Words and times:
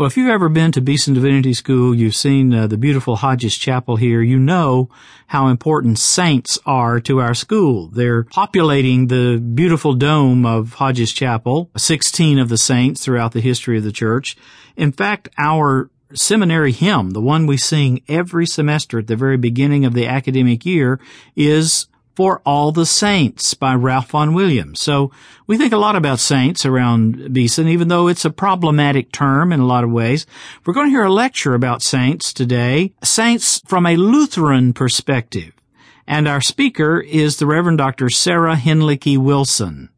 Well, 0.00 0.06
if 0.06 0.16
you've 0.16 0.30
ever 0.30 0.48
been 0.48 0.72
to 0.72 0.80
Beeson 0.80 1.12
Divinity 1.12 1.52
School, 1.52 1.94
you've 1.94 2.16
seen 2.16 2.54
uh, 2.54 2.66
the 2.66 2.78
beautiful 2.78 3.16
Hodges 3.16 3.54
Chapel 3.54 3.96
here, 3.96 4.22
you 4.22 4.38
know 4.38 4.88
how 5.26 5.48
important 5.48 5.98
saints 5.98 6.58
are 6.64 7.00
to 7.00 7.20
our 7.20 7.34
school. 7.34 7.88
They're 7.88 8.24
populating 8.24 9.08
the 9.08 9.36
beautiful 9.36 9.92
dome 9.92 10.46
of 10.46 10.72
Hodges 10.72 11.12
Chapel, 11.12 11.70
16 11.76 12.38
of 12.38 12.48
the 12.48 12.56
saints 12.56 13.04
throughout 13.04 13.32
the 13.32 13.42
history 13.42 13.76
of 13.76 13.84
the 13.84 13.92
church. 13.92 14.38
In 14.74 14.90
fact, 14.90 15.28
our 15.36 15.90
seminary 16.14 16.72
hymn, 16.72 17.10
the 17.10 17.20
one 17.20 17.46
we 17.46 17.58
sing 17.58 18.00
every 18.08 18.46
semester 18.46 19.00
at 19.00 19.06
the 19.06 19.16
very 19.16 19.36
beginning 19.36 19.84
of 19.84 19.92
the 19.92 20.06
academic 20.06 20.64
year, 20.64 20.98
is 21.36 21.88
for 22.14 22.40
All 22.44 22.72
the 22.72 22.86
Saints 22.86 23.54
by 23.54 23.74
Ralph 23.74 24.10
Vaughan 24.10 24.34
Williams. 24.34 24.80
So 24.80 25.10
we 25.46 25.56
think 25.56 25.72
a 25.72 25.78
lot 25.78 25.96
about 25.96 26.18
saints 26.20 26.66
around 26.66 27.32
Beeson, 27.32 27.68
even 27.68 27.88
though 27.88 28.08
it's 28.08 28.24
a 28.24 28.30
problematic 28.30 29.12
term 29.12 29.52
in 29.52 29.60
a 29.60 29.66
lot 29.66 29.84
of 29.84 29.90
ways. 29.90 30.26
We're 30.64 30.74
going 30.74 30.86
to 30.86 30.90
hear 30.90 31.04
a 31.04 31.12
lecture 31.12 31.54
about 31.54 31.82
saints 31.82 32.32
today, 32.32 32.92
saints 33.02 33.60
from 33.66 33.86
a 33.86 33.96
Lutheran 33.96 34.72
perspective. 34.72 35.52
And 36.06 36.26
our 36.26 36.40
speaker 36.40 37.00
is 37.00 37.36
the 37.36 37.46
Reverend 37.46 37.78
Dr. 37.78 38.10
Sarah 38.10 38.56
Hinlicky 38.56 39.16
Wilson. 39.16 39.90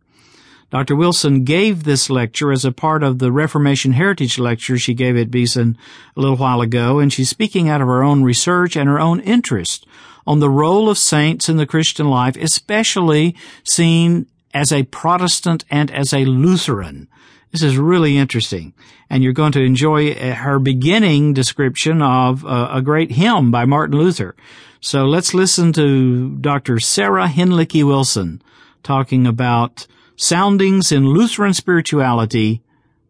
Dr. 0.73 0.97
Wilson 0.97 1.45
gave 1.45 1.85
this 1.85 2.09
lecture 2.09 2.51
as 2.51 2.65
a 2.65 2.73
part 2.73 3.03
of 3.03 3.19
the 3.19 3.31
Reformation 3.31 3.93
Heritage 3.93 4.39
Lecture 4.39 4.79
she 4.79 4.95
gave 4.95 5.19
at 5.19 5.31
Beeson 5.31 5.77
a 6.17 6.21
little 6.21 6.39
while 6.39 6.63
ago, 6.63 6.99
and 6.99 7.13
she's 7.13 7.29
speaking 7.29 7.69
out 7.69 7.83
of 7.83 7.89
her 7.89 8.03
own 8.03 8.23
research 8.23 8.75
and 8.75 8.89
her 8.89 8.99
own 8.99 9.21
interest 9.21 9.87
on 10.27 10.41
the 10.41 10.51
role 10.51 10.89
of 10.89 10.99
saints 10.99 11.49
in 11.49 11.57
the 11.57 11.67
Christian 11.67 12.09
life, 12.09 12.37
especially 12.37 13.35
seen 13.65 14.27
as 14.55 14.73
a 14.73 14.85
Protestant 14.85 15.65
and 15.71 15.91
as 15.91 16.13
a 16.13 16.25
Lutheran. 16.25 17.09
This 17.51 17.63
is 17.63 17.77
really 17.77 18.17
interesting. 18.17 18.73
And 19.11 19.23
you're 19.23 19.33
going 19.33 19.53
to 19.53 19.63
enjoy 19.63 20.13
uh, 20.13 20.35
her 20.35 20.59
beginning 20.59 21.35
description 21.35 22.01
of 22.01 22.47
uh, 22.47 22.71
a 22.73 22.81
great 22.81 23.13
hymn 23.13 23.51
by 23.51 23.67
Martin 23.67 23.99
Luther. 23.99 24.35
So 24.81 25.05
let's 25.05 25.35
listen 25.35 25.73
to 25.75 26.31
Dr. 26.39 26.81
Sarah 26.81 27.29
Hinlicky 27.29 27.85
Wilson 27.85 28.43
talking 28.83 29.27
about 29.27 29.87
soundings 30.17 30.91
in 30.91 31.07
Lutheran 31.07 31.55
spirituality, 31.55 32.63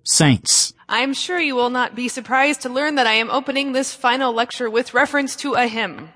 saints. 0.05 0.75
I'm 0.89 1.15
sure 1.15 1.41
you 1.41 1.55
will 1.55 1.71
not 1.71 1.95
be 1.95 2.09
surprised 2.09 2.63
to 2.63 2.69
learn 2.69 2.97
that 2.97 3.07
I 3.07 3.15
am 3.15 3.31
opening 3.31 3.73
this 3.73 3.95
final 3.95 4.33
lecture 4.33 4.69
with 4.69 4.93
reference 4.93 5.35
to 5.37 5.55
a 5.55 5.67
hymn. 5.67 6.11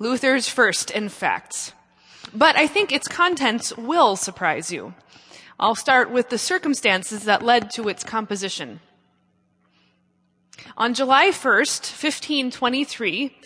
Luther's 0.00 0.48
first, 0.48 0.90
in 0.90 1.08
fact. 1.08 1.74
But 2.34 2.56
I 2.56 2.66
think 2.66 2.92
its 2.92 3.08
contents 3.08 3.76
will 3.76 4.16
surprise 4.16 4.70
you. 4.70 4.94
I'll 5.58 5.74
start 5.74 6.10
with 6.10 6.28
the 6.28 6.38
circumstances 6.38 7.24
that 7.24 7.42
led 7.42 7.70
to 7.72 7.88
its 7.88 8.04
composition. 8.04 8.80
On 10.76 10.94
July 10.94 11.30
1st, 11.30 11.90
1523, 11.90 13.36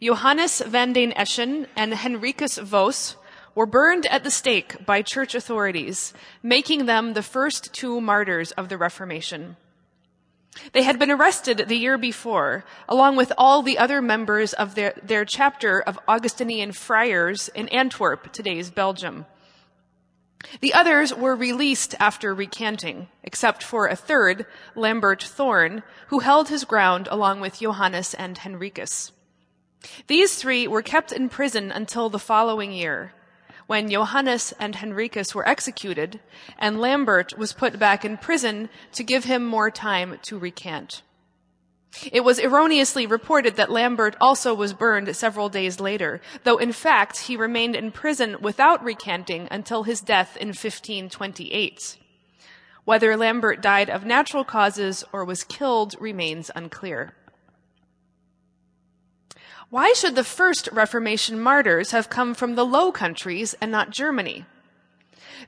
Johannes 0.00 0.62
van 0.66 0.92
den 0.92 1.12
Eschen 1.12 1.66
and 1.76 1.92
Henricus 1.92 2.58
Vos 2.58 3.16
were 3.54 3.66
burned 3.66 4.06
at 4.06 4.24
the 4.24 4.30
stake 4.30 4.84
by 4.86 5.02
church 5.02 5.34
authorities, 5.34 6.14
making 6.42 6.86
them 6.86 7.12
the 7.12 7.22
first 7.22 7.72
two 7.72 8.00
martyrs 8.00 8.52
of 8.52 8.68
the 8.68 8.78
Reformation. 8.78 9.56
They 10.72 10.82
had 10.82 10.98
been 10.98 11.10
arrested 11.10 11.64
the 11.68 11.76
year 11.76 11.96
before, 11.96 12.64
along 12.88 13.16
with 13.16 13.32
all 13.38 13.62
the 13.62 13.78
other 13.78 14.02
members 14.02 14.52
of 14.52 14.74
their, 14.74 14.94
their 15.02 15.24
chapter 15.24 15.80
of 15.80 15.98
Augustinian 16.08 16.72
friars 16.72 17.48
in 17.54 17.68
Antwerp, 17.68 18.32
today's 18.32 18.70
Belgium. 18.70 19.26
The 20.60 20.74
others 20.74 21.14
were 21.14 21.36
released 21.36 21.94
after 22.00 22.34
recanting, 22.34 23.08
except 23.22 23.62
for 23.62 23.86
a 23.86 23.96
third, 23.96 24.46
Lambert 24.74 25.22
Thorn, 25.22 25.82
who 26.08 26.20
held 26.20 26.48
his 26.48 26.64
ground 26.64 27.08
along 27.10 27.40
with 27.40 27.60
Johannes 27.60 28.14
and 28.14 28.38
Henricus. 28.38 29.12
These 30.06 30.36
three 30.36 30.66
were 30.66 30.82
kept 30.82 31.12
in 31.12 31.28
prison 31.28 31.70
until 31.70 32.08
the 32.08 32.18
following 32.18 32.72
year, 32.72 33.12
when 33.70 33.88
Johannes 33.88 34.52
and 34.58 34.74
Henricus 34.74 35.32
were 35.32 35.48
executed, 35.48 36.18
and 36.58 36.80
Lambert 36.80 37.38
was 37.38 37.52
put 37.52 37.78
back 37.78 38.04
in 38.04 38.16
prison 38.16 38.68
to 38.90 39.04
give 39.04 39.26
him 39.26 39.46
more 39.46 39.70
time 39.70 40.18
to 40.22 40.36
recant. 40.36 41.02
It 42.10 42.24
was 42.24 42.40
erroneously 42.40 43.06
reported 43.06 43.54
that 43.54 43.70
Lambert 43.70 44.16
also 44.20 44.54
was 44.54 44.72
burned 44.72 45.14
several 45.14 45.48
days 45.48 45.78
later, 45.78 46.20
though 46.42 46.56
in 46.56 46.72
fact 46.72 47.28
he 47.28 47.36
remained 47.36 47.76
in 47.76 47.92
prison 47.92 48.38
without 48.40 48.82
recanting 48.82 49.46
until 49.52 49.84
his 49.84 50.00
death 50.00 50.36
in 50.36 50.48
1528. 50.48 51.96
Whether 52.84 53.16
Lambert 53.16 53.62
died 53.62 53.88
of 53.88 54.04
natural 54.04 54.42
causes 54.42 55.04
or 55.12 55.24
was 55.24 55.44
killed 55.44 55.94
remains 56.00 56.50
unclear. 56.56 57.14
Why 59.70 59.92
should 59.92 60.16
the 60.16 60.24
first 60.24 60.68
Reformation 60.72 61.38
martyrs 61.38 61.92
have 61.92 62.10
come 62.10 62.34
from 62.34 62.56
the 62.56 62.66
Low 62.66 62.90
Countries 62.90 63.54
and 63.60 63.70
not 63.70 63.90
Germany? 63.90 64.44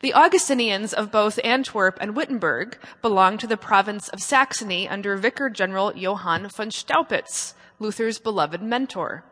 The 0.00 0.15
Augustinians 0.15 0.94
of 0.94 1.10
both 1.10 1.41
Antwerp 1.43 1.99
and 2.00 2.15
Wittenberg 2.15 2.78
belonged 3.03 3.41
to 3.41 3.49
the 3.49 3.56
province 3.56 4.09
of 4.10 4.22
Saxony 4.22 4.88
under 4.88 5.16
Vicar 5.16 5.50
General 5.50 5.93
Johann 5.97 6.49
von 6.49 6.71
Staupitz, 6.71 7.55
Luther's 7.81 8.21
beloved 8.21 8.62
mentor. 8.62 9.25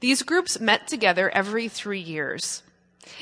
These 0.00 0.22
groups 0.22 0.58
met 0.58 0.88
together 0.88 1.28
every 1.34 1.68
three 1.68 2.00
years. 2.00 2.62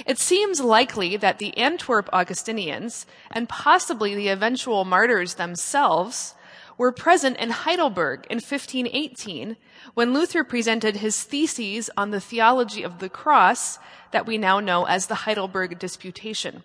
It 0.07 0.21
seems 0.21 0.61
likely 0.61 1.17
that 1.17 1.41
the 1.41 1.59
Antwerp 1.59 2.09
Augustinians, 2.13 3.05
and 3.33 3.49
possibly 3.49 4.15
the 4.15 4.29
eventual 4.29 4.85
martyrs 4.85 5.35
themselves, 5.35 6.37
were 6.77 6.93
present 6.93 7.37
in 7.39 7.51
Heidelberg 7.51 8.27
in 8.31 8.37
1518 8.37 9.57
when 9.95 10.13
Luther 10.13 10.45
presented 10.45 10.97
his 10.97 11.23
theses 11.23 11.91
on 11.97 12.11
the 12.11 12.21
theology 12.21 12.83
of 12.83 12.99
the 12.99 13.09
cross 13.09 13.79
that 14.11 14.27
we 14.27 14.39
now 14.39 14.61
know 14.61 14.85
as 14.85 15.07
the 15.07 15.15
Heidelberg 15.27 15.79
Disputation. 15.79 16.63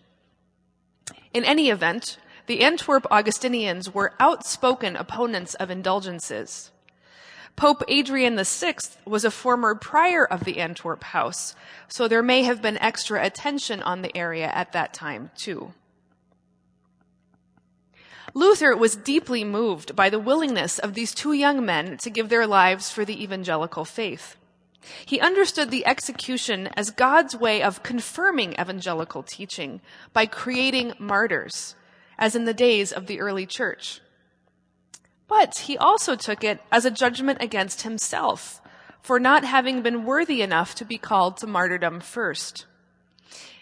In 1.33 1.45
any 1.45 1.69
event, 1.69 2.17
the 2.47 2.61
Antwerp 2.61 3.05
Augustinians 3.11 3.93
were 3.93 4.13
outspoken 4.19 4.95
opponents 4.95 5.53
of 5.55 5.69
indulgences. 5.69 6.71
Pope 7.55 7.83
Adrian 7.87 8.41
VI 8.41 8.75
was 9.05 9.25
a 9.25 9.31
former 9.31 9.75
prior 9.75 10.25
of 10.25 10.45
the 10.45 10.59
Antwerp 10.59 11.03
House, 11.03 11.55
so 11.87 12.07
there 12.07 12.23
may 12.23 12.43
have 12.43 12.61
been 12.61 12.77
extra 12.77 13.23
attention 13.23 13.83
on 13.83 14.01
the 14.01 14.15
area 14.15 14.47
at 14.47 14.71
that 14.71 14.93
time, 14.93 15.29
too. 15.35 15.73
Luther 18.33 18.75
was 18.75 18.95
deeply 18.95 19.43
moved 19.43 19.95
by 19.95 20.09
the 20.09 20.19
willingness 20.19 20.79
of 20.79 20.93
these 20.93 21.13
two 21.13 21.33
young 21.33 21.65
men 21.65 21.97
to 21.97 22.09
give 22.09 22.29
their 22.29 22.47
lives 22.47 22.89
for 22.89 23.05
the 23.05 23.21
evangelical 23.21 23.85
faith. 23.85 24.35
He 25.05 25.19
understood 25.19 25.71
the 25.71 25.85
execution 25.85 26.67
as 26.75 26.91
God's 26.91 27.35
way 27.35 27.61
of 27.61 27.83
confirming 27.83 28.53
evangelical 28.53 29.23
teaching 29.23 29.81
by 30.13 30.25
creating 30.25 30.93
martyrs, 30.99 31.75
as 32.17 32.35
in 32.35 32.45
the 32.45 32.53
days 32.53 32.91
of 32.91 33.07
the 33.07 33.19
early 33.19 33.45
church. 33.45 34.01
But 35.27 35.59
he 35.59 35.77
also 35.77 36.15
took 36.15 36.43
it 36.43 36.61
as 36.71 36.85
a 36.85 36.91
judgment 36.91 37.41
against 37.41 37.81
himself 37.81 38.61
for 39.01 39.19
not 39.19 39.43
having 39.43 39.81
been 39.81 40.05
worthy 40.05 40.41
enough 40.41 40.75
to 40.75 40.85
be 40.85 40.97
called 40.97 41.37
to 41.37 41.47
martyrdom 41.47 41.99
first. 41.99 42.65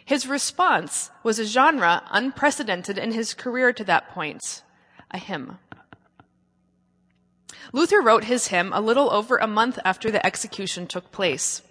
His 0.07 0.25
response 0.25 1.12
was 1.21 1.38
a 1.38 1.44
genre 1.44 2.01
unprecedented 2.12 2.98
in 2.98 3.12
his 3.12 3.33
career 3.33 3.74
to 3.74 3.83
that 3.83 4.07
point 4.09 4.63
a 5.12 5.18
hymn. 5.18 5.59
Luther 7.74 8.01
wrote 8.01 8.24
his 8.24 8.48
hymn 8.48 8.71
a 8.71 8.80
little 8.80 9.12
over 9.12 9.36
a 9.36 9.48
month 9.48 9.80
after 9.83 10.09
the 10.09 10.25
execution 10.25 10.88
took 10.88 11.12
place. 11.12 11.62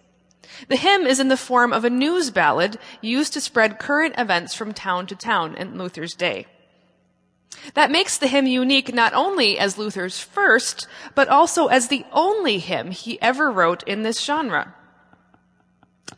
The 0.68 0.76
hymn 0.76 1.06
is 1.06 1.18
in 1.18 1.28
the 1.28 1.38
form 1.38 1.72
of 1.72 1.86
a 1.86 1.90
news 1.90 2.30
ballad 2.30 2.78
used 3.00 3.32
to 3.32 3.40
spread 3.40 3.78
current 3.78 4.16
events 4.18 4.52
from 4.52 4.74
town 4.74 5.06
to 5.06 5.16
town 5.16 5.54
in 5.56 5.78
Luther's 5.78 6.14
day. 6.14 6.46
That 7.72 7.90
makes 7.90 8.18
the 8.18 8.28
hymn 8.28 8.46
unique 8.46 8.92
not 8.92 9.14
only 9.14 9.58
as 9.58 9.78
Luther's 9.78 10.20
first, 10.20 10.86
but 11.14 11.28
also 11.28 11.68
as 11.68 11.88
the 11.88 12.04
only 12.12 12.58
hymn 12.58 12.90
he 12.90 13.18
ever 13.22 13.50
wrote 13.50 13.82
in 13.84 14.02
this 14.02 14.20
genre. 14.22 14.74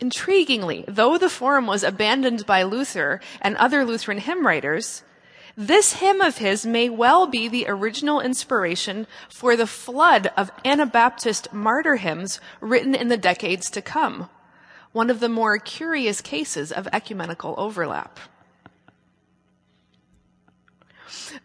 Intriguingly, 0.00 0.84
though 0.86 1.18
the 1.18 1.28
form 1.28 1.66
was 1.66 1.82
abandoned 1.82 2.46
by 2.46 2.62
Luther 2.62 3.20
and 3.40 3.56
other 3.56 3.84
Lutheran 3.84 4.18
hymn 4.18 4.46
writers, 4.46 5.02
this 5.56 5.94
hymn 5.94 6.20
of 6.20 6.38
his 6.38 6.64
may 6.64 6.88
well 6.88 7.26
be 7.26 7.48
the 7.48 7.66
original 7.66 8.20
inspiration 8.20 9.08
for 9.28 9.56
the 9.56 9.66
flood 9.66 10.30
of 10.36 10.52
Anabaptist 10.64 11.52
martyr 11.52 11.96
hymns 11.96 12.40
written 12.60 12.94
in 12.94 13.08
the 13.08 13.16
decades 13.16 13.68
to 13.70 13.82
come, 13.82 14.30
one 14.92 15.10
of 15.10 15.18
the 15.18 15.28
more 15.28 15.58
curious 15.58 16.20
cases 16.20 16.70
of 16.70 16.86
ecumenical 16.92 17.56
overlap. 17.58 18.20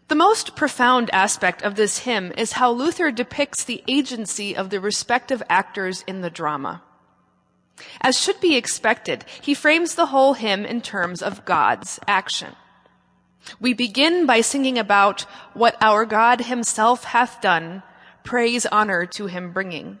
The 0.06 0.14
most 0.14 0.54
profound 0.54 1.10
aspect 1.12 1.62
of 1.62 1.74
this 1.74 1.98
hymn 1.98 2.32
is 2.38 2.52
how 2.52 2.70
Luther 2.70 3.10
depicts 3.10 3.64
the 3.64 3.82
agency 3.88 4.54
of 4.54 4.70
the 4.70 4.78
respective 4.78 5.42
actors 5.48 6.04
in 6.06 6.20
the 6.20 6.30
drama. 6.30 6.82
As 8.00 8.18
should 8.18 8.40
be 8.40 8.56
expected, 8.56 9.24
he 9.40 9.54
frames 9.54 9.94
the 9.94 10.06
whole 10.06 10.34
hymn 10.34 10.64
in 10.64 10.80
terms 10.80 11.22
of 11.22 11.44
God's 11.44 11.98
action. 12.06 12.54
We 13.60 13.74
begin 13.74 14.26
by 14.26 14.40
singing 14.40 14.78
about 14.78 15.22
what 15.52 15.76
our 15.80 16.04
God 16.04 16.42
himself 16.42 17.04
hath 17.04 17.40
done, 17.40 17.82
praise 18.22 18.64
honor 18.66 19.06
to 19.06 19.26
him 19.26 19.52
bringing. 19.52 19.98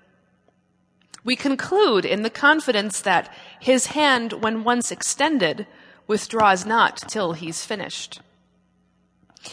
We 1.24 1.36
conclude 1.36 2.04
in 2.04 2.22
the 2.22 2.30
confidence 2.30 3.00
that 3.00 3.32
his 3.58 3.86
hand, 3.86 4.34
when 4.34 4.64
once 4.64 4.90
extended, 4.90 5.66
withdraws 6.06 6.66
not 6.66 6.96
till 7.08 7.32
he's 7.32 7.64
finished. 7.64 8.20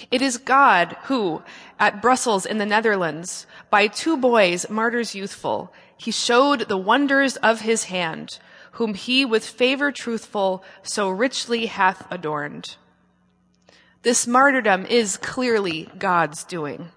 It 0.10 0.22
is 0.22 0.38
God 0.38 0.96
who, 1.04 1.44
at 1.80 2.02
Brussels 2.02 2.46
in 2.46 2.58
the 2.58 2.66
Netherlands, 2.66 3.46
by 3.70 3.88
two 3.88 4.18
boys, 4.18 4.70
martyrs 4.70 5.16
youthful, 5.16 5.74
he 6.02 6.10
showed 6.10 6.62
the 6.62 6.78
wonders 6.78 7.36
of 7.38 7.62
his 7.62 7.84
hand, 7.84 8.40
whom 8.72 8.96
he 8.96 9.24
with 9.24 9.46
favor 9.46 9.92
truthful 9.92 10.64
so 10.82 11.08
richly 11.08 11.68
hath 11.68 12.12
adorned. 12.12 12.76
This 14.02 14.26
martyrdom 14.26 14.88
is 14.88 15.16
clearly 15.18 15.90
God's 16.00 16.44
doing. 16.44 16.90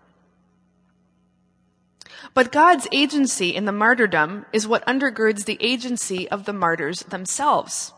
But 2.32 2.50
God's 2.50 2.88
agency 2.92 3.54
in 3.54 3.66
the 3.66 3.72
martyrdom 3.72 4.46
is 4.54 4.66
what 4.66 4.86
undergirds 4.86 5.44
the 5.44 5.58
agency 5.60 6.26
of 6.30 6.46
the 6.46 6.54
martyrs 6.54 7.00
themselves. 7.00 7.92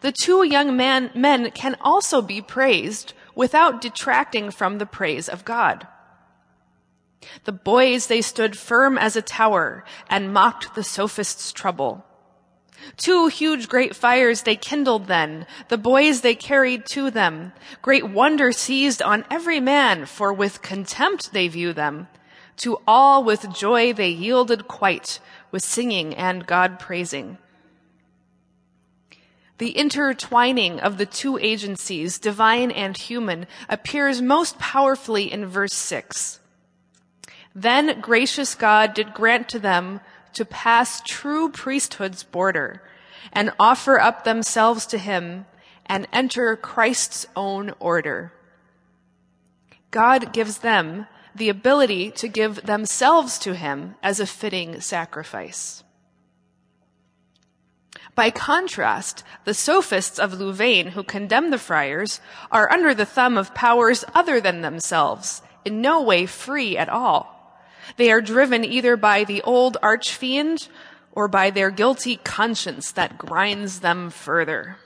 The 0.00 0.10
two 0.10 0.42
young 0.42 0.76
man, 0.76 1.12
men 1.14 1.52
can 1.52 1.76
also 1.80 2.20
be 2.20 2.42
praised 2.42 3.12
without 3.36 3.80
detracting 3.80 4.50
from 4.50 4.78
the 4.78 4.86
praise 4.86 5.28
of 5.28 5.44
God. 5.44 5.86
The 7.44 7.52
boys, 7.52 8.06
they 8.06 8.22
stood 8.22 8.56
firm 8.56 8.96
as 8.96 9.16
a 9.16 9.22
tower 9.22 9.84
and 10.08 10.32
mocked 10.32 10.74
the 10.74 10.84
sophist's 10.84 11.52
trouble. 11.52 12.04
Two 12.96 13.26
huge 13.26 13.68
great 13.68 13.94
fires 13.94 14.42
they 14.42 14.56
kindled 14.56 15.06
then, 15.06 15.46
the 15.68 15.78
boys 15.78 16.22
they 16.22 16.34
carried 16.34 16.86
to 16.86 17.10
them. 17.10 17.52
Great 17.82 18.08
wonder 18.08 18.52
seized 18.52 19.02
on 19.02 19.24
every 19.30 19.60
man, 19.60 20.06
for 20.06 20.32
with 20.32 20.62
contempt 20.62 21.32
they 21.32 21.48
view 21.48 21.72
them. 21.72 22.08
To 22.58 22.78
all 22.86 23.22
with 23.22 23.54
joy 23.54 23.92
they 23.92 24.08
yielded 24.08 24.66
quite, 24.68 25.20
with 25.50 25.62
singing 25.62 26.14
and 26.14 26.46
God 26.46 26.78
praising. 26.78 27.38
The 29.58 29.70
intertwining 29.70 30.80
of 30.80 30.96
the 30.96 31.06
two 31.06 31.36
agencies, 31.36 32.18
divine 32.18 32.70
and 32.70 32.96
human, 32.96 33.46
appears 33.68 34.22
most 34.22 34.58
powerfully 34.58 35.30
in 35.30 35.44
verse 35.46 35.74
6. 35.74 36.39
Then 37.54 38.00
gracious 38.00 38.54
God 38.54 38.94
did 38.94 39.14
grant 39.14 39.48
to 39.50 39.58
them 39.58 40.00
to 40.34 40.44
pass 40.44 41.00
true 41.00 41.50
priesthood's 41.50 42.22
border 42.22 42.82
and 43.32 43.52
offer 43.58 43.98
up 43.98 44.24
themselves 44.24 44.86
to 44.86 44.98
him 44.98 45.46
and 45.86 46.06
enter 46.12 46.56
Christ's 46.56 47.26
own 47.34 47.72
order. 47.80 48.32
God 49.90 50.32
gives 50.32 50.58
them 50.58 51.06
the 51.34 51.48
ability 51.48 52.10
to 52.12 52.28
give 52.28 52.62
themselves 52.66 53.38
to 53.40 53.54
him 53.54 53.96
as 54.02 54.20
a 54.20 54.26
fitting 54.26 54.80
sacrifice. 54.80 55.82
By 58.14 58.30
contrast, 58.30 59.24
the 59.44 59.54
sophists 59.54 60.18
of 60.18 60.38
Louvain 60.38 60.88
who 60.88 61.02
condemn 61.02 61.50
the 61.50 61.58
friars 61.58 62.20
are 62.50 62.70
under 62.70 62.94
the 62.94 63.06
thumb 63.06 63.38
of 63.38 63.54
powers 63.54 64.04
other 64.14 64.40
than 64.40 64.60
themselves, 64.60 65.42
in 65.64 65.80
no 65.80 66.02
way 66.02 66.26
free 66.26 66.76
at 66.76 66.88
all. 66.88 67.39
They 67.96 68.10
are 68.10 68.20
driven 68.20 68.64
either 68.64 68.96
by 68.96 69.24
the 69.24 69.42
old 69.42 69.76
archfiend 69.82 70.68
or 71.12 71.28
by 71.28 71.50
their 71.50 71.70
guilty 71.70 72.16
conscience 72.16 72.92
that 72.92 73.18
grinds 73.18 73.80
them 73.80 74.10
further. 74.10 74.76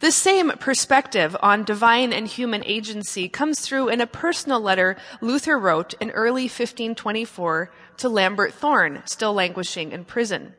The 0.00 0.10
same 0.10 0.50
perspective 0.58 1.36
on 1.40 1.62
divine 1.62 2.12
and 2.12 2.26
human 2.26 2.64
agency 2.64 3.28
comes 3.28 3.60
through 3.60 3.88
in 3.88 4.00
a 4.00 4.06
personal 4.06 4.60
letter 4.60 4.96
Luther 5.20 5.56
wrote 5.56 5.94
in 6.00 6.10
early 6.10 6.44
1524 6.44 7.70
to 7.98 8.08
Lambert 8.08 8.52
Thorn, 8.52 9.02
still 9.04 9.32
languishing 9.32 9.92
in 9.92 10.04
prison. 10.04 10.54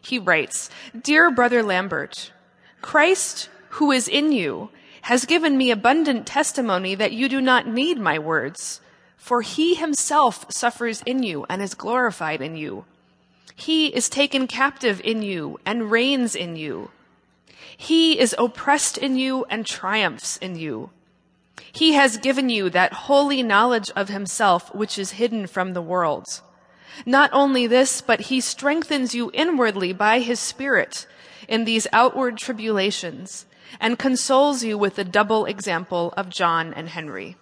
He 0.00 0.18
writes, 0.18 0.70
Dear 0.98 1.30
Brother 1.30 1.62
Lambert, 1.62 2.32
Christ, 2.80 3.50
who 3.70 3.92
is 3.92 4.08
in 4.08 4.32
you, 4.32 4.70
has 5.02 5.24
given 5.24 5.56
me 5.56 5.70
abundant 5.70 6.26
testimony 6.26 6.94
that 6.94 7.12
you 7.12 7.28
do 7.28 7.40
not 7.40 7.66
need 7.66 7.98
my 7.98 8.18
words, 8.18 8.80
for 9.16 9.42
he 9.42 9.74
himself 9.74 10.46
suffers 10.50 11.02
in 11.06 11.22
you 11.22 11.44
and 11.48 11.62
is 11.62 11.74
glorified 11.74 12.40
in 12.40 12.56
you. 12.56 12.84
He 13.54 13.88
is 13.88 14.08
taken 14.08 14.46
captive 14.46 15.00
in 15.02 15.22
you 15.22 15.58
and 15.66 15.90
reigns 15.90 16.34
in 16.36 16.56
you. 16.56 16.90
He 17.76 18.18
is 18.18 18.34
oppressed 18.38 18.98
in 18.98 19.16
you 19.16 19.44
and 19.50 19.66
triumphs 19.66 20.36
in 20.36 20.56
you. 20.56 20.90
He 21.72 21.92
has 21.94 22.16
given 22.16 22.48
you 22.48 22.70
that 22.70 22.92
holy 22.92 23.42
knowledge 23.42 23.90
of 23.96 24.08
himself 24.08 24.74
which 24.74 24.98
is 24.98 25.12
hidden 25.12 25.46
from 25.46 25.72
the 25.72 25.82
world. 25.82 26.40
Not 27.04 27.30
only 27.32 27.66
this, 27.66 28.00
but 28.00 28.22
he 28.22 28.40
strengthens 28.40 29.14
you 29.14 29.30
inwardly 29.34 29.92
by 29.92 30.20
his 30.20 30.40
spirit 30.40 31.06
in 31.48 31.64
these 31.64 31.86
outward 31.92 32.36
tribulations 32.36 33.46
and 33.80 33.98
consoles 33.98 34.64
you 34.64 34.78
with 34.78 34.96
the 34.96 35.04
double 35.04 35.46
example 35.46 36.12
of 36.16 36.28
John 36.28 36.72
and 36.74 36.88
Henry. 36.88 37.36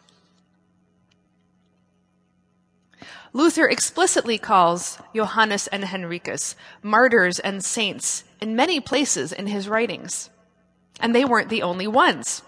Luther 3.33 3.69
explicitly 3.69 4.39
calls 4.39 4.99
Johannes 5.15 5.67
and 5.67 5.85
Henricus 5.85 6.55
martyrs 6.83 7.39
and 7.39 7.63
saints 7.63 8.25
in 8.41 8.57
many 8.57 8.81
places 8.81 9.31
in 9.31 9.47
his 9.47 9.69
writings. 9.69 10.31
And 11.01 11.15
they 11.15 11.25
weren't 11.25 11.51
the 11.51 11.63
only 11.63 11.87
ones. 11.87 12.41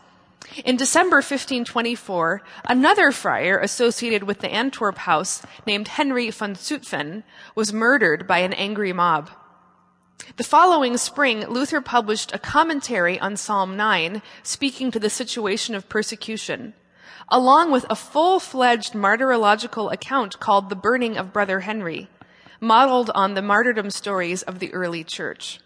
In 0.65 0.77
December 0.77 1.17
1524, 1.17 2.43
another 2.65 3.13
friar 3.13 3.59
associated 3.59 4.23
with 4.23 4.39
the 4.39 4.51
Antwerp 4.51 4.99
house 4.99 5.43
named 5.67 5.89
Henry 5.89 6.31
von 6.31 6.55
Zutphen 6.55 7.23
was 7.55 7.73
murdered 7.73 8.27
by 8.27 8.39
an 8.39 8.55
angry 8.55 8.93
mob. 8.93 9.31
The 10.37 10.45
following 10.45 10.97
spring, 10.97 11.47
Luther 11.47 11.81
published 11.81 12.35
a 12.35 12.39
commentary 12.39 13.19
on 13.19 13.37
Psalm 13.37 13.77
9, 13.77 14.23
speaking 14.43 14.91
to 14.91 14.99
the 14.99 15.11
situation 15.11 15.75
of 15.75 15.89
persecution 15.89 16.75
along 17.31 17.71
with 17.71 17.85
a 17.91 17.97
full-fledged 17.97 18.95
martyrological 18.95 19.91
account 19.91 20.41
called 20.41 20.71
The 20.71 20.77
Burning 20.77 21.17
of 21.17 21.33
Brother 21.33 21.61
Henry, 21.61 22.09
modeled 22.61 23.11
on 23.15 23.35
the 23.35 23.43
martyrdom 23.43 23.91
stories 23.91 24.43
of 24.43 24.59
the 24.59 24.73
early 24.73 25.05
church. 25.05 25.61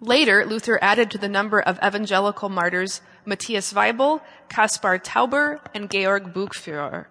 Later, 0.00 0.44
Luther 0.44 0.78
added 0.82 1.10
to 1.10 1.18
the 1.18 1.28
number 1.28 1.60
of 1.60 1.78
evangelical 1.78 2.50
martyrs 2.50 3.00
Matthias 3.24 3.72
Weibel, 3.72 4.20
Kaspar 4.50 4.98
Tauber, 4.98 5.60
and 5.74 5.88
Georg 5.90 6.34
Buchführer. 6.34 7.06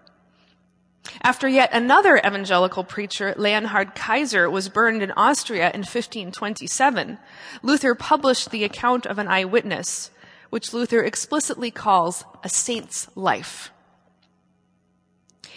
After 1.21 1.47
yet 1.47 1.69
another 1.73 2.17
evangelical 2.17 2.83
preacher, 2.83 3.33
Leonhard 3.37 3.95
Kaiser, 3.95 4.49
was 4.49 4.69
burned 4.69 5.03
in 5.03 5.11
Austria 5.11 5.65
in 5.73 5.81
1527, 5.81 7.17
Luther 7.61 7.95
published 7.95 8.51
the 8.51 8.63
account 8.63 9.05
of 9.05 9.17
an 9.17 9.27
eyewitness, 9.27 10.11
which 10.49 10.73
Luther 10.73 11.01
explicitly 11.03 11.71
calls 11.71 12.23
a 12.43 12.49
saint's 12.49 13.07
life. 13.15 13.71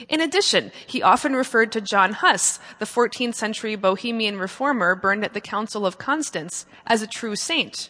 In 0.08 0.20
addition, 0.20 0.72
he 0.86 1.02
often 1.02 1.34
referred 1.34 1.72
to 1.72 1.80
John 1.80 2.12
Huss, 2.12 2.58
the 2.78 2.84
14th 2.84 3.34
century 3.34 3.76
Bohemian 3.76 4.38
reformer 4.38 4.94
burned 4.94 5.24
at 5.24 5.32
the 5.32 5.40
Council 5.40 5.86
of 5.86 5.98
Constance, 5.98 6.66
as 6.86 7.02
a 7.02 7.06
true 7.06 7.36
saint. 7.36 7.88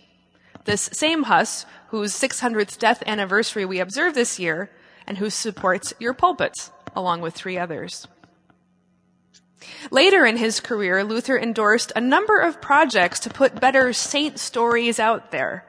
This 0.64 0.88
same 0.92 1.24
Huss, 1.24 1.66
whose 1.88 2.12
600th 2.14 2.78
death 2.78 3.02
anniversary 3.06 3.64
we 3.64 3.80
observe 3.80 4.14
this 4.14 4.38
year, 4.38 4.70
and 5.06 5.18
who 5.18 5.30
supports 5.30 5.94
your 5.98 6.14
pulpit, 6.14 6.70
along 6.96 7.20
with 7.20 7.34
three 7.34 7.58
others. 7.58 8.08
Later 9.90 10.24
in 10.24 10.36
his 10.36 10.60
career, 10.60 11.04
Luther 11.04 11.38
endorsed 11.38 11.92
a 11.94 12.00
number 12.00 12.40
of 12.40 12.60
projects 12.60 13.20
to 13.20 13.30
put 13.30 13.60
better 13.60 13.92
saint 13.92 14.38
stories 14.38 14.98
out 14.98 15.30
there, 15.30 15.64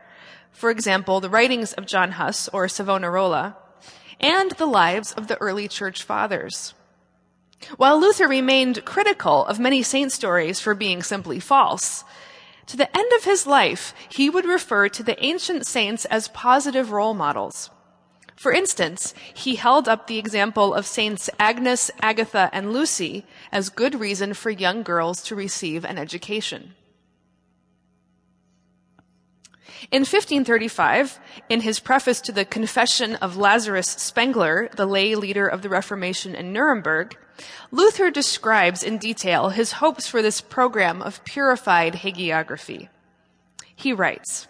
for 0.51 0.72
example, 0.72 1.19
the 1.19 1.29
writings 1.29 1.74
of 1.74 1.86
John 1.86 2.13
Huss 2.13 2.50
or 2.50 2.67
Savonarola, 2.67 3.55
and 4.19 4.51
the 4.51 4.65
lives 4.65 5.13
of 5.13 5.27
the 5.27 5.38
early 5.38 5.67
church 5.67 6.01
fathers. 6.01 6.74
While 7.75 8.00
Luther 8.00 8.27
remained 8.27 8.86
critical 8.86 9.46
of 9.46 9.60
many 9.60 9.84
saint 9.84 10.12
stories 10.12 10.60
for 10.60 10.74
being 10.74 11.03
simply 11.03 11.39
false, 11.39 12.03
to 12.67 12.77
the 12.77 12.98
end 12.98 13.12
of 13.13 13.24
his 13.24 13.48
life, 13.48 13.93
he 14.10 14.29
would 14.29 14.46
refer 14.46 14.89
to 14.89 15.03
the 15.03 15.24
ancient 15.24 15.65
saints 15.65 16.05
as 16.05 16.27
positive 16.29 16.91
role 16.91 17.13
models. 17.13 17.69
For 18.38 18.53
instance, 18.53 19.15
he 19.34 19.56
held 19.56 19.89
up 19.89 20.06
the 20.06 20.20
example 20.20 20.75
of 20.75 20.86
Saints 20.86 21.27
Agnes, 21.39 21.89
Agatha, 22.01 22.51
and 22.53 22.72
Lucy 22.72 23.25
as 23.51 23.70
good 23.70 24.00
reason 24.00 24.36
for 24.36 24.51
young 24.51 24.84
girls 24.84 25.24
to 25.24 25.36
receive 25.36 25.84
an 25.84 25.98
education. 25.98 26.75
In 29.89 30.01
1535, 30.01 31.20
in 31.50 31.62
his 31.62 31.79
preface 31.79 32.22
to 32.22 32.32
the 32.32 32.46
Confession 32.46 33.15
of 33.15 33.38
Lazarus 33.38 33.88
Spengler, 33.88 34.70
the 34.75 34.86
lay 34.86 35.15
leader 35.15 35.48
of 35.48 35.63
the 35.63 35.70
Reformation 35.70 36.36
in 36.36 36.53
Nuremberg, 36.53 37.17
Luther 37.72 38.12
describes 38.12 38.84
in 38.84 39.00
detail 39.00 39.50
his 39.50 39.74
hopes 39.74 40.08
for 40.08 40.22
this 40.22 40.41
program 40.41 41.01
of 41.01 41.24
purified 41.24 41.96
hagiography. 41.96 42.89
He 43.75 43.94
writes, 43.94 44.48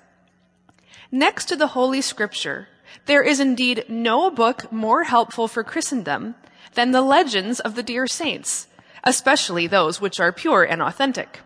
Next 1.10 1.46
to 1.46 1.56
the 1.56 1.68
Holy 1.68 2.02
Scripture, 2.02 2.68
there 3.06 3.24
is 3.24 3.40
indeed 3.40 3.86
no 3.88 4.30
book 4.30 4.72
more 4.72 5.04
helpful 5.04 5.48
for 5.48 5.64
Christendom 5.64 6.36
than 6.74 6.92
the 6.92 7.02
legends 7.02 7.60
of 7.60 7.76
the 7.76 7.84
dear 7.84 8.08
saints, 8.08 8.68
especially 9.04 9.68
those 9.68 10.00
which 10.02 10.20
are 10.20 10.32
pure 10.32 10.64
and 10.64 10.82
authentic. 10.82 11.40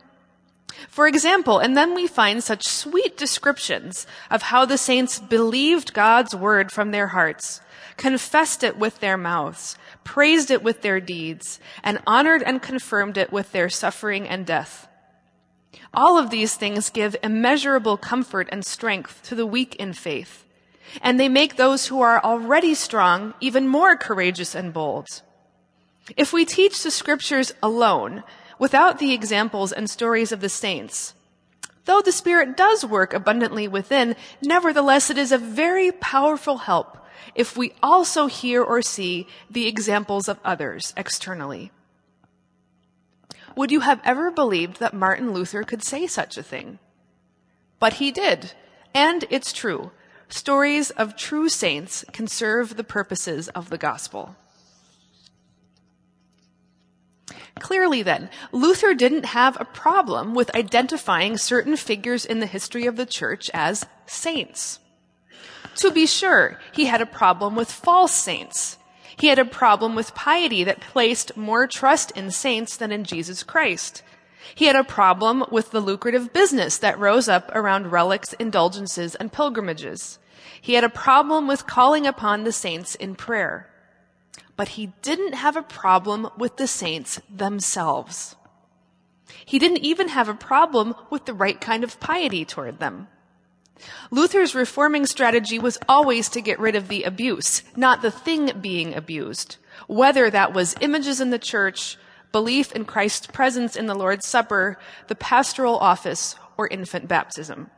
For 0.89 1.07
example, 1.07 1.59
and 1.59 1.77
then 1.77 1.93
we 1.93 2.07
find 2.07 2.43
such 2.43 2.67
sweet 2.67 3.17
descriptions 3.17 4.07
of 4.29 4.43
how 4.43 4.65
the 4.65 4.77
saints 4.77 5.19
believed 5.19 5.93
God's 5.93 6.35
word 6.35 6.71
from 6.71 6.91
their 6.91 7.07
hearts, 7.07 7.61
confessed 7.97 8.63
it 8.63 8.77
with 8.77 8.99
their 8.99 9.17
mouths, 9.17 9.77
praised 10.03 10.49
it 10.51 10.63
with 10.63 10.81
their 10.81 10.99
deeds, 10.99 11.59
and 11.83 11.99
honored 12.07 12.41
and 12.43 12.61
confirmed 12.61 13.17
it 13.17 13.31
with 13.31 13.51
their 13.51 13.69
suffering 13.69 14.27
and 14.27 14.45
death. 14.45 14.87
All 15.93 16.17
of 16.17 16.29
these 16.29 16.55
things 16.55 16.89
give 16.89 17.15
immeasurable 17.21 17.97
comfort 17.97 18.47
and 18.51 18.65
strength 18.65 19.21
to 19.23 19.35
the 19.35 19.45
weak 19.45 19.75
in 19.75 19.93
faith, 19.93 20.45
and 21.01 21.19
they 21.19 21.29
make 21.29 21.55
those 21.55 21.87
who 21.87 22.01
are 22.01 22.23
already 22.23 22.73
strong 22.73 23.33
even 23.39 23.67
more 23.67 23.95
courageous 23.95 24.55
and 24.55 24.73
bold. 24.73 25.21
If 26.17 26.33
we 26.33 26.45
teach 26.45 26.83
the 26.83 26.91
scriptures 26.91 27.53
alone, 27.61 28.23
without 28.61 28.99
the 28.99 29.11
examples 29.11 29.71
and 29.71 29.89
stories 29.89 30.31
of 30.31 30.39
the 30.39 30.47
saints. 30.47 31.15
Though 31.85 31.99
the 31.99 32.11
Spirit 32.11 32.55
does 32.55 32.85
work 32.85 33.11
abundantly 33.11 33.67
within, 33.67 34.15
nevertheless 34.39 35.09
it 35.09 35.17
is 35.17 35.31
a 35.31 35.39
very 35.39 35.91
powerful 35.91 36.59
help 36.59 36.99
if 37.33 37.57
we 37.57 37.73
also 37.81 38.27
hear 38.27 38.61
or 38.61 38.83
see 38.83 39.27
the 39.49 39.67
examples 39.67 40.27
of 40.27 40.39
others 40.45 40.93
externally. 40.95 41.71
Would 43.55 43.71
you 43.71 43.79
have 43.79 43.99
ever 44.03 44.29
believed 44.29 44.79
that 44.79 44.93
Martin 44.93 45.33
Luther 45.33 45.63
could 45.63 45.83
say 45.83 46.05
such 46.05 46.37
a 46.37 46.43
thing? 46.43 46.77
But 47.79 47.93
he 47.93 48.11
did, 48.11 48.53
and 48.93 49.25
it's 49.31 49.51
true. 49.51 49.89
Stories 50.31 50.91
of 50.91 51.17
true 51.17 51.49
saints 51.49 52.05
can 52.13 52.25
serve 52.25 52.77
the 52.77 52.85
purposes 52.85 53.49
of 53.49 53.69
the 53.69 53.77
gospel. 53.77 54.35
Clearly, 57.59 58.01
then, 58.01 58.29
Luther 58.53 58.93
didn't 58.93 59.25
have 59.25 59.59
a 59.59 59.65
problem 59.65 60.33
with 60.33 60.55
identifying 60.55 61.37
certain 61.37 61.75
figures 61.75 62.25
in 62.25 62.39
the 62.39 62.47
history 62.47 62.85
of 62.85 62.95
the 62.95 63.05
church 63.05 63.51
as 63.53 63.85
saints. 64.05 64.79
To 65.75 65.91
be 65.91 66.07
sure, 66.07 66.59
he 66.71 66.85
had 66.85 67.01
a 67.01 67.05
problem 67.05 67.55
with 67.55 67.69
false 67.69 68.13
saints. 68.13 68.77
He 69.17 69.27
had 69.27 69.37
a 69.37 69.45
problem 69.45 69.95
with 69.95 70.15
piety 70.15 70.63
that 70.63 70.79
placed 70.79 71.35
more 71.35 71.67
trust 71.67 72.11
in 72.11 72.31
saints 72.31 72.77
than 72.77 72.91
in 72.91 73.03
Jesus 73.03 73.43
Christ. 73.43 74.01
He 74.55 74.65
had 74.65 74.75
a 74.75 74.83
problem 74.83 75.45
with 75.51 75.71
the 75.71 75.79
lucrative 75.79 76.33
business 76.33 76.77
that 76.77 76.99
rose 76.99 77.27
up 77.27 77.51
around 77.53 77.91
relics, 77.91 78.33
indulgences, 78.33 79.15
and 79.15 79.31
pilgrimages. 79.31 80.19
He 80.59 80.73
had 80.73 80.83
a 80.83 80.89
problem 80.89 81.47
with 81.47 81.67
calling 81.67 82.05
upon 82.05 82.43
the 82.43 82.51
saints 82.51 82.95
in 82.95 83.15
prayer 83.15 83.71
but 84.61 84.77
he 84.77 84.93
didn't 85.01 85.33
have 85.33 85.55
a 85.55 85.63
problem 85.63 86.29
with 86.37 86.57
the 86.57 86.67
saints 86.67 87.19
themselves. 87.35 88.35
He 89.43 89.57
didn't 89.57 89.79
even 89.79 90.09
have 90.09 90.29
a 90.29 90.35
problem 90.35 90.93
with 91.09 91.25
the 91.25 91.33
right 91.33 91.59
kind 91.59 91.83
of 91.83 91.99
piety 91.99 92.45
toward 92.45 92.79
them. 92.79 93.07
Luther's 94.11 94.53
reforming 94.53 95.07
strategy 95.07 95.57
was 95.57 95.79
always 95.89 96.29
to 96.29 96.41
get 96.41 96.59
rid 96.59 96.75
of 96.75 96.89
the 96.89 97.01
abuse, 97.03 97.63
not 97.75 98.03
the 98.03 98.11
thing 98.11 98.51
being 98.61 98.93
abused, 98.93 99.57
whether 99.87 100.29
that 100.29 100.53
was 100.53 100.75
images 100.79 101.19
in 101.19 101.31
the 101.31 101.39
church, 101.39 101.97
belief 102.31 102.71
in 102.71 102.85
Christ's 102.85 103.27
presence 103.27 103.75
in 103.75 103.85
the 103.85 103.95
Lord's 103.95 104.27
Supper, 104.27 104.77
the 105.07 105.15
pastoral 105.15 105.77
office, 105.77 106.35
or 106.57 106.67
infant 106.67 107.07
baptism. 107.07 107.69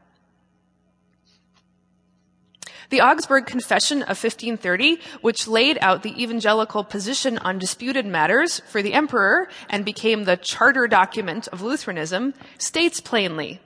The 2.90 3.02
Augsburg 3.02 3.48
Confession 3.48 4.04
of 4.04 4.22
1530, 4.22 5.00
which 5.22 5.48
laid 5.48 5.80
out 5.82 6.04
the 6.04 6.22
evangelical 6.22 6.84
position 6.84 7.40
on 7.40 7.58
disputed 7.58 8.06
matters 8.06 8.60
for 8.68 8.84
the 8.84 8.94
emperor 8.94 9.48
and 9.70 9.84
became 9.84 10.26
the 10.26 10.38
charter 10.38 10.88
document 10.88 11.48
of 11.48 11.62
Lutheranism, 11.62 12.36
states 12.60 13.00
plainly, 13.00 13.62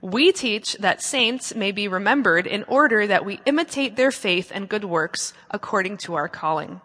we 0.00 0.30
teach 0.30 0.74
that 0.74 1.02
saints 1.02 1.54
may 1.54 1.72
be 1.72 1.88
remembered 1.88 2.46
in 2.46 2.62
order 2.64 3.06
that 3.06 3.24
we 3.24 3.40
imitate 3.44 3.96
their 3.96 4.10
faith 4.10 4.52
and 4.54 4.68
good 4.68 4.84
works 4.84 5.32
according 5.50 5.96
to 5.98 6.14
our 6.14 6.28
calling. 6.28 6.80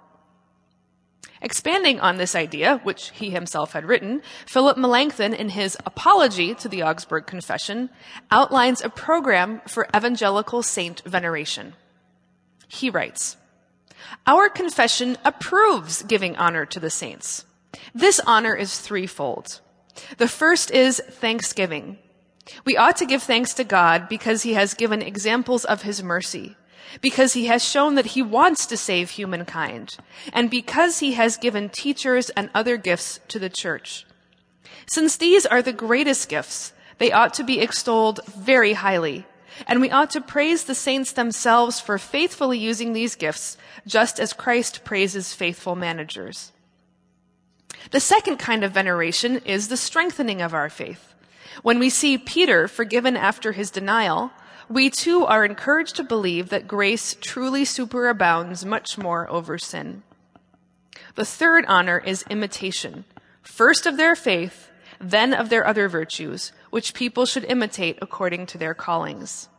Expanding 1.41 1.99
on 1.99 2.17
this 2.17 2.35
idea, 2.35 2.79
which 2.83 3.11
he 3.11 3.29
himself 3.29 3.73
had 3.73 3.85
written, 3.85 4.21
Philip 4.45 4.77
Melanchthon, 4.77 5.33
in 5.33 5.49
his 5.49 5.77
Apology 5.85 6.55
to 6.55 6.69
the 6.69 6.83
Augsburg 6.83 7.25
Confession, 7.25 7.89
outlines 8.31 8.81
a 8.81 8.89
program 8.89 9.61
for 9.67 9.87
evangelical 9.95 10.63
saint 10.63 11.01
veneration. 11.01 11.73
He 12.67 12.89
writes, 12.89 13.37
Our 14.25 14.49
confession 14.49 15.17
approves 15.25 16.03
giving 16.03 16.35
honor 16.37 16.65
to 16.67 16.79
the 16.79 16.89
saints. 16.89 17.45
This 17.93 18.21
honor 18.25 18.55
is 18.55 18.79
threefold. 18.79 19.59
The 20.17 20.27
first 20.27 20.71
is 20.71 21.01
thanksgiving. 21.09 21.97
We 22.63 22.77
ought 22.77 22.97
to 22.97 23.05
give 23.05 23.23
thanks 23.23 23.53
to 23.55 23.63
God 23.63 24.07
because 24.07 24.43
he 24.43 24.53
has 24.53 24.73
given 24.73 25.01
examples 25.01 25.65
of 25.65 25.81
his 25.81 26.03
mercy 26.03 26.55
because 27.01 27.33
he 27.33 27.45
has 27.45 27.63
shown 27.63 27.95
that 27.95 28.07
he 28.07 28.21
wants 28.21 28.65
to 28.67 28.77
save 28.77 29.11
humankind, 29.11 29.97
and 30.33 30.49
because 30.49 30.99
he 30.99 31.13
has 31.13 31.37
given 31.37 31.69
teachers 31.69 32.29
and 32.31 32.49
other 32.53 32.77
gifts 32.77 33.19
to 33.27 33.39
the 33.39 33.49
church. 33.49 34.05
Since 34.87 35.17
these 35.17 35.45
are 35.45 35.61
the 35.61 35.73
greatest 35.73 36.29
gifts, 36.29 36.73
they 36.97 37.11
ought 37.11 37.33
to 37.35 37.43
be 37.43 37.59
extolled 37.59 38.19
very 38.25 38.73
highly, 38.73 39.25
and 39.67 39.81
we 39.81 39.91
ought 39.91 40.11
to 40.11 40.21
praise 40.21 40.63
the 40.63 40.75
saints 40.75 41.11
themselves 41.11 41.79
for 41.79 41.97
faithfully 41.97 42.57
using 42.57 42.93
these 42.93 43.15
gifts, 43.15 43.57
just 43.87 44.19
as 44.19 44.33
Christ 44.33 44.83
praises 44.83 45.33
faithful 45.33 45.75
managers. 45.75 46.51
The 47.91 47.99
second 47.99 48.37
kind 48.37 48.63
of 48.63 48.71
veneration 48.71 49.37
is 49.45 49.67
the 49.67 49.77
strengthening 49.77 50.41
of 50.41 50.53
our 50.53 50.69
faith. 50.69 51.13
When 51.61 51.79
we 51.79 51.89
see 51.89 52.17
Peter 52.17 52.67
forgiven 52.67 53.15
after 53.15 53.51
his 53.53 53.71
denial, 53.71 54.31
we 54.69 54.89
too 54.89 55.25
are 55.25 55.45
encouraged 55.45 55.95
to 55.97 56.03
believe 56.03 56.49
that 56.49 56.67
grace 56.67 57.15
truly 57.21 57.63
superabounds 57.63 58.65
much 58.65 58.97
more 58.97 59.29
over 59.29 59.57
sin. 59.57 60.03
The 61.15 61.25
third 61.25 61.65
honor 61.67 61.99
is 61.99 62.25
imitation, 62.29 63.05
first 63.41 63.85
of 63.85 63.97
their 63.97 64.15
faith, 64.15 64.69
then 64.99 65.33
of 65.33 65.49
their 65.49 65.65
other 65.65 65.87
virtues, 65.87 66.51
which 66.69 66.93
people 66.93 67.25
should 67.25 67.45
imitate 67.45 67.99
according 68.01 68.47
to 68.47 68.57
their 68.57 68.73
callings. 68.73 69.49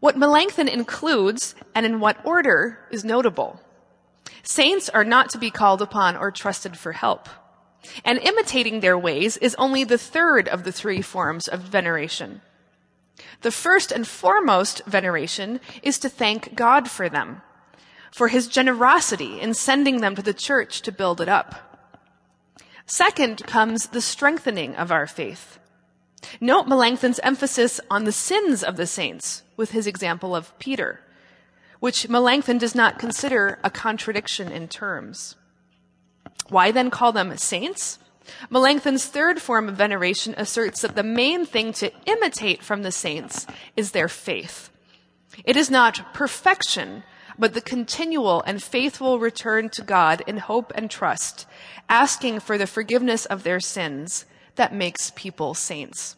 What 0.00 0.16
Melanchthon 0.16 0.68
includes, 0.68 1.54
and 1.74 1.84
in 1.84 1.98
what 1.98 2.24
order, 2.24 2.78
is 2.90 3.04
notable. 3.04 3.60
Saints 4.44 4.88
are 4.88 5.04
not 5.04 5.30
to 5.30 5.38
be 5.38 5.50
called 5.50 5.82
upon 5.82 6.16
or 6.16 6.30
trusted 6.30 6.78
for 6.78 6.92
help. 6.92 7.28
And 8.04 8.18
imitating 8.18 8.80
their 8.80 8.98
ways 8.98 9.36
is 9.36 9.54
only 9.56 9.84
the 9.84 9.98
third 9.98 10.48
of 10.48 10.64
the 10.64 10.72
three 10.72 11.02
forms 11.02 11.48
of 11.48 11.60
veneration. 11.60 12.42
The 13.42 13.50
first 13.50 13.92
and 13.92 14.06
foremost 14.06 14.84
veneration 14.86 15.60
is 15.82 15.98
to 16.00 16.08
thank 16.08 16.54
God 16.54 16.90
for 16.90 17.08
them, 17.08 17.42
for 18.10 18.28
his 18.28 18.48
generosity 18.48 19.40
in 19.40 19.54
sending 19.54 20.00
them 20.00 20.14
to 20.16 20.22
the 20.22 20.34
church 20.34 20.82
to 20.82 20.92
build 20.92 21.20
it 21.20 21.28
up. 21.28 21.68
Second 22.86 23.46
comes 23.46 23.88
the 23.88 24.00
strengthening 24.00 24.74
of 24.76 24.90
our 24.90 25.06
faith. 25.06 25.58
Note 26.40 26.66
Melanchthon's 26.66 27.20
emphasis 27.20 27.80
on 27.90 28.04
the 28.04 28.12
sins 28.12 28.64
of 28.64 28.76
the 28.76 28.86
saints 28.86 29.42
with 29.56 29.70
his 29.70 29.86
example 29.86 30.34
of 30.34 30.58
Peter, 30.58 31.00
which 31.80 32.08
Melanchthon 32.08 32.58
does 32.58 32.74
not 32.74 32.98
consider 32.98 33.58
a 33.62 33.70
contradiction 33.70 34.50
in 34.50 34.68
terms. 34.68 35.36
Why 36.48 36.70
then 36.70 36.90
call 36.90 37.12
them 37.12 37.36
saints? 37.36 37.98
Melanchthon's 38.50 39.06
third 39.06 39.40
form 39.40 39.68
of 39.68 39.76
veneration 39.76 40.34
asserts 40.36 40.82
that 40.82 40.94
the 40.94 41.02
main 41.02 41.46
thing 41.46 41.72
to 41.74 41.92
imitate 42.06 42.62
from 42.62 42.82
the 42.82 42.92
saints 42.92 43.46
is 43.76 43.92
their 43.92 44.08
faith. 44.08 44.70
It 45.44 45.56
is 45.56 45.70
not 45.70 46.12
perfection, 46.14 47.04
but 47.38 47.54
the 47.54 47.60
continual 47.60 48.42
and 48.42 48.62
faithful 48.62 49.18
return 49.18 49.68
to 49.70 49.82
God 49.82 50.22
in 50.26 50.38
hope 50.38 50.72
and 50.74 50.90
trust, 50.90 51.46
asking 51.88 52.40
for 52.40 52.58
the 52.58 52.66
forgiveness 52.66 53.24
of 53.26 53.44
their 53.44 53.60
sins 53.60 54.26
that 54.56 54.74
makes 54.74 55.12
people 55.14 55.54
saints. 55.54 56.16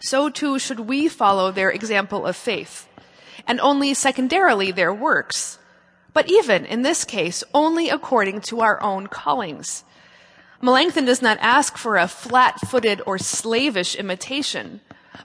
So 0.00 0.30
too 0.30 0.58
should 0.58 0.80
we 0.80 1.08
follow 1.08 1.50
their 1.50 1.70
example 1.70 2.24
of 2.24 2.36
faith, 2.36 2.88
and 3.46 3.60
only 3.60 3.94
secondarily 3.94 4.70
their 4.70 4.94
works, 4.94 5.58
but 6.12 6.30
even 6.30 6.64
in 6.64 6.82
this 6.82 7.04
case, 7.04 7.44
only 7.54 7.88
according 7.88 8.40
to 8.42 8.60
our 8.60 8.82
own 8.82 9.06
callings. 9.06 9.84
Melanchthon 10.60 11.04
does 11.04 11.22
not 11.22 11.38
ask 11.40 11.76
for 11.76 11.96
a 11.96 12.08
flat 12.08 12.58
footed 12.68 13.00
or 13.06 13.18
slavish 13.18 13.94
imitation, 13.94 14.80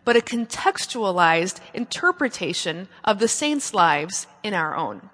but 0.06 0.16
a 0.16 0.22
contextualized 0.22 1.60
interpretation 1.74 2.88
of 3.04 3.20
the 3.20 3.28
saints' 3.28 3.74
lives 3.74 4.28
in 4.44 4.54
our 4.54 4.75
own. 4.75 5.10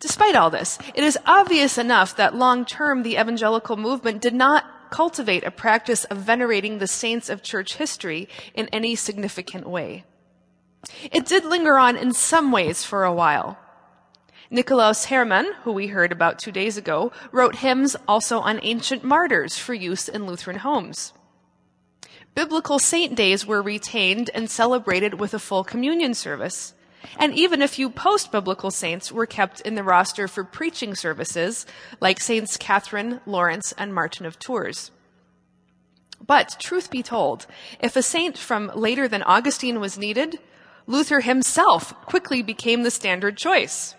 Despite 0.00 0.34
all 0.34 0.50
this, 0.50 0.78
it 0.94 1.04
is 1.04 1.16
obvious 1.26 1.78
enough 1.78 2.16
that 2.16 2.34
long 2.34 2.64
term 2.64 3.02
the 3.02 3.14
evangelical 3.14 3.76
movement 3.76 4.20
did 4.20 4.34
not 4.34 4.64
cultivate 4.90 5.44
a 5.44 5.50
practice 5.50 6.04
of 6.04 6.18
venerating 6.18 6.78
the 6.78 6.86
saints 6.86 7.30
of 7.30 7.42
church 7.42 7.76
history 7.76 8.28
in 8.52 8.68
any 8.68 8.94
significant 8.94 9.66
way. 9.66 10.04
It 11.10 11.26
did 11.26 11.44
linger 11.44 11.78
on 11.78 11.96
in 11.96 12.12
some 12.12 12.52
ways 12.52 12.84
for 12.84 13.04
a 13.04 13.14
while. 13.14 13.58
Nikolaus 14.50 15.06
Hermann, 15.06 15.52
who 15.62 15.72
we 15.72 15.86
heard 15.86 16.12
about 16.12 16.38
two 16.38 16.52
days 16.52 16.76
ago, 16.76 17.10
wrote 17.30 17.56
hymns 17.56 17.96
also 18.06 18.40
on 18.40 18.60
ancient 18.62 19.02
martyrs 19.02 19.56
for 19.56 19.72
use 19.72 20.08
in 20.08 20.26
Lutheran 20.26 20.58
homes. 20.58 21.14
Biblical 22.34 22.78
saint 22.78 23.14
days 23.14 23.46
were 23.46 23.62
retained 23.62 24.30
and 24.34 24.50
celebrated 24.50 25.20
with 25.20 25.32
a 25.32 25.38
full 25.38 25.64
communion 25.64 26.14
service. 26.14 26.74
And 27.18 27.34
even 27.34 27.62
a 27.62 27.68
few 27.68 27.90
post-biblical 27.90 28.70
saints 28.70 29.10
were 29.10 29.26
kept 29.26 29.60
in 29.60 29.74
the 29.74 29.82
roster 29.82 30.28
for 30.28 30.44
preaching 30.44 30.94
services, 30.94 31.66
like 32.00 32.20
Saints 32.20 32.56
Catherine, 32.56 33.20
Lawrence, 33.26 33.72
and 33.76 33.94
Martin 33.94 34.24
of 34.24 34.38
Tours. 34.38 34.90
But, 36.24 36.56
truth 36.60 36.90
be 36.90 37.02
told, 37.02 37.46
if 37.80 37.96
a 37.96 38.02
saint 38.02 38.38
from 38.38 38.70
later 38.74 39.08
than 39.08 39.22
Augustine 39.24 39.80
was 39.80 39.98
needed, 39.98 40.38
Luther 40.86 41.20
himself 41.20 41.94
quickly 42.06 42.42
became 42.42 42.82
the 42.82 42.90
standard 42.90 43.36
choice. 43.36 43.94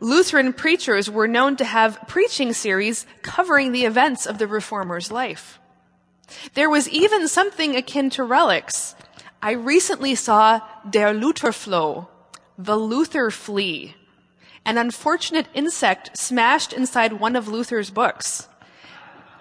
Lutheran 0.00 0.52
preachers 0.52 1.08
were 1.08 1.28
known 1.28 1.56
to 1.56 1.64
have 1.64 2.00
preaching 2.08 2.52
series 2.52 3.06
covering 3.22 3.70
the 3.72 3.84
events 3.84 4.26
of 4.26 4.38
the 4.38 4.48
reformer's 4.48 5.12
life. 5.12 5.60
There 6.54 6.70
was 6.70 6.88
even 6.88 7.28
something 7.28 7.76
akin 7.76 8.10
to 8.10 8.24
relics 8.24 8.94
I 9.44 9.52
recently 9.52 10.14
saw 10.14 10.60
Der 10.88 11.12
Lutherfloh, 11.12 12.06
the 12.56 12.76
Luther 12.76 13.28
flea, 13.30 13.96
an 14.64 14.78
unfortunate 14.78 15.48
insect 15.52 16.16
smashed 16.16 16.72
inside 16.72 17.14
one 17.14 17.34
of 17.34 17.48
Luther's 17.48 17.90
books. 17.90 18.46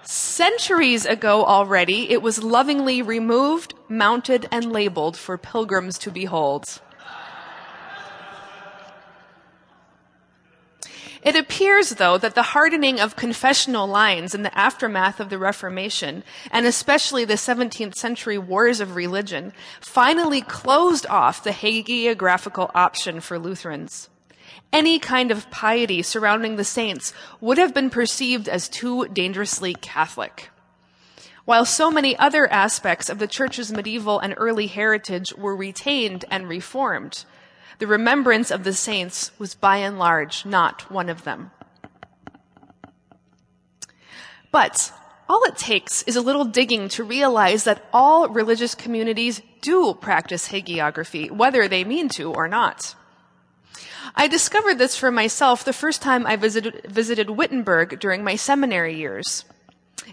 Centuries 0.03 1.05
ago 1.05 1.45
already, 1.45 2.09
it 2.09 2.21
was 2.21 2.43
lovingly 2.43 3.01
removed, 3.01 3.73
mounted, 3.87 4.47
and 4.51 4.71
labeled 4.71 5.15
for 5.15 5.37
pilgrims 5.37 5.97
to 5.99 6.11
behold. 6.11 6.81
It 11.21 11.35
appears, 11.35 11.91
though, 11.91 12.17
that 12.17 12.33
the 12.33 12.41
hardening 12.41 12.99
of 12.99 13.15
confessional 13.15 13.85
lines 13.87 14.33
in 14.33 14.41
the 14.41 14.57
aftermath 14.57 15.19
of 15.19 15.29
the 15.29 15.37
Reformation, 15.37 16.23
and 16.49 16.65
especially 16.65 17.25
the 17.25 17.35
17th 17.35 17.93
century 17.93 18.39
wars 18.39 18.79
of 18.79 18.95
religion, 18.95 19.53
finally 19.79 20.41
closed 20.41 21.05
off 21.07 21.43
the 21.43 21.51
hagiographical 21.51 22.71
option 22.73 23.19
for 23.19 23.37
Lutherans. 23.37 24.09
Any 24.73 24.99
kind 24.99 25.31
of 25.31 25.51
piety 25.51 26.01
surrounding 26.01 26.55
the 26.55 26.63
saints 26.63 27.13
would 27.41 27.57
have 27.57 27.73
been 27.73 27.89
perceived 27.89 28.47
as 28.47 28.69
too 28.69 29.07
dangerously 29.09 29.73
Catholic. 29.73 30.49
While 31.43 31.65
so 31.65 31.91
many 31.91 32.17
other 32.17 32.49
aspects 32.51 33.09
of 33.09 33.19
the 33.19 33.27
church's 33.27 33.71
medieval 33.71 34.19
and 34.19 34.33
early 34.37 34.67
heritage 34.67 35.33
were 35.33 35.55
retained 35.55 36.23
and 36.31 36.47
reformed, 36.47 37.25
the 37.79 37.87
remembrance 37.87 38.51
of 38.51 38.63
the 38.63 38.73
saints 38.73 39.31
was 39.37 39.55
by 39.55 39.77
and 39.77 39.99
large 39.99 40.45
not 40.45 40.89
one 40.89 41.09
of 41.09 41.23
them. 41.23 41.51
But 44.51 44.93
all 45.27 45.43
it 45.43 45.57
takes 45.57 46.03
is 46.03 46.15
a 46.15 46.21
little 46.21 46.45
digging 46.45 46.89
to 46.89 47.03
realize 47.03 47.63
that 47.63 47.83
all 47.91 48.29
religious 48.29 48.75
communities 48.75 49.41
do 49.61 49.93
practice 49.93 50.49
hagiography, 50.49 51.31
whether 51.31 51.67
they 51.67 51.83
mean 51.83 52.07
to 52.09 52.31
or 52.31 52.47
not. 52.47 52.95
I 54.15 54.27
discovered 54.27 54.77
this 54.77 54.95
for 54.95 55.11
myself 55.11 55.63
the 55.63 55.73
first 55.73 56.01
time 56.01 56.25
I 56.25 56.35
visited, 56.35 56.85
visited 56.85 57.29
Wittenberg 57.29 57.99
during 57.99 58.23
my 58.23 58.35
seminary 58.35 58.95
years. 58.95 59.45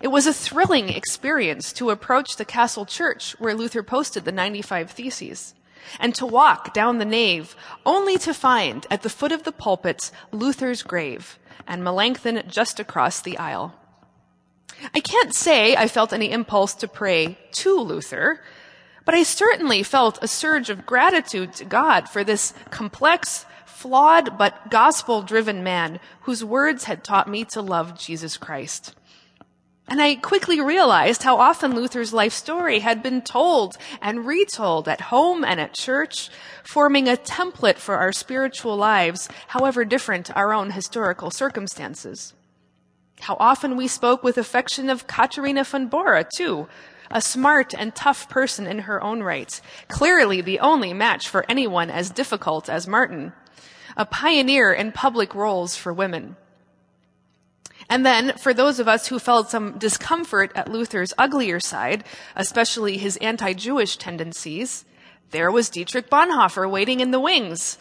It 0.01 0.09
was 0.09 0.27
a 0.27 0.35
thrilling 0.35 0.91
experience 0.91 1.73
to 1.75 1.91
approach 1.91 2.37
the 2.37 2.45
castle 2.45 2.87
church 2.87 3.35
where 3.39 3.55
Luther 3.55 3.83
posted 3.83 4.25
the 4.25 4.33
95 4.33 4.91
Theses 4.91 5.55
and 5.99 6.15
to 6.15 6.27
walk 6.27 6.75
down 6.75 6.99
the 6.99 7.05
nave, 7.05 7.57
only 7.87 8.19
to 8.19 8.35
find 8.35 8.87
at 8.91 9.03
the 9.03 9.11
foot 9.11 9.33
of 9.33 9.45
the 9.45 9.53
pulpit 9.53 10.11
Luther's 10.33 10.83
grave 10.83 11.39
and 11.67 11.83
Melanchthon 11.83 12.43
just 12.49 12.79
across 12.79 13.21
the 13.21 13.39
aisle. 13.39 13.75
I 14.95 15.01
can't 15.01 15.35
say 15.35 15.75
I 15.77 15.89
felt 15.89 16.13
any 16.13 16.31
impulse 16.31 16.75
to 16.75 16.89
pray 16.89 17.39
to 17.53 17.81
Luther, 17.81 18.43
but 19.05 19.15
I 19.15 19.23
certainly 19.23 19.83
felt 19.83 20.23
a 20.23 20.29
surge 20.29 20.71
of 20.71 20.87
gratitude 20.87 21.55
to 21.55 21.65
God 21.65 22.09
for 22.09 22.23
this 22.23 22.53
complex, 22.71 23.47
flawed, 23.79 24.37
but 24.37 24.71
gospel 24.71 25.23
driven 25.23 25.63
man 25.63 26.01
whose 26.23 26.45
words 26.45 26.85
had 26.85 27.05
taught 27.05 27.29
me 27.29 27.45
to 27.45 27.63
love 27.63 27.97
Jesus 27.97 28.37
Christ. 28.37 28.95
And 29.87 30.03
I 30.03 30.17
quickly 30.17 30.61
realized 30.61 31.23
how 31.23 31.39
often 31.39 31.75
Luther's 31.75 32.13
life 32.13 32.33
story 32.33 32.81
had 32.81 33.03
been 33.03 33.23
told 33.23 33.79
and 34.03 34.27
retold 34.27 34.89
at 34.89 35.01
home 35.13 35.45
and 35.45 35.61
at 35.61 35.73
church, 35.75 36.29
forming 36.65 37.09
a 37.09 37.17
template 37.17 37.79
for 37.79 37.95
our 37.95 38.13
spiritual 38.13 38.77
lives, 38.77 39.29
however 39.47 39.85
different 39.85 40.37
our 40.37 40.53
own 40.53 40.73
historical 40.73 41.31
circumstances. 41.31 42.35
How 43.21 43.37
often 43.39 43.77
we 43.77 43.87
spoke 43.87 44.23
with 44.25 44.37
affection 44.37 44.91
of 44.91 45.07
Katharina 45.07 45.65
von 45.65 45.87
Bora, 45.87 46.25
too, 46.25 46.69
a 47.11 47.23
smart 47.23 47.75
and 47.75 47.95
tough 47.95 48.29
person 48.29 48.67
in 48.67 48.81
her 48.81 49.03
own 49.03 49.23
right, 49.23 49.61
clearly 49.87 50.41
the 50.41 50.61
only 50.61 50.93
match 50.93 51.29
for 51.29 51.47
anyone 51.49 51.91
as 51.91 52.11
difficult 52.11 52.69
as 52.69 52.87
Martin, 52.87 53.33
a 53.99 54.07
pioneer 54.07 54.73
in 54.73 54.93
public 54.93 55.35
roles 55.35 55.77
for 55.77 55.93
women. 55.93 56.37
And 57.91 58.07
then, 58.07 58.37
for 58.39 58.55
those 58.55 58.79
of 58.79 58.87
us 58.87 59.09
who 59.09 59.19
felt 59.19 59.51
some 59.51 59.79
discomfort 59.79 60.53
at 60.55 60.71
Luther's 60.71 61.15
uglier 61.19 61.59
side, 61.59 62.05
especially 62.37 62.99
his 62.99 63.17
anti-Jewish 63.17 63.97
tendencies, 63.97 64.85
there 65.31 65.51
was 65.51 65.69
Dietrich 65.69 66.09
Bonhoeffer 66.09 66.71
waiting 66.71 67.01
in 67.01 67.11
the 67.11 67.21
wings, 67.21 67.77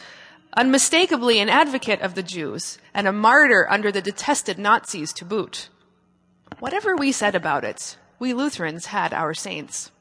unmistakably 0.54 1.40
an 1.40 1.50
advocate 1.50 2.02
of 2.02 2.16
the 2.16 2.24
Jews 2.24 2.78
and 2.94 3.08
a 3.08 3.14
martyr 3.14 3.68
under 3.70 3.92
the 3.92 4.02
detested 4.02 4.58
Nazis 4.58 5.14
to 5.14 5.26
boot. 5.26 5.70
Whatever 6.60 6.96
we 6.96 7.12
said 7.12 7.36
about 7.36 7.64
it, 7.64 7.98
we 8.18 8.34
Lutherans 8.34 8.88
had 8.88 9.14
our 9.14 9.34
saints. 9.34 9.92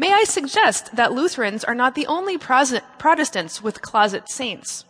May 0.00 0.14
I 0.14 0.24
suggest 0.24 0.96
that 0.96 1.12
Lutherans 1.12 1.62
are 1.62 1.74
not 1.74 1.94
the 1.94 2.06
only 2.06 2.38
Protestants 2.38 3.62
with 3.62 3.82
closet 3.82 4.30
saints. 4.30 4.86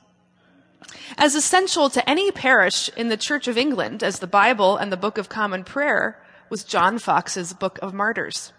As 1.18 1.34
essential 1.34 1.90
to 1.90 2.08
any 2.08 2.30
parish 2.30 2.88
in 2.96 3.08
the 3.08 3.16
Church 3.16 3.48
of 3.48 3.58
England 3.58 4.04
as 4.04 4.20
the 4.20 4.28
Bible 4.28 4.76
and 4.76 4.92
the 4.92 4.96
Book 4.96 5.18
of 5.18 5.28
Common 5.28 5.64
Prayer 5.64 6.22
was 6.48 6.62
John 6.62 7.00
Foxe's 7.00 7.52
Book 7.52 7.80
of 7.82 7.92
Martyrs. 7.92 8.52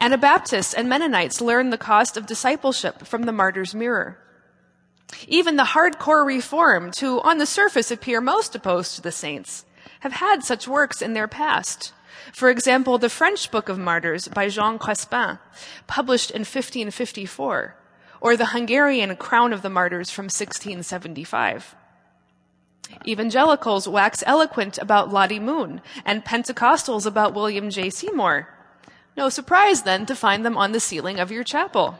Anabaptists 0.00 0.74
and 0.74 0.88
Mennonites 0.88 1.40
learned 1.40 1.72
the 1.72 1.78
cost 1.78 2.16
of 2.16 2.26
discipleship 2.26 3.06
from 3.06 3.22
the 3.22 3.30
Martyr's 3.30 3.72
Mirror. 3.72 4.18
Even 5.28 5.54
the 5.54 5.62
hardcore 5.62 6.26
Reformed, 6.26 6.98
who 6.98 7.20
on 7.20 7.38
the 7.38 7.46
surface 7.46 7.92
appear 7.92 8.20
most 8.20 8.56
opposed 8.56 8.96
to 8.96 9.00
the 9.00 9.12
saints, 9.12 9.64
have 10.00 10.14
had 10.14 10.42
such 10.42 10.66
works 10.66 11.00
in 11.00 11.12
their 11.12 11.28
past. 11.28 11.92
For 12.32 12.50
example, 12.50 12.98
the 12.98 13.08
French 13.08 13.50
Book 13.50 13.68
of 13.68 13.78
Martyrs 13.78 14.28
by 14.28 14.48
Jean 14.48 14.78
Crespin, 14.78 15.38
published 15.86 16.30
in 16.30 16.40
1554, 16.40 17.76
or 18.20 18.36
the 18.36 18.46
Hungarian 18.46 19.14
Crown 19.16 19.52
of 19.52 19.62
the 19.62 19.70
Martyrs 19.70 20.10
from 20.10 20.24
1675. 20.24 21.74
Evangelicals 23.06 23.88
wax 23.88 24.22
eloquent 24.26 24.78
about 24.78 25.12
Lottie 25.12 25.40
Moon, 25.40 25.80
and 26.04 26.24
Pentecostals 26.24 27.06
about 27.06 27.34
William 27.34 27.70
J. 27.70 27.90
Seymour. 27.90 28.48
No 29.16 29.28
surprise 29.28 29.82
then 29.82 30.06
to 30.06 30.14
find 30.14 30.44
them 30.44 30.56
on 30.56 30.72
the 30.72 30.80
ceiling 30.80 31.18
of 31.18 31.32
your 31.32 31.44
chapel. 31.44 31.98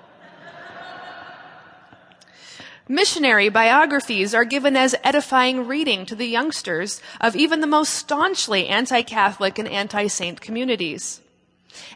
Missionary 2.89 3.49
biographies 3.49 4.33
are 4.33 4.45
given 4.45 4.77
as 4.77 4.95
edifying 5.03 5.67
reading 5.67 6.07
to 6.07 6.15
the 6.15 6.27
youngsters 6.27 7.03
of 7.21 7.35
even 7.35 7.61
the 7.61 7.67
most 7.67 7.93
staunchly 7.93 8.69
anti-Catholic 8.69 9.59
and 9.59 9.67
anti-saint 9.67 10.41
communities. 10.41 11.21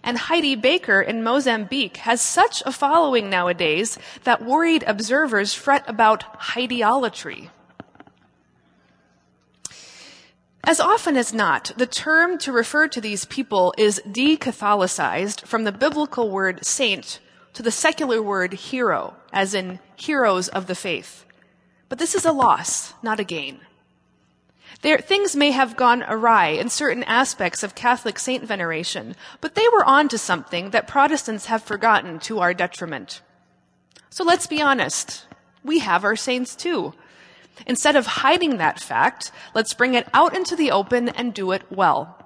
And 0.03 0.19
Heidi 0.19 0.57
Baker 0.57 1.01
in 1.01 1.23
Mozambique 1.23 1.99
has 1.99 2.21
such 2.21 2.61
a 2.67 2.73
following 2.73 3.31
nowadays 3.31 3.99
that 4.25 4.45
worried 4.45 4.83
observers 4.85 5.55
fret 5.55 5.85
about 5.87 6.25
Heidiolatry. 6.41 7.51
As 10.65 10.81
often 10.81 11.17
as 11.17 11.33
not, 11.33 11.71
the 11.77 11.87
term 11.87 12.37
to 12.39 12.51
refer 12.51 12.89
to 12.89 13.01
these 13.01 13.25
people 13.27 13.73
is 13.79 14.03
de-Catholicized 14.11 15.43
from 15.47 15.63
the 15.63 15.73
biblical 15.73 16.31
word 16.31 16.67
saint 16.67 17.21
to 17.55 17.63
the 17.63 17.71
secular 17.71 18.23
word 18.23 18.55
hero, 18.55 19.15
as 19.33 19.55
in 19.55 19.79
heroes 19.97 20.49
of 20.49 20.67
the 20.67 20.75
faith. 20.75 21.25
But 21.89 21.99
this 21.99 22.15
is 22.15 22.25
a 22.25 22.33
loss, 22.33 22.95
not 23.03 23.21
a 23.21 23.25
gain. 23.25 23.61
There, 24.83 24.99
things 24.99 25.37
may 25.37 25.51
have 25.51 25.77
gone 25.77 26.05
awry 26.09 26.49
in 26.49 26.71
certain 26.71 27.03
aspects 27.05 27.63
of 27.63 27.75
Catholic 27.75 28.19
saint 28.19 28.45
veneration, 28.45 29.15
but 29.41 29.55
they 29.55 29.69
were 29.73 29.85
on 29.85 30.09
to 30.09 30.17
something 30.17 30.71
that 30.71 30.87
Protestants 30.87 31.47
have 31.47 31.63
forgotten 31.63 32.19
to 32.21 32.39
our 32.39 32.55
detriment. 32.55 33.21
So 34.09 34.25
let's 34.25 34.47
be 34.47 34.63
honest. 34.63 35.27
We 35.63 35.81
have 35.81 36.05
our 36.05 36.17
saints 36.17 36.57
too. 36.57 36.95
Instead 37.67 37.95
of 37.95 38.07
hiding 38.07 38.57
that 38.57 38.81
fact, 38.81 39.33
let's 39.55 39.75
bring 39.75 39.95
it 39.95 40.09
out 40.15 40.35
into 40.35 40.57
the 40.57 40.71
open 40.71 41.11
and 41.11 41.35
do 41.35 41.53
it 41.53 41.63
well. 41.71 42.17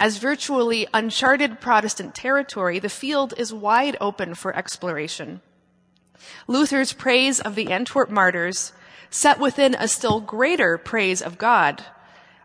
As 0.00 0.18
virtually 0.18 0.86
uncharted 0.94 1.60
Protestant 1.60 2.14
territory, 2.14 2.78
the 2.78 2.88
field 2.88 3.34
is 3.36 3.52
wide 3.52 3.96
open 4.00 4.34
for 4.34 4.54
exploration. 4.54 5.40
Luther's 6.46 6.92
praise 6.92 7.40
of 7.40 7.56
the 7.56 7.72
Antwerp 7.72 8.08
martyrs, 8.08 8.72
set 9.10 9.40
within 9.40 9.74
a 9.74 9.88
still 9.88 10.20
greater 10.20 10.78
praise 10.78 11.20
of 11.20 11.38
God, 11.38 11.84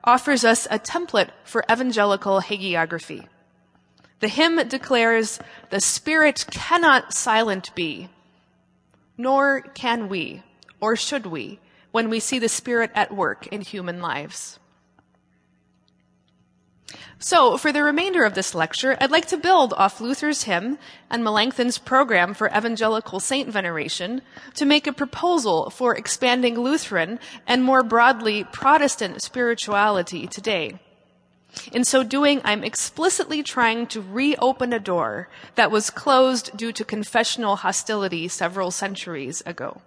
offers 0.04 0.44
us 0.44 0.68
a 0.72 0.80
template 0.80 1.30
for 1.44 1.63
evangelical 1.72 2.42
hagiography. 2.42 3.28
The 4.20 4.28
hymn 4.30 4.68
declares, 4.68 5.39
The 5.70 5.82
Spirit 5.82 6.46
cannot 6.50 7.13
silent 7.13 7.74
be, 7.76 8.10
nor 9.18 9.62
can 9.62 10.10
we, 10.10 10.44
or 10.80 10.96
should 10.96 11.28
we, 11.28 11.60
when 11.92 12.10
we 12.10 12.20
see 12.20 12.39
the 12.39 12.50
Spirit 12.50 12.89
at 12.96 13.13
work 13.13 13.48
in 13.48 13.62
human 13.62 14.02
lives. 14.02 14.60
So, 17.20 17.58
for 17.58 17.72
the 17.72 17.84
remainder 17.84 18.26
of 18.26 18.34
this 18.34 18.54
lecture, 18.54 18.98
I'd 19.00 19.12
like 19.12 19.28
to 19.28 19.38
build 19.38 19.74
off 19.74 20.02
Luther's 20.02 20.44
hymn 20.44 20.78
and 21.10 21.24
Melanchthon's 21.24 21.78
program 21.78 22.34
for 22.34 22.50
evangelical 22.50 23.20
saint 23.20 23.50
veneration 23.50 24.22
to 24.56 24.66
make 24.66 24.88
a 24.88 24.94
proposal 24.94 25.70
for 25.70 25.96
expanding 25.96 26.60
Lutheran 26.60 27.20
and 27.48 27.64
more 27.64 27.82
broadly 27.82 28.44
Protestant 28.44 29.22
spirituality 29.22 30.28
today. 30.28 30.80
In 31.72 31.84
so 31.84 32.04
doing, 32.04 32.42
I'm 32.44 32.64
explicitly 32.64 33.44
trying 33.44 33.88
to 33.88 34.02
reopen 34.02 34.74
a 34.74 34.80
door 34.80 35.30
that 35.56 35.72
was 35.72 35.90
closed 35.90 36.58
due 36.58 36.72
to 36.74 36.84
confessional 36.84 37.58
hostility 37.58 38.28
several 38.28 38.72
centuries 38.72 39.42
ago. 39.46 39.82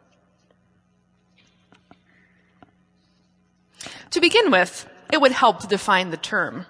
To 4.11 4.21
begin 4.21 4.51
with, 4.51 4.89
it 5.13 5.21
would 5.21 5.33
help 5.33 5.61
to 5.61 5.67
define 5.67 6.11
the 6.11 6.17
term. 6.17 6.67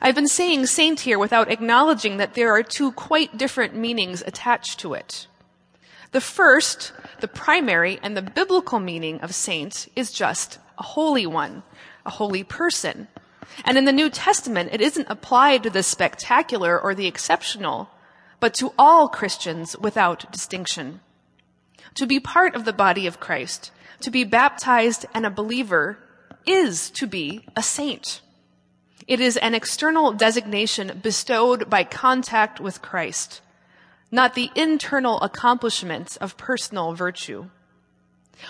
I've 0.00 0.14
been 0.14 0.28
saying 0.28 0.66
saint 0.66 1.00
here 1.00 1.18
without 1.18 1.50
acknowledging 1.50 2.16
that 2.16 2.34
there 2.34 2.52
are 2.52 2.62
two 2.62 2.92
quite 2.92 3.36
different 3.36 3.74
meanings 3.74 4.22
attached 4.26 4.80
to 4.80 4.94
it. 4.94 5.26
The 6.12 6.20
first, 6.20 6.92
the 7.20 7.28
primary 7.28 7.98
and 8.02 8.16
the 8.16 8.22
biblical 8.22 8.80
meaning 8.80 9.20
of 9.20 9.34
saint 9.34 9.88
is 9.94 10.12
just 10.12 10.58
a 10.78 10.82
holy 10.82 11.26
one, 11.26 11.62
a 12.04 12.10
holy 12.10 12.44
person. 12.44 13.08
And 13.64 13.78
in 13.78 13.84
the 13.84 13.92
New 13.92 14.10
Testament, 14.10 14.70
it 14.72 14.80
isn't 14.80 15.08
applied 15.08 15.62
to 15.62 15.70
the 15.70 15.82
spectacular 15.82 16.78
or 16.78 16.94
the 16.94 17.06
exceptional, 17.06 17.90
but 18.40 18.54
to 18.54 18.72
all 18.78 19.08
Christians 19.08 19.76
without 19.78 20.30
distinction. 20.32 21.00
To 21.94 22.06
be 22.06 22.20
part 22.20 22.54
of 22.54 22.64
the 22.64 22.72
body 22.72 23.06
of 23.06 23.20
Christ, 23.20 23.70
to 24.00 24.10
be 24.10 24.24
baptized 24.24 25.06
and 25.14 25.24
a 25.24 25.30
believer 25.30 25.98
is 26.44 26.90
to 26.90 27.06
be 27.06 27.46
a 27.56 27.62
saint. 27.62 28.20
It 29.06 29.20
is 29.20 29.36
an 29.36 29.54
external 29.54 30.12
designation 30.12 31.00
bestowed 31.02 31.70
by 31.70 31.84
contact 31.84 32.60
with 32.60 32.82
Christ, 32.82 33.40
not 34.10 34.34
the 34.34 34.50
internal 34.56 35.20
accomplishments 35.20 36.16
of 36.16 36.36
personal 36.36 36.92
virtue. 36.92 37.48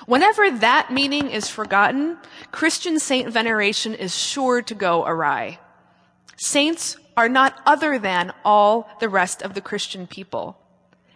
Whenever 0.06 0.50
that 0.50 0.90
meaning 0.90 1.30
is 1.30 1.48
forgotten, 1.48 2.18
Christian 2.52 2.98
saint 2.98 3.30
veneration 3.30 3.94
is 3.94 4.16
sure 4.16 4.62
to 4.62 4.74
go 4.74 5.04
awry. 5.04 5.58
Saints 6.36 6.96
are 7.16 7.28
not 7.28 7.60
other 7.64 7.98
than 7.98 8.32
all 8.44 8.88
the 9.00 9.08
rest 9.08 9.42
of 9.42 9.54
the 9.54 9.60
Christian 9.60 10.06
people, 10.06 10.58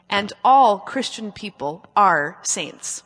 and 0.09 0.33
all 0.45 0.79
Christian 0.79 1.33
people 1.33 1.87
are 1.97 2.39
saints. 2.43 3.03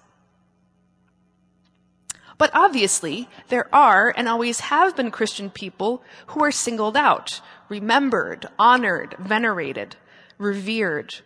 But 2.37 2.51
obviously, 2.53 3.29
there 3.49 3.73
are 3.75 4.13
and 4.17 4.29
always 4.29 4.61
have 4.61 4.97
been 4.97 5.11
Christian 5.11 5.51
people 5.51 6.03
who 6.29 6.43
are 6.43 6.51
singled 6.51 6.97
out, 6.97 7.41
remembered, 7.69 8.47
honored, 8.59 9.15
venerated, 9.19 9.97
revered, 10.39 11.17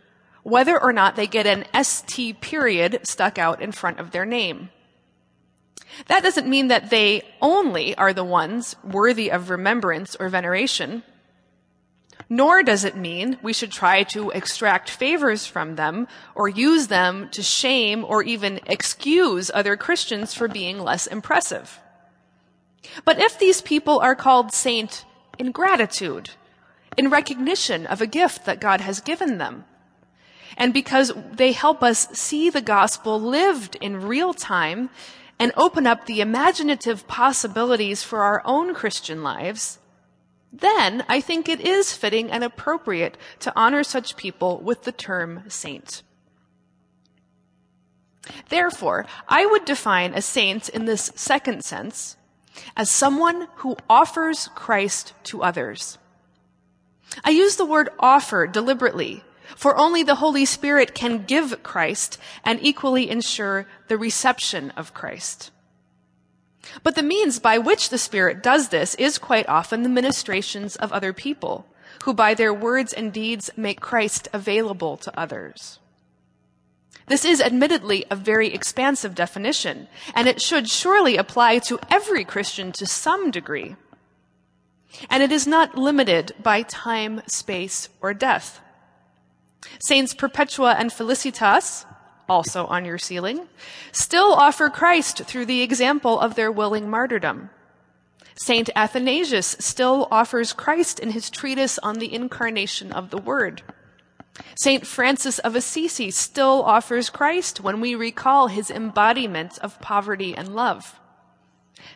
whether 0.42 0.80
or 0.80 0.92
not 0.92 1.16
they 1.16 1.26
get 1.26 1.46
an 1.46 1.64
ST 1.82 2.40
period 2.40 3.00
stuck 3.04 3.38
out 3.38 3.62
in 3.62 3.72
front 3.72 3.98
of 3.98 4.10
their 4.10 4.26
name. 4.26 4.70
That 6.06 6.22
doesn't 6.22 6.48
mean 6.48 6.68
that 6.68 6.90
they 6.90 7.22
only 7.40 7.94
are 7.96 8.12
the 8.12 8.24
ones 8.24 8.76
worthy 8.84 9.30
of 9.30 9.50
remembrance 9.50 10.14
or 10.20 10.28
veneration. 10.28 11.02
Nor 12.30 12.62
does 12.62 12.84
it 12.84 12.96
mean 12.96 13.38
we 13.42 13.52
should 13.52 13.72
try 13.72 14.02
to 14.04 14.30
extract 14.30 14.90
favors 14.90 15.46
from 15.46 15.76
them 15.76 16.06
or 16.34 16.48
use 16.48 16.88
them 16.88 17.28
to 17.30 17.42
shame 17.42 18.04
or 18.04 18.22
even 18.22 18.60
excuse 18.66 19.50
other 19.52 19.76
Christians 19.76 20.34
for 20.34 20.46
being 20.46 20.78
less 20.78 21.06
impressive. 21.06 21.80
But 23.04 23.18
if 23.18 23.38
these 23.38 23.62
people 23.62 23.98
are 24.00 24.14
called 24.14 24.52
saint 24.52 25.04
in 25.38 25.52
gratitude, 25.52 26.30
in 26.96 27.10
recognition 27.10 27.86
of 27.86 28.00
a 28.00 28.06
gift 28.06 28.44
that 28.44 28.60
God 28.60 28.80
has 28.82 29.00
given 29.00 29.38
them, 29.38 29.64
and 30.56 30.74
because 30.74 31.12
they 31.32 31.52
help 31.52 31.82
us 31.82 32.08
see 32.12 32.50
the 32.50 32.60
gospel 32.60 33.20
lived 33.20 33.76
in 33.80 34.02
real 34.02 34.34
time 34.34 34.90
and 35.38 35.52
open 35.56 35.86
up 35.86 36.04
the 36.04 36.20
imaginative 36.20 37.06
possibilities 37.06 38.02
for 38.02 38.22
our 38.22 38.42
own 38.44 38.74
Christian 38.74 39.22
lives, 39.22 39.78
then 40.52 41.04
I 41.08 41.20
think 41.20 41.48
it 41.48 41.60
is 41.60 41.92
fitting 41.92 42.30
and 42.30 42.42
appropriate 42.42 43.16
to 43.40 43.52
honor 43.54 43.82
such 43.84 44.16
people 44.16 44.58
with 44.58 44.84
the 44.84 44.92
term 44.92 45.44
saint. 45.48 46.02
Therefore, 48.48 49.06
I 49.28 49.46
would 49.46 49.64
define 49.64 50.14
a 50.14 50.22
saint 50.22 50.68
in 50.68 50.84
this 50.84 51.10
second 51.14 51.64
sense 51.64 52.16
as 52.76 52.90
someone 52.90 53.48
who 53.56 53.76
offers 53.88 54.48
Christ 54.54 55.12
to 55.24 55.42
others. 55.42 55.98
I 57.24 57.30
use 57.30 57.56
the 57.56 57.64
word 57.64 57.90
offer 57.98 58.46
deliberately, 58.46 59.24
for 59.56 59.76
only 59.78 60.02
the 60.02 60.16
Holy 60.16 60.44
Spirit 60.44 60.94
can 60.94 61.24
give 61.24 61.62
Christ 61.62 62.18
and 62.44 62.58
equally 62.62 63.08
ensure 63.08 63.66
the 63.88 63.96
reception 63.96 64.70
of 64.72 64.94
Christ. 64.94 65.50
But 66.82 66.94
the 66.94 67.02
means 67.02 67.38
by 67.38 67.58
which 67.58 67.90
the 67.90 67.98
Spirit 67.98 68.42
does 68.42 68.68
this 68.68 68.94
is 68.96 69.18
quite 69.18 69.48
often 69.48 69.82
the 69.82 69.88
ministrations 69.88 70.76
of 70.76 70.92
other 70.92 71.12
people, 71.12 71.66
who 72.04 72.14
by 72.14 72.34
their 72.34 72.52
words 72.54 72.92
and 72.92 73.12
deeds 73.12 73.50
make 73.56 73.80
Christ 73.80 74.28
available 74.32 74.96
to 74.98 75.18
others. 75.18 75.78
This 77.06 77.24
is 77.24 77.40
admittedly 77.40 78.04
a 78.10 78.16
very 78.16 78.52
expansive 78.52 79.14
definition, 79.14 79.88
and 80.14 80.28
it 80.28 80.42
should 80.42 80.68
surely 80.68 81.16
apply 81.16 81.58
to 81.60 81.80
every 81.90 82.24
Christian 82.24 82.70
to 82.72 82.86
some 82.86 83.30
degree. 83.30 83.76
And 85.08 85.22
it 85.22 85.32
is 85.32 85.46
not 85.46 85.76
limited 85.76 86.32
by 86.42 86.62
time, 86.62 87.22
space, 87.26 87.88
or 88.02 88.12
death. 88.12 88.60
Saints 89.78 90.14
Perpetua 90.14 90.74
and 90.78 90.92
Felicitas, 90.92 91.86
also 92.28 92.66
on 92.66 92.84
your 92.84 92.98
ceiling, 92.98 93.48
still 93.92 94.32
offer 94.32 94.68
Christ 94.68 95.24
through 95.24 95.46
the 95.46 95.62
example 95.62 96.20
of 96.20 96.34
their 96.34 96.52
willing 96.52 96.88
martyrdom. 96.88 97.50
Saint 98.36 98.70
Athanasius 98.76 99.56
still 99.58 100.06
offers 100.10 100.52
Christ 100.52 101.00
in 101.00 101.10
his 101.10 101.28
treatise 101.28 101.78
on 101.80 101.98
the 101.98 102.14
incarnation 102.14 102.92
of 102.92 103.10
the 103.10 103.18
Word. 103.18 103.62
Saint 104.56 104.86
Francis 104.86 105.40
of 105.40 105.56
Assisi 105.56 106.10
still 106.12 106.62
offers 106.62 107.10
Christ 107.10 107.60
when 107.60 107.80
we 107.80 107.94
recall 107.94 108.46
his 108.46 108.70
embodiment 108.70 109.58
of 109.58 109.80
poverty 109.80 110.36
and 110.36 110.54
love. 110.54 111.00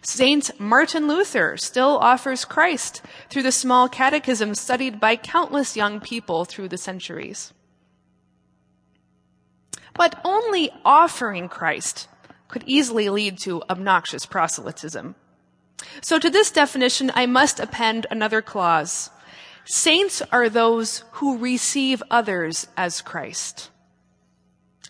Saint 0.01 0.59
Martin 0.59 1.07
Luther 1.07 1.57
still 1.57 1.99
offers 1.99 2.45
Christ 2.45 3.03
through 3.31 3.43
the 3.43 3.53
small 3.53 3.89
catechism 3.89 4.55
studied 4.55 4.99
by 4.99 5.15
countless 5.17 5.77
young 5.77 6.01
people 6.01 6.45
through 6.45 6.69
the 6.69 6.79
centuries. 6.79 7.53
But 9.95 10.21
only 10.25 10.71
offering 10.85 11.49
Christ 11.49 12.09
could 12.49 12.65
easily 12.67 13.09
lead 13.09 13.39
to 13.39 13.63
obnoxious 13.71 14.27
proselytism. 14.27 15.15
So 16.01 16.19
to 16.19 16.31
this 16.31 16.51
definition, 16.51 17.11
I 17.15 17.27
must 17.27 17.61
append 17.61 18.07
another 18.11 18.43
clause. 18.43 19.11
Saints 19.65 20.23
are 20.33 20.49
those 20.49 21.05
who 21.13 21.39
receive 21.39 22.03
others 22.11 22.67
as 22.77 23.01
Christ. 23.01 23.71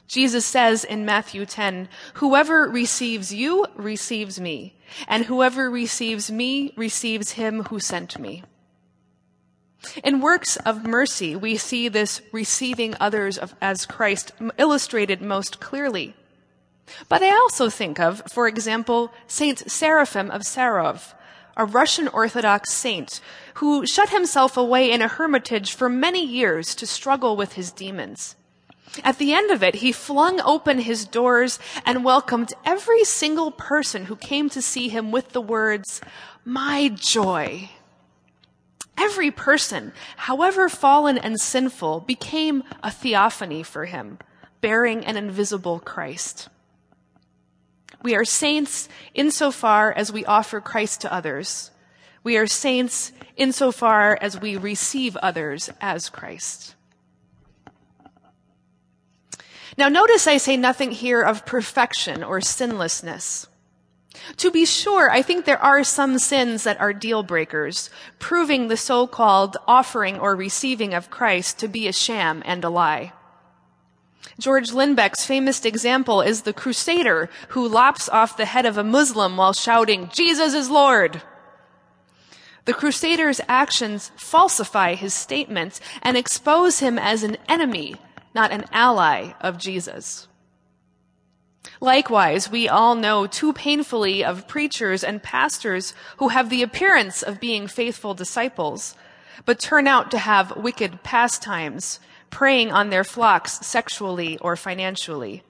Jesus 0.08 0.44
says 0.44 0.84
in 0.84 1.06
Matthew 1.06 1.46
10, 1.46 1.88
whoever 2.14 2.68
receives 2.68 3.32
you 3.32 3.66
receives 3.74 4.38
me, 4.38 4.76
and 5.08 5.24
whoever 5.24 5.70
receives 5.70 6.30
me 6.30 6.74
receives 6.76 7.32
him 7.32 7.64
who 7.64 7.80
sent 7.80 8.18
me. 8.18 8.42
In 10.04 10.20
works 10.20 10.56
of 10.58 10.86
mercy, 10.86 11.34
we 11.36 11.56
see 11.56 11.88
this 11.88 12.22
receiving 12.32 12.94
others 13.00 13.38
of, 13.38 13.54
as 13.60 13.86
Christ 13.86 14.32
illustrated 14.58 15.20
most 15.20 15.60
clearly. 15.60 16.14
But 17.08 17.22
I 17.22 17.30
also 17.30 17.70
think 17.70 17.98
of, 17.98 18.22
for 18.30 18.46
example, 18.46 19.12
Saint 19.26 19.70
Seraphim 19.70 20.30
of 20.30 20.42
Sarov, 20.42 21.14
a 21.56 21.64
Russian 21.64 22.08
Orthodox 22.08 22.72
saint 22.72 23.20
who 23.54 23.86
shut 23.86 24.10
himself 24.10 24.56
away 24.56 24.90
in 24.90 25.02
a 25.02 25.08
hermitage 25.08 25.74
for 25.74 25.88
many 25.88 26.24
years 26.24 26.74
to 26.76 26.86
struggle 26.86 27.36
with 27.36 27.54
his 27.54 27.70
demons. 27.70 28.36
At 29.04 29.18
the 29.18 29.32
end 29.32 29.50
of 29.50 29.62
it, 29.62 29.76
he 29.76 29.92
flung 29.92 30.40
open 30.42 30.80
his 30.80 31.06
doors 31.06 31.58
and 31.86 32.04
welcomed 32.04 32.52
every 32.64 33.04
single 33.04 33.50
person 33.50 34.06
who 34.06 34.16
came 34.16 34.50
to 34.50 34.60
see 34.60 34.88
him 34.88 35.10
with 35.10 35.30
the 35.30 35.40
words, 35.40 36.00
My 36.44 36.88
joy. 36.88 37.70
Every 38.96 39.30
person, 39.30 39.92
however 40.16 40.68
fallen 40.68 41.18
and 41.18 41.40
sinful, 41.40 42.00
became 42.00 42.62
a 42.82 42.90
theophany 42.90 43.62
for 43.62 43.86
him, 43.86 44.18
bearing 44.60 45.04
an 45.04 45.16
invisible 45.16 45.80
Christ. 45.80 46.48
We 48.02 48.14
are 48.14 48.24
saints 48.24 48.88
insofar 49.14 49.92
as 49.92 50.12
we 50.12 50.24
offer 50.24 50.60
Christ 50.60 51.00
to 51.02 51.12
others. 51.12 51.70
We 52.24 52.36
are 52.36 52.46
saints 52.46 53.12
insofar 53.36 54.18
as 54.20 54.40
we 54.40 54.56
receive 54.56 55.16
others 55.16 55.70
as 55.80 56.08
Christ. 56.08 56.74
Now 59.78 59.88
notice 59.88 60.26
I 60.26 60.36
say 60.36 60.56
nothing 60.56 60.90
here 60.90 61.22
of 61.22 61.46
perfection 61.46 62.22
or 62.22 62.40
sinlessness. 62.40 63.46
To 64.38 64.50
be 64.50 64.66
sure, 64.66 65.10
I 65.10 65.22
think 65.22 65.44
there 65.44 65.62
are 65.62 65.84
some 65.84 66.18
sins 66.18 66.64
that 66.64 66.80
are 66.80 66.92
deal 66.92 67.22
breakers, 67.22 67.90
proving 68.18 68.68
the 68.68 68.76
so-called 68.76 69.56
offering 69.66 70.18
or 70.18 70.36
receiving 70.36 70.94
of 70.94 71.10
Christ 71.10 71.58
to 71.60 71.68
be 71.68 71.88
a 71.88 71.92
sham 71.92 72.42
and 72.44 72.64
a 72.64 72.70
lie. 72.70 73.12
George 74.38 74.72
Lindbeck's 74.72 75.24
famous 75.24 75.64
example 75.64 76.20
is 76.20 76.42
the 76.42 76.52
crusader 76.52 77.28
who 77.48 77.68
lops 77.68 78.08
off 78.08 78.36
the 78.36 78.46
head 78.46 78.66
of 78.66 78.78
a 78.78 78.84
Muslim 78.84 79.36
while 79.36 79.52
shouting, 79.52 80.08
Jesus 80.12 80.54
is 80.54 80.70
Lord. 80.70 81.22
The 82.64 82.74
crusader's 82.74 83.40
actions 83.48 84.12
falsify 84.16 84.94
his 84.94 85.12
statements 85.12 85.80
and 86.00 86.16
expose 86.16 86.78
him 86.78 86.98
as 86.98 87.22
an 87.22 87.36
enemy, 87.48 87.96
not 88.34 88.52
an 88.52 88.64
ally 88.72 89.32
of 89.40 89.58
Jesus. 89.58 90.28
Likewise, 91.80 92.50
we 92.50 92.68
all 92.68 92.94
know 92.94 93.26
too 93.26 93.52
painfully 93.52 94.24
of 94.24 94.48
preachers 94.48 95.04
and 95.04 95.22
pastors 95.22 95.94
who 96.16 96.28
have 96.28 96.50
the 96.50 96.62
appearance 96.62 97.22
of 97.22 97.40
being 97.40 97.66
faithful 97.66 98.14
disciples, 98.14 98.94
but 99.44 99.58
turn 99.58 99.86
out 99.86 100.10
to 100.10 100.18
have 100.18 100.56
wicked 100.56 101.02
pastimes, 101.02 102.00
preying 102.30 102.72
on 102.72 102.90
their 102.90 103.04
flocks 103.04 103.64
sexually 103.66 104.38
or 104.38 104.56
financially. 104.56 105.42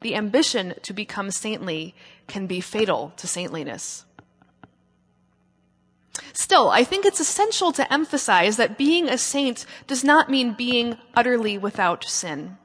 The 0.00 0.16
ambition 0.16 0.74
to 0.82 0.92
become 0.92 1.30
saintly 1.30 1.94
can 2.26 2.46
be 2.46 2.60
fatal 2.60 3.12
to 3.16 3.26
saintliness. 3.26 4.04
Still, 6.32 6.70
I 6.70 6.84
think 6.84 7.04
it's 7.04 7.20
essential 7.20 7.72
to 7.72 7.92
emphasize 7.92 8.56
that 8.56 8.78
being 8.78 9.08
a 9.08 9.18
saint 9.18 9.64
does 9.86 10.02
not 10.02 10.30
mean 10.30 10.54
being 10.54 10.98
utterly 11.14 11.58
without 11.58 12.04
sin. 12.04 12.58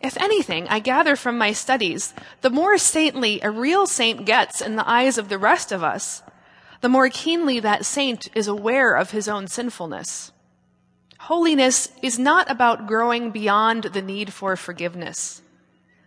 If 0.00 0.16
anything, 0.16 0.66
I 0.68 0.78
gather 0.78 1.14
from 1.14 1.36
my 1.36 1.52
studies, 1.52 2.14
the 2.40 2.50
more 2.50 2.78
saintly 2.78 3.40
a 3.42 3.50
real 3.50 3.86
saint 3.86 4.24
gets 4.24 4.60
in 4.62 4.76
the 4.76 4.88
eyes 4.88 5.18
of 5.18 5.28
the 5.28 5.38
rest 5.38 5.72
of 5.72 5.84
us, 5.84 6.22
the 6.80 6.88
more 6.88 7.10
keenly 7.10 7.60
that 7.60 7.84
saint 7.84 8.28
is 8.34 8.48
aware 8.48 8.94
of 8.94 9.10
his 9.10 9.28
own 9.28 9.46
sinfulness. 9.46 10.32
Holiness 11.18 11.90
is 12.02 12.18
not 12.18 12.50
about 12.50 12.86
growing 12.86 13.30
beyond 13.30 13.84
the 13.84 14.00
need 14.00 14.32
for 14.32 14.56
forgiveness. 14.56 15.42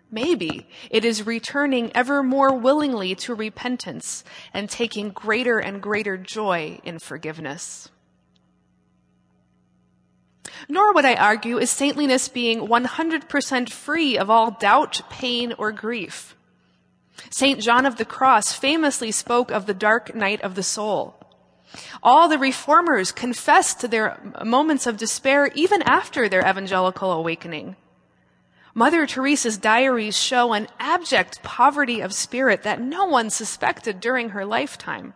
Maybe 0.10 0.68
it 0.90 1.06
is 1.06 1.26
returning 1.26 1.92
ever 1.96 2.24
more 2.24 2.54
willingly 2.56 3.14
to 3.16 3.36
repentance 3.36 4.24
and 4.54 4.70
taking 4.70 5.10
greater 5.10 5.60
and 5.60 5.82
greater 5.82 6.18
joy 6.18 6.80
in 6.84 6.98
forgiveness. 6.98 7.90
Nor 10.70 10.94
would 10.94 11.06
I 11.06 11.16
argue 11.16 11.58
is 11.58 11.70
saintliness 11.70 12.28
being 12.28 12.68
100% 12.68 13.70
free 13.70 14.18
of 14.18 14.30
all 14.30 14.52
doubt, 14.52 15.02
pain, 15.10 15.54
or 15.58 15.72
grief. 15.72 16.36
St. 17.30 17.60
John 17.60 17.86
of 17.86 17.98
the 17.98 18.06
Cross 18.06 18.54
famously 18.54 19.12
spoke 19.12 19.52
of 19.52 19.66
the 19.66 19.74
dark 19.74 20.16
night 20.16 20.42
of 20.42 20.56
the 20.56 20.64
soul. 20.64 21.16
All 22.02 22.28
the 22.28 22.38
reformers 22.38 23.12
confessed 23.12 23.80
to 23.80 23.88
their 23.88 24.20
moments 24.44 24.86
of 24.86 24.98
despair 24.98 25.48
even 25.56 25.82
after 25.84 26.30
their 26.30 26.48
evangelical 26.48 27.12
awakening. 27.12 27.76
Mother 28.76 29.06
Teresa's 29.06 29.58
diaries 29.58 30.18
show 30.18 30.54
an 30.54 30.68
abject 30.80 31.44
poverty 31.44 32.02
of 32.02 32.14
spirit 32.14 32.64
that 32.64 32.82
no 32.82 33.06
one 33.06 33.30
suspected 33.30 34.00
during 34.00 34.30
her 34.30 34.46
lifetime. 34.46 35.14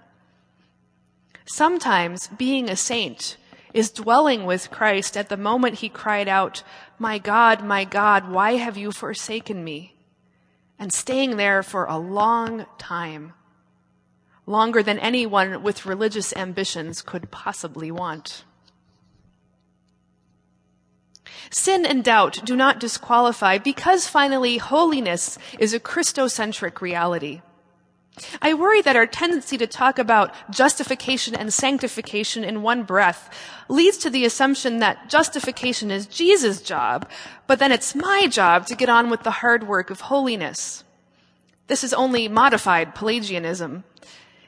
Sometimes 1.48 2.28
being 2.38 2.70
a 2.70 2.76
saint 2.76 3.38
is 3.78 3.92
dwelling 3.92 4.44
with 4.46 4.72
Christ 4.72 5.16
at 5.16 5.30
the 5.30 5.38
moment 5.38 5.76
he 5.76 5.90
cried 5.90 6.28
out, 6.28 6.64
My 6.98 7.20
God, 7.20 7.64
my 7.64 7.84
God, 7.84 8.28
why 8.28 8.54
have 8.54 8.76
you 8.76 8.92
forsaken 8.92 9.64
me? 9.64 9.96
And 10.80 10.92
staying 10.92 11.38
there 11.38 11.62
for 11.62 11.86
a 11.86 11.98
long 11.98 12.66
time, 12.80 13.34
longer 14.48 14.82
than 14.82 14.98
anyone 14.98 15.62
with 15.62 15.86
religious 15.86 16.36
ambitions 16.36 17.04
could 17.04 17.30
possibly 17.30 17.92
want. 17.92 18.46
Sin 21.52 21.86
and 21.86 22.04
doubt 22.04 22.40
do 22.44 22.56
not 22.56 22.80
disqualify 22.80 23.60
because 23.60 24.08
finally 24.08 24.58
holiness 24.58 25.38
is 25.60 25.76
a 25.76 25.80
Christocentric 25.80 26.82
reality. 26.82 27.42
I 28.42 28.54
worry 28.54 28.82
that 28.82 28.96
our 28.96 29.06
tendency 29.06 29.58
to 29.58 29.68
talk 29.68 30.00
about 30.00 30.34
justification 30.50 31.36
and 31.36 31.54
sanctification 31.54 32.44
in 32.44 32.62
one 32.62 32.84
breath 32.84 33.30
leads 33.70 33.98
to 34.00 34.10
the 34.10 34.26
assumption 34.26 34.80
that 34.80 35.10
justification 35.10 35.92
is 35.92 36.08
Jesus' 36.08 36.62
job, 36.62 37.10
but 37.46 37.60
then 37.60 37.72
it's 37.72 37.96
my 37.96 38.28
job 38.28 38.66
to 38.68 38.76
get 38.76 38.90
on 38.90 39.10
with 39.10 39.24
the 39.24 39.32
hard 39.32 39.68
work 39.68 39.90
of 39.90 40.02
holiness. 40.02 40.84
This 41.68 41.84
is 41.84 41.94
only 41.94 42.28
modified 42.28 42.96
Pelagianism. 42.96 43.84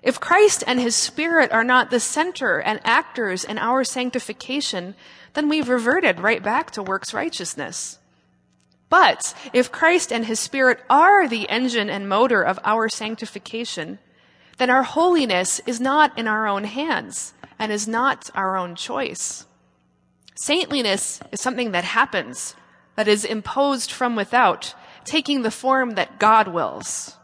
If 0.01 0.19
Christ 0.19 0.63
and 0.65 0.79
his 0.79 0.95
Spirit 0.95 1.51
are 1.51 1.65
not 1.65 1.89
the 1.89 1.99
center 1.99 2.59
and 2.59 2.79
actors 2.83 3.43
in 3.43 3.57
our 3.57 3.83
sanctification, 3.83 4.95
then 5.33 5.49
we've 5.49 5.69
reverted 5.69 6.21
right 6.21 6.41
back 6.41 6.71
to 6.71 6.81
works 6.81 7.13
righteousness. 7.13 7.99
But 8.89 9.35
if 9.53 9.71
Christ 9.71 10.11
and 10.11 10.25
his 10.25 10.39
Spirit 10.39 10.79
are 10.89 11.27
the 11.27 11.47
engine 11.47 11.89
and 11.89 12.09
motor 12.09 12.41
of 12.41 12.59
our 12.63 12.89
sanctification, 12.89 13.99
then 14.57 14.69
our 14.69 14.83
holiness 14.83 15.61
is 15.65 15.79
not 15.79 16.17
in 16.17 16.27
our 16.27 16.47
own 16.47 16.63
hands 16.63 17.33
and 17.57 17.71
is 17.71 17.87
not 17.87 18.29
our 18.33 18.57
own 18.57 18.75
choice. 18.75 19.45
Saintliness 20.35 21.19
is 21.31 21.41
something 21.41 21.71
that 21.71 21.83
happens, 21.83 22.55
that 22.95 23.07
is 23.07 23.25
imposed 23.25 23.91
from 23.91 24.15
without, 24.15 24.73
taking 25.05 25.41
the 25.41 25.51
form 25.51 25.91
that 25.91 26.19
God 26.19 26.47
wills. 26.47 27.17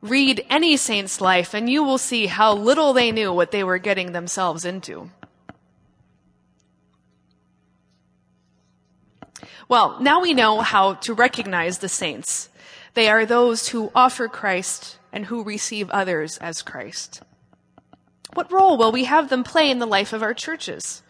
Read 0.00 0.44
any 0.50 0.76
saint's 0.76 1.20
life 1.20 1.54
and 1.54 1.68
you 1.68 1.82
will 1.82 1.98
see 1.98 2.26
how 2.26 2.54
little 2.54 2.92
they 2.92 3.10
knew 3.10 3.32
what 3.32 3.50
they 3.50 3.64
were 3.64 3.78
getting 3.78 4.12
themselves 4.12 4.64
into. 4.64 5.10
Well, 9.68 9.98
now 10.00 10.20
we 10.20 10.34
know 10.34 10.60
how 10.60 10.94
to 10.94 11.14
recognize 11.14 11.78
the 11.78 11.88
saints. 11.88 12.50
They 12.94 13.08
are 13.08 13.24
those 13.24 13.68
who 13.68 13.90
offer 13.94 14.28
Christ 14.28 14.98
and 15.12 15.26
who 15.26 15.42
receive 15.42 15.90
others 15.90 16.38
as 16.38 16.62
Christ. 16.62 17.22
What 18.34 18.52
role 18.52 18.76
will 18.76 18.92
we 18.92 19.04
have 19.04 19.30
them 19.30 19.44
play 19.44 19.70
in 19.70 19.78
the 19.78 19.86
life 19.86 20.12
of 20.12 20.22
our 20.22 20.34
churches? 20.34 21.02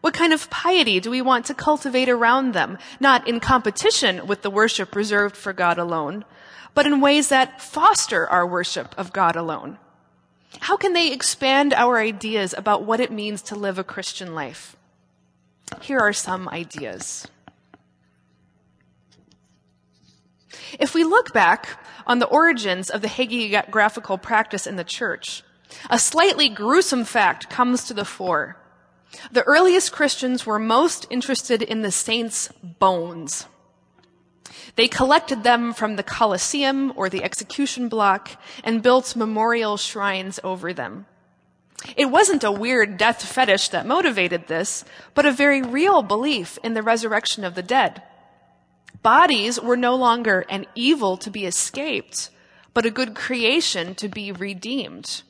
What 0.00 0.14
kind 0.14 0.32
of 0.32 0.48
piety 0.48 1.00
do 1.00 1.10
we 1.10 1.20
want 1.20 1.44
to 1.46 1.54
cultivate 1.54 2.08
around 2.08 2.54
them, 2.54 2.78
not 3.00 3.26
in 3.26 3.40
competition 3.40 4.26
with 4.26 4.42
the 4.42 4.50
worship 4.50 4.94
reserved 4.94 5.36
for 5.36 5.52
God 5.52 5.76
alone, 5.78 6.24
but 6.72 6.86
in 6.86 7.00
ways 7.00 7.28
that 7.28 7.60
foster 7.60 8.28
our 8.28 8.46
worship 8.46 8.94
of 8.96 9.12
God 9.12 9.34
alone? 9.34 9.78
How 10.60 10.76
can 10.76 10.92
they 10.92 11.12
expand 11.12 11.74
our 11.74 11.98
ideas 11.98 12.54
about 12.56 12.84
what 12.84 13.00
it 13.00 13.12
means 13.12 13.42
to 13.42 13.56
live 13.56 13.78
a 13.78 13.84
Christian 13.84 14.34
life? 14.34 14.76
Here 15.82 15.98
are 15.98 16.12
some 16.12 16.48
ideas. 16.48 17.26
If 20.78 20.94
we 20.94 21.04
look 21.04 21.32
back 21.32 21.78
on 22.06 22.18
the 22.18 22.26
origins 22.26 22.90
of 22.90 23.02
the 23.02 23.08
hagiographical 23.08 24.20
practice 24.20 24.66
in 24.66 24.76
the 24.76 24.84
church, 24.84 25.42
a 25.90 25.98
slightly 25.98 26.48
gruesome 26.48 27.04
fact 27.04 27.50
comes 27.50 27.84
to 27.84 27.94
the 27.94 28.04
fore. 28.04 28.56
The 29.32 29.42
earliest 29.44 29.92
Christians 29.92 30.46
were 30.46 30.58
most 30.58 31.06
interested 31.10 31.62
in 31.62 31.82
the 31.82 31.90
saints' 31.90 32.48
bones. 32.62 33.46
They 34.76 34.88
collected 34.88 35.42
them 35.42 35.72
from 35.72 35.96
the 35.96 36.02
Colosseum 36.02 36.92
or 36.94 37.08
the 37.08 37.24
execution 37.24 37.88
block 37.88 38.30
and 38.62 38.82
built 38.82 39.16
memorial 39.16 39.76
shrines 39.76 40.38
over 40.44 40.72
them. 40.72 41.06
It 41.96 42.06
wasn't 42.06 42.44
a 42.44 42.52
weird 42.52 42.96
death 42.96 43.22
fetish 43.24 43.70
that 43.70 43.86
motivated 43.86 44.46
this, 44.46 44.84
but 45.14 45.26
a 45.26 45.32
very 45.32 45.62
real 45.62 46.02
belief 46.02 46.58
in 46.62 46.74
the 46.74 46.82
resurrection 46.82 47.44
of 47.44 47.54
the 47.54 47.62
dead. 47.62 48.02
Bodies 49.02 49.60
were 49.60 49.76
no 49.76 49.94
longer 49.94 50.44
an 50.48 50.66
evil 50.74 51.16
to 51.18 51.30
be 51.30 51.46
escaped, 51.46 52.30
but 52.74 52.86
a 52.86 52.90
good 52.90 53.14
creation 53.14 53.94
to 53.96 54.08
be 54.08 54.32
redeemed. 54.32 55.22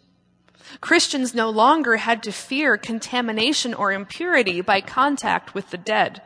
Christians 0.80 1.34
no 1.34 1.50
longer 1.50 1.96
had 1.96 2.22
to 2.24 2.32
fear 2.32 2.76
contamination 2.76 3.74
or 3.74 3.92
impurity 3.92 4.60
by 4.60 4.80
contact 4.80 5.54
with 5.54 5.70
the 5.70 5.78
dead, 5.78 6.22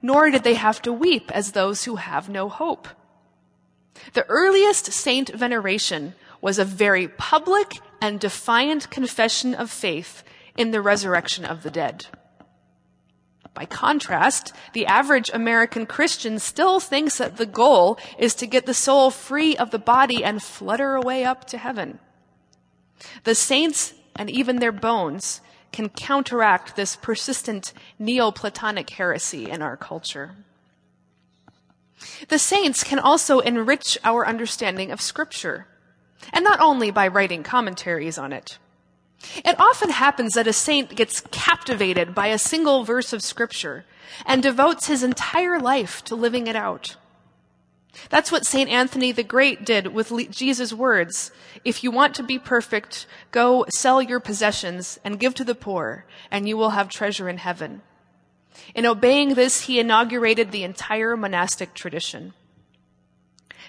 nor 0.00 0.30
did 0.30 0.44
they 0.44 0.54
have 0.54 0.80
to 0.82 0.92
weep 0.92 1.30
as 1.32 1.52
those 1.52 1.84
who 1.84 1.96
have 1.96 2.28
no 2.28 2.48
hope. 2.48 2.88
The 4.12 4.26
earliest 4.28 4.92
saint 4.92 5.30
veneration 5.30 6.14
was 6.40 6.58
a 6.58 6.64
very 6.64 7.08
public 7.08 7.80
and 8.00 8.20
defiant 8.20 8.90
confession 8.90 9.54
of 9.54 9.70
faith 9.70 10.22
in 10.56 10.72
the 10.72 10.82
resurrection 10.82 11.44
of 11.44 11.62
the 11.62 11.70
dead. 11.70 12.06
By 13.54 13.66
contrast, 13.66 14.52
the 14.72 14.86
average 14.86 15.30
American 15.32 15.86
Christian 15.86 16.40
still 16.40 16.80
thinks 16.80 17.18
that 17.18 17.36
the 17.36 17.46
goal 17.46 17.98
is 18.18 18.34
to 18.36 18.46
get 18.46 18.66
the 18.66 18.74
soul 18.74 19.10
free 19.10 19.56
of 19.56 19.70
the 19.70 19.78
body 19.78 20.24
and 20.24 20.42
flutter 20.42 20.96
away 20.96 21.24
up 21.24 21.44
to 21.46 21.58
heaven. 21.58 22.00
The 23.22 23.34
saints 23.34 23.94
and 24.16 24.28
even 24.28 24.56
their 24.56 24.72
bones 24.72 25.40
can 25.72 25.88
counteract 25.88 26.76
this 26.76 26.96
persistent 26.96 27.72
Neoplatonic 27.98 28.90
heresy 28.90 29.50
in 29.50 29.62
our 29.62 29.76
culture. 29.76 30.36
The 32.28 32.38
saints 32.38 32.84
can 32.84 32.98
also 32.98 33.38
enrich 33.38 33.98
our 34.04 34.26
understanding 34.26 34.90
of 34.90 35.00
Scripture, 35.00 35.66
and 36.32 36.44
not 36.44 36.60
only 36.60 36.90
by 36.90 37.08
writing 37.08 37.42
commentaries 37.42 38.18
on 38.18 38.32
it. 38.32 38.58
It 39.44 39.58
often 39.58 39.90
happens 39.90 40.34
that 40.34 40.46
a 40.46 40.52
saint 40.52 40.94
gets 40.94 41.20
captivated 41.30 42.14
by 42.14 42.28
a 42.28 42.38
single 42.38 42.84
verse 42.84 43.12
of 43.12 43.22
scripture 43.22 43.84
and 44.26 44.42
devotes 44.42 44.86
his 44.86 45.02
entire 45.02 45.58
life 45.58 46.02
to 46.04 46.14
living 46.14 46.46
it 46.46 46.56
out. 46.56 46.96
That's 48.10 48.32
what 48.32 48.46
St. 48.46 48.68
Anthony 48.68 49.12
the 49.12 49.22
Great 49.22 49.64
did 49.64 49.88
with 49.88 50.12
Jesus' 50.30 50.72
words. 50.72 51.30
If 51.64 51.84
you 51.84 51.90
want 51.90 52.14
to 52.16 52.22
be 52.22 52.38
perfect, 52.38 53.06
go 53.30 53.66
sell 53.68 54.02
your 54.02 54.20
possessions 54.20 54.98
and 55.04 55.20
give 55.20 55.34
to 55.34 55.44
the 55.44 55.54
poor, 55.54 56.04
and 56.30 56.48
you 56.48 56.56
will 56.56 56.70
have 56.70 56.88
treasure 56.88 57.28
in 57.28 57.38
heaven. 57.38 57.82
In 58.74 58.86
obeying 58.86 59.34
this, 59.34 59.62
he 59.62 59.78
inaugurated 59.78 60.50
the 60.50 60.64
entire 60.64 61.16
monastic 61.16 61.74
tradition. 61.74 62.34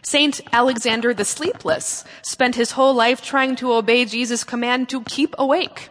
Saint 0.05 0.39
Alexander 0.53 1.15
the 1.15 1.25
Sleepless 1.25 2.03
spent 2.21 2.53
his 2.53 2.73
whole 2.73 2.93
life 2.93 3.23
trying 3.23 3.55
to 3.55 3.73
obey 3.73 4.05
Jesus' 4.05 4.43
command 4.43 4.87
to 4.89 5.01
keep 5.01 5.33
awake. 5.39 5.89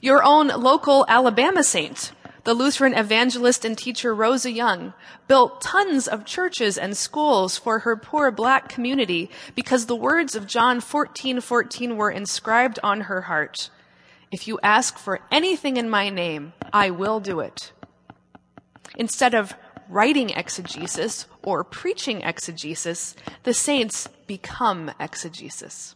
Your 0.00 0.22
own 0.22 0.46
local 0.46 1.04
Alabama 1.08 1.64
saint, 1.64 2.12
the 2.44 2.54
Lutheran 2.54 2.94
evangelist 2.94 3.64
and 3.64 3.76
teacher 3.76 4.14
Rosa 4.14 4.52
Young, 4.52 4.94
built 5.26 5.60
tons 5.60 6.06
of 6.06 6.24
churches 6.24 6.78
and 6.78 6.96
schools 6.96 7.58
for 7.58 7.80
her 7.80 7.96
poor 7.96 8.30
black 8.30 8.68
community 8.68 9.28
because 9.56 9.86
the 9.86 9.96
words 9.96 10.36
of 10.36 10.46
John 10.46 10.80
14:14 10.80 11.42
14 11.42 11.96
were 11.96 12.10
inscribed 12.12 12.78
on 12.84 13.00
her 13.00 13.22
heart. 13.22 13.68
If 14.30 14.46
you 14.46 14.60
ask 14.62 14.96
for 14.96 15.18
anything 15.32 15.76
in 15.76 15.90
my 15.90 16.08
name, 16.08 16.52
I 16.72 16.90
will 16.90 17.18
do 17.18 17.40
it. 17.40 17.72
Instead 18.96 19.34
of 19.34 19.56
writing 19.88 20.30
exegesis 20.30 21.26
or 21.42 21.64
preaching 21.64 22.22
exegesis, 22.22 23.14
the 23.44 23.54
saints 23.54 24.08
become 24.26 24.90
exegesis. 24.98 25.94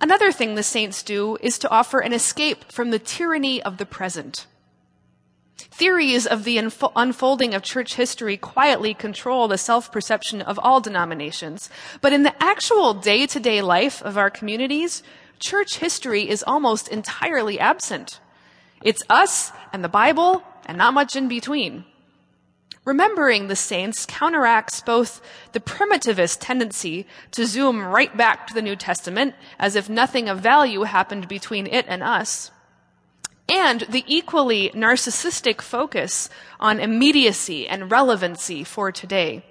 Another 0.00 0.32
thing 0.32 0.54
the 0.54 0.62
saints 0.62 1.02
do 1.02 1.36
is 1.40 1.58
to 1.58 1.70
offer 1.70 2.00
an 2.00 2.12
escape 2.12 2.70
from 2.72 2.90
the 2.90 2.98
tyranny 2.98 3.62
of 3.62 3.78
the 3.78 3.86
present. 3.86 4.46
Theories 5.56 6.26
of 6.26 6.44
the 6.44 6.58
unfolding 6.58 7.54
of 7.54 7.62
church 7.62 7.94
history 7.94 8.36
quietly 8.36 8.94
control 8.94 9.48
the 9.48 9.58
self 9.58 9.90
perception 9.90 10.40
of 10.42 10.58
all 10.58 10.80
denominations, 10.80 11.68
but 12.00 12.12
in 12.12 12.22
the 12.22 12.42
actual 12.42 12.94
day 12.94 13.26
to 13.26 13.40
day 13.40 13.60
life 13.60 14.02
of 14.02 14.16
our 14.16 14.30
communities, 14.30 15.02
church 15.38 15.78
history 15.78 16.28
is 16.28 16.44
almost 16.46 16.88
entirely 16.88 17.58
absent. 17.58 18.20
It's 18.82 19.02
us 19.08 19.52
and 19.72 19.82
the 19.82 19.88
Bible 19.88 20.42
and 20.66 20.78
not 20.78 20.94
much 20.94 21.16
in 21.16 21.28
between. 21.28 21.84
Remembering 22.84 23.48
the 23.48 23.56
saints 23.56 24.04
counteracts 24.04 24.82
both 24.82 25.22
the 25.52 25.60
primitivist 25.60 26.38
tendency 26.40 27.06
to 27.30 27.46
zoom 27.46 27.82
right 27.82 28.14
back 28.14 28.46
to 28.46 28.54
the 28.54 28.60
New 28.60 28.76
Testament 28.76 29.34
as 29.58 29.74
if 29.74 29.88
nothing 29.88 30.28
of 30.28 30.40
value 30.40 30.82
happened 30.82 31.26
between 31.26 31.66
it 31.66 31.86
and 31.88 32.02
us, 32.02 32.50
and 33.48 33.82
the 33.82 34.04
equally 34.06 34.70
narcissistic 34.70 35.62
focus 35.62 36.28
on 36.60 36.78
immediacy 36.78 37.66
and 37.66 37.90
relevancy 37.90 38.64
for 38.64 38.92
today. 38.92 39.42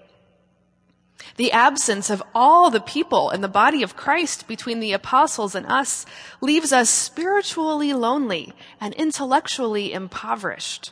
The 1.38 1.52
absence 1.52 2.12
of 2.12 2.21
all 2.36 2.69
the 2.69 2.80
people 2.80 3.32
in 3.32 3.41
the 3.41 3.47
body 3.47 3.82
of 3.82 3.95
Christ 3.95 4.47
between 4.47 4.80
the 4.80 4.93
apostles 4.93 5.56
and 5.56 5.65
us 5.65 6.06
leaves 6.41 6.71
us 6.71 6.89
spiritually 6.89 7.93
lonely 7.93 8.54
and 8.80 8.93
intellectually 8.93 9.93
impoverished. 9.93 10.91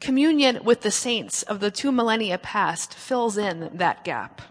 Communion 0.00 0.60
with 0.64 0.82
the 0.82 0.90
saints 0.90 1.42
of 1.42 1.60
the 1.60 1.70
two 1.70 1.90
millennia 1.90 2.38
past 2.38 2.94
fills 2.94 3.38
in 3.38 3.70
that 3.74 4.04
gap. 4.04 4.42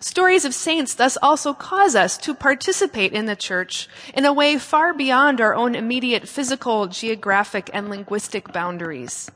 Stories 0.00 0.46
of 0.46 0.54
saints 0.54 0.94
thus 0.94 1.18
also 1.20 1.52
cause 1.52 1.94
us 1.94 2.16
to 2.18 2.34
participate 2.34 3.12
in 3.12 3.26
the 3.26 3.36
church 3.36 3.88
in 4.14 4.24
a 4.24 4.32
way 4.32 4.56
far 4.56 4.94
beyond 4.94 5.40
our 5.40 5.54
own 5.54 5.74
immediate 5.74 6.26
physical, 6.26 6.86
geographic, 6.86 7.68
and 7.74 7.90
linguistic 7.90 8.50
boundaries. 8.52 9.30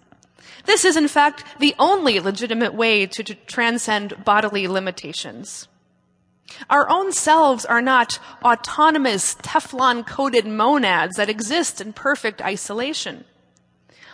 This 0.65 0.85
is 0.85 0.97
in 0.97 1.09
fact 1.09 1.45
the 1.59 1.75
only 1.79 2.19
legitimate 2.19 2.73
way 2.73 3.07
to, 3.07 3.23
transcend 3.23 4.25
bodily 4.25 4.67
limitations. 4.67 5.69
Our 6.71 6.89
own 6.89 7.13
selves 7.13 7.65
are 7.65 7.83
not 7.83 8.19
autonomous 8.43 9.35
Teflon 9.37 10.07
coated 10.07 10.47
monads 10.47 11.17
that 11.17 11.29
exist 11.29 11.81
in 11.81 11.93
perfect 11.93 12.43
isolation. 12.43 13.25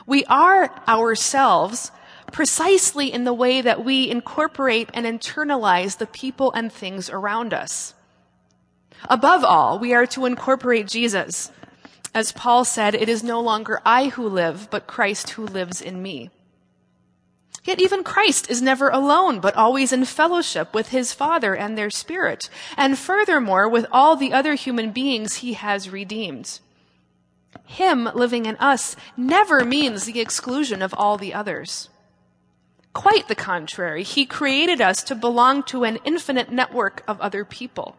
We 0.07 0.25
are 0.27 0.71
ourselves 0.89 1.93
precisely 2.33 3.13
in 3.13 3.25
the 3.25 3.35
way 3.35 3.61
that 3.61 3.85
we 3.85 4.09
incorporate 4.09 4.89
and 4.95 5.07
internalize 5.07 5.99
the 5.99 6.07
people 6.07 6.53
and 6.53 6.73
things 6.73 7.11
around 7.11 7.53
us. 7.53 7.95
Above 9.09 9.45
all, 9.45 9.79
we 9.79 9.93
are 9.95 10.07
to 10.07 10.27
incorporate 10.27 10.87
Jesus. 10.87 11.51
As 12.15 12.33
Paul 12.33 12.65
said, 12.65 12.95
it 12.95 13.09
is 13.09 13.23
no 13.23 13.41
longer 13.41 13.81
I 13.85 14.09
who 14.09 14.29
live, 14.29 14.69
but 14.71 14.87
Christ 14.87 15.31
who 15.31 15.47
lives 15.47 15.81
in 15.81 16.03
me. 16.03 16.31
Yet 17.65 17.81
even 17.81 18.03
Christ 18.03 18.51
is 18.51 18.63
never 18.63 18.89
alone, 18.89 19.41
but 19.41 19.55
always 19.55 19.93
in 19.93 20.05
fellowship 20.07 20.73
with 20.75 20.89
his 20.89 21.13
Father 21.13 21.55
and 21.55 21.77
their 21.77 21.91
Spirit, 21.91 22.49
and 22.77 22.99
furthermore 22.99 23.69
with 23.69 23.87
all 23.93 24.17
the 24.17 24.33
other 24.33 24.55
human 24.55 24.93
beings 24.93 25.37
he 25.37 25.53
has 25.53 25.91
redeemed. 25.91 26.61
Him 27.67 28.09
living 28.15 28.47
in 28.47 28.57
us 28.57 28.97
never 29.17 29.65
means 29.65 30.05
the 30.05 30.21
exclusion 30.21 30.81
of 30.83 30.95
all 30.97 31.19
the 31.19 31.35
others. 31.35 31.89
Quite 32.93 33.29
the 33.29 33.35
contrary, 33.35 34.03
he 34.03 34.27
created 34.27 34.81
us 34.81 35.03
to 35.05 35.15
belong 35.15 35.63
to 35.65 35.85
an 35.85 35.99
infinite 36.05 36.51
network 36.51 37.05
of 37.07 37.21
other 37.21 37.45
people. 37.45 37.97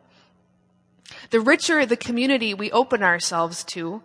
The 1.30 1.40
richer 1.40 1.86
the 1.86 1.98
community 1.98 2.54
we 2.54 2.72
open 2.72 3.04
ourselves 3.04 3.64
to, 3.66 4.02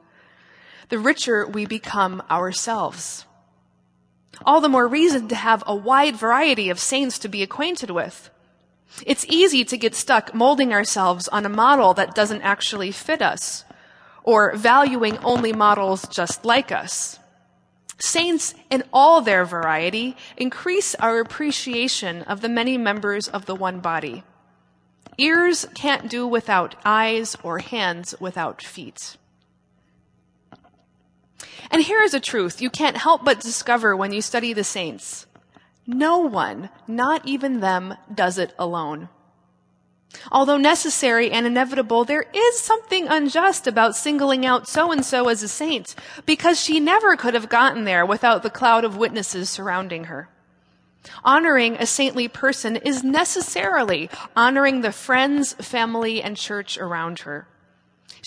the 0.88 0.98
richer 0.98 1.46
we 1.46 1.66
become 1.66 2.22
ourselves. 2.30 3.24
All 4.44 4.60
the 4.60 4.68
more 4.68 4.86
reason 4.86 5.28
to 5.28 5.34
have 5.34 5.62
a 5.66 5.74
wide 5.74 6.16
variety 6.16 6.70
of 6.70 6.78
saints 6.78 7.18
to 7.20 7.28
be 7.28 7.42
acquainted 7.42 7.90
with. 7.90 8.30
It's 9.04 9.26
easy 9.28 9.64
to 9.64 9.76
get 9.76 9.94
stuck 9.94 10.34
molding 10.34 10.72
ourselves 10.72 11.28
on 11.28 11.44
a 11.44 11.50
model 11.50 11.94
that 11.94 12.14
doesn't 12.14 12.42
actually 12.42 12.92
fit 12.92 13.20
us, 13.20 13.64
or 14.22 14.54
valuing 14.56 15.18
only 15.18 15.52
models 15.52 16.06
just 16.08 16.44
like 16.44 16.70
us. 16.70 17.18
Saints 17.98 18.54
in 18.70 18.84
all 18.92 19.22
their 19.22 19.44
variety 19.44 20.16
increase 20.36 20.94
our 20.96 21.18
appreciation 21.18 22.22
of 22.22 22.40
the 22.40 22.48
many 22.48 22.76
members 22.76 23.28
of 23.28 23.46
the 23.46 23.54
one 23.54 23.80
body. 23.80 24.22
Ears 25.18 25.66
can't 25.74 26.10
do 26.10 26.26
without 26.26 26.74
eyes 26.84 27.36
or 27.42 27.58
hands 27.58 28.14
without 28.20 28.62
feet. 28.62 29.16
And 31.70 31.82
here 31.82 32.02
is 32.02 32.14
a 32.14 32.20
truth 32.20 32.60
you 32.60 32.70
can't 32.70 32.96
help 32.96 33.24
but 33.24 33.40
discover 33.40 33.96
when 33.96 34.12
you 34.12 34.22
study 34.22 34.52
the 34.52 34.64
saints. 34.64 35.26
No 35.86 36.18
one, 36.18 36.70
not 36.88 37.26
even 37.26 37.60
them, 37.60 37.94
does 38.12 38.38
it 38.38 38.52
alone. 38.58 39.08
Although 40.32 40.56
necessary 40.56 41.30
and 41.30 41.46
inevitable, 41.46 42.04
there 42.04 42.26
is 42.34 42.58
something 42.58 43.06
unjust 43.08 43.66
about 43.66 43.96
singling 43.96 44.46
out 44.46 44.68
so 44.68 44.90
and 44.90 45.04
so 45.04 45.28
as 45.28 45.42
a 45.42 45.48
saint, 45.48 45.94
because 46.24 46.60
she 46.60 46.80
never 46.80 47.16
could 47.16 47.34
have 47.34 47.48
gotten 47.48 47.84
there 47.84 48.06
without 48.06 48.42
the 48.42 48.50
cloud 48.50 48.84
of 48.84 48.96
witnesses 48.96 49.50
surrounding 49.50 50.04
her. 50.04 50.28
Honoring 51.24 51.76
a 51.76 51.86
saintly 51.86 52.26
person 52.28 52.76
is 52.76 53.04
necessarily 53.04 54.10
honoring 54.34 54.80
the 54.80 54.92
friends, 54.92 55.52
family, 55.54 56.22
and 56.22 56.36
church 56.36 56.78
around 56.78 57.20
her. 57.20 57.46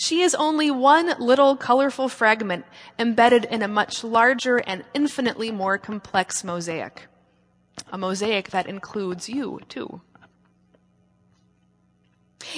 She 0.00 0.22
is 0.22 0.34
only 0.34 0.70
one 0.70 1.12
little 1.18 1.56
colorful 1.56 2.08
fragment 2.08 2.64
embedded 2.98 3.44
in 3.44 3.60
a 3.60 3.68
much 3.68 4.02
larger 4.02 4.56
and 4.56 4.82
infinitely 4.94 5.50
more 5.50 5.76
complex 5.76 6.42
mosaic. 6.42 7.06
A 7.92 7.98
mosaic 7.98 8.48
that 8.48 8.66
includes 8.66 9.28
you, 9.28 9.60
too. 9.68 10.00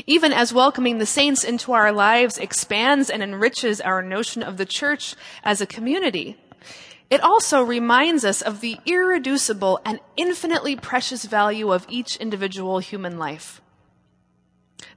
Even 0.06 0.32
as 0.32 0.52
welcoming 0.52 0.98
the 0.98 1.04
saints 1.04 1.42
into 1.42 1.72
our 1.72 1.90
lives 1.90 2.38
expands 2.38 3.10
and 3.10 3.24
enriches 3.24 3.80
our 3.80 4.02
notion 4.02 4.44
of 4.44 4.56
the 4.56 4.64
church 4.64 5.16
as 5.42 5.60
a 5.60 5.66
community, 5.66 6.36
it 7.10 7.20
also 7.20 7.60
reminds 7.60 8.24
us 8.24 8.40
of 8.40 8.60
the 8.60 8.78
irreducible 8.86 9.80
and 9.84 9.98
infinitely 10.16 10.76
precious 10.76 11.24
value 11.24 11.72
of 11.72 11.86
each 11.88 12.14
individual 12.18 12.78
human 12.78 13.18
life. 13.18 13.60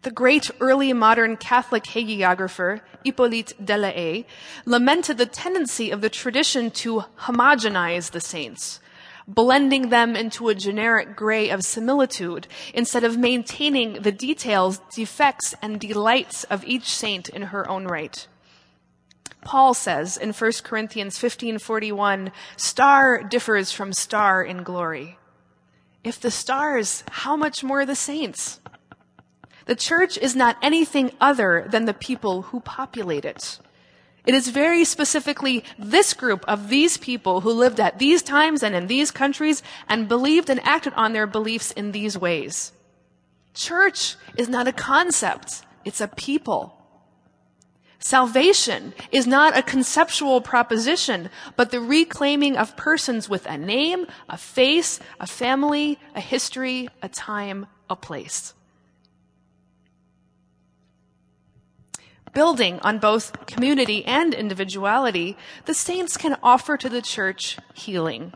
The 0.01 0.11
great 0.11 0.51
early 0.59 0.93
modern 0.93 1.38
Catholic 1.38 1.83
hagiographer, 1.83 2.81
Hippolyte 3.03 3.53
Delehaye 3.63 4.25
lamented 4.65 5.17
the 5.17 5.25
tendency 5.25 5.91
of 5.91 6.01
the 6.01 6.09
tradition 6.09 6.71
to 6.71 7.05
homogenize 7.21 8.11
the 8.11 8.21
saints, 8.21 8.79
blending 9.27 9.89
them 9.89 10.15
into 10.15 10.49
a 10.49 10.55
generic 10.55 11.15
gray 11.15 11.49
of 11.49 11.63
similitude 11.63 12.47
instead 12.73 13.03
of 13.03 13.17
maintaining 13.17 14.01
the 14.01 14.11
details, 14.11 14.79
defects, 14.93 15.55
and 15.61 15.79
delights 15.79 16.43
of 16.45 16.63
each 16.65 16.89
saint 16.89 17.29
in 17.29 17.43
her 17.43 17.69
own 17.69 17.86
right. 17.86 18.27
Paul 19.45 19.75
says 19.75 20.17
in 20.17 20.33
1 20.33 20.63
Corinthians 20.63 21.19
15:41, 21.19 22.31
star 22.57 23.21
differs 23.21 23.71
from 23.71 23.93
star 23.93 24.43
in 24.43 24.63
glory. 24.63 25.19
If 26.03 26.19
the 26.19 26.31
stars, 26.31 27.03
how 27.09 27.36
much 27.36 27.63
more 27.63 27.86
the 27.86 27.95
saints? 27.95 28.59
The 29.66 29.76
church 29.76 30.18
is 30.18 30.36
not 30.36 30.57
anything 30.61 31.11
other 31.20 31.66
than 31.70 31.86
the 31.86 31.93
people 31.93 32.43
who 32.43 32.59
populate 32.59 33.26
it. 33.26 33.59
It 34.26 34.34
is 34.34 34.49
very 34.49 34.86
specifically 34.86 35.63
this 35.78 36.13
group 36.13 36.43
of 36.47 36.70
these 36.70 36.97
people 36.97 37.41
who 37.41 37.51
lived 37.51 37.80
at 37.80 37.99
these 37.99 38.24
times 38.24 38.63
and 38.63 38.76
in 38.76 38.88
these 38.88 39.11
countries 39.11 39.61
and 39.88 40.07
believed 40.07 40.49
and 40.49 40.59
acted 40.66 40.93
on 40.95 41.13
their 41.13 41.28
beliefs 41.28 41.72
in 41.72 41.91
these 41.91 42.18
ways. 42.18 42.72
Church 43.53 44.16
is 44.36 44.49
not 44.49 44.68
a 44.68 44.74
concept, 44.74 45.61
it's 45.84 46.01
a 46.01 46.07
people. 46.07 46.76
Salvation 47.99 48.93
is 49.11 49.26
not 49.26 49.57
a 49.57 49.63
conceptual 49.63 50.41
proposition, 50.41 51.30
but 51.55 51.72
the 51.72 51.80
reclaiming 51.80 52.57
of 52.57 52.76
persons 52.76 53.30
with 53.30 53.45
a 53.47 53.57
name, 53.57 54.05
a 54.30 54.38
face, 54.38 54.99
a 55.20 55.26
family, 55.26 55.97
a 56.13 56.22
history, 56.22 56.88
a 57.01 57.09
time, 57.09 57.66
a 57.89 57.95
place. 57.95 58.53
Building 62.36 62.79
on 62.81 62.99
both 62.99 63.47
community 63.47 64.05
and 64.05 64.36
individuality, 64.36 65.36
the 65.65 65.73
saints 65.73 66.17
can 66.17 66.38
offer 66.43 66.77
to 66.77 66.89
the 66.89 67.01
church 67.01 67.57
healing. 67.73 68.33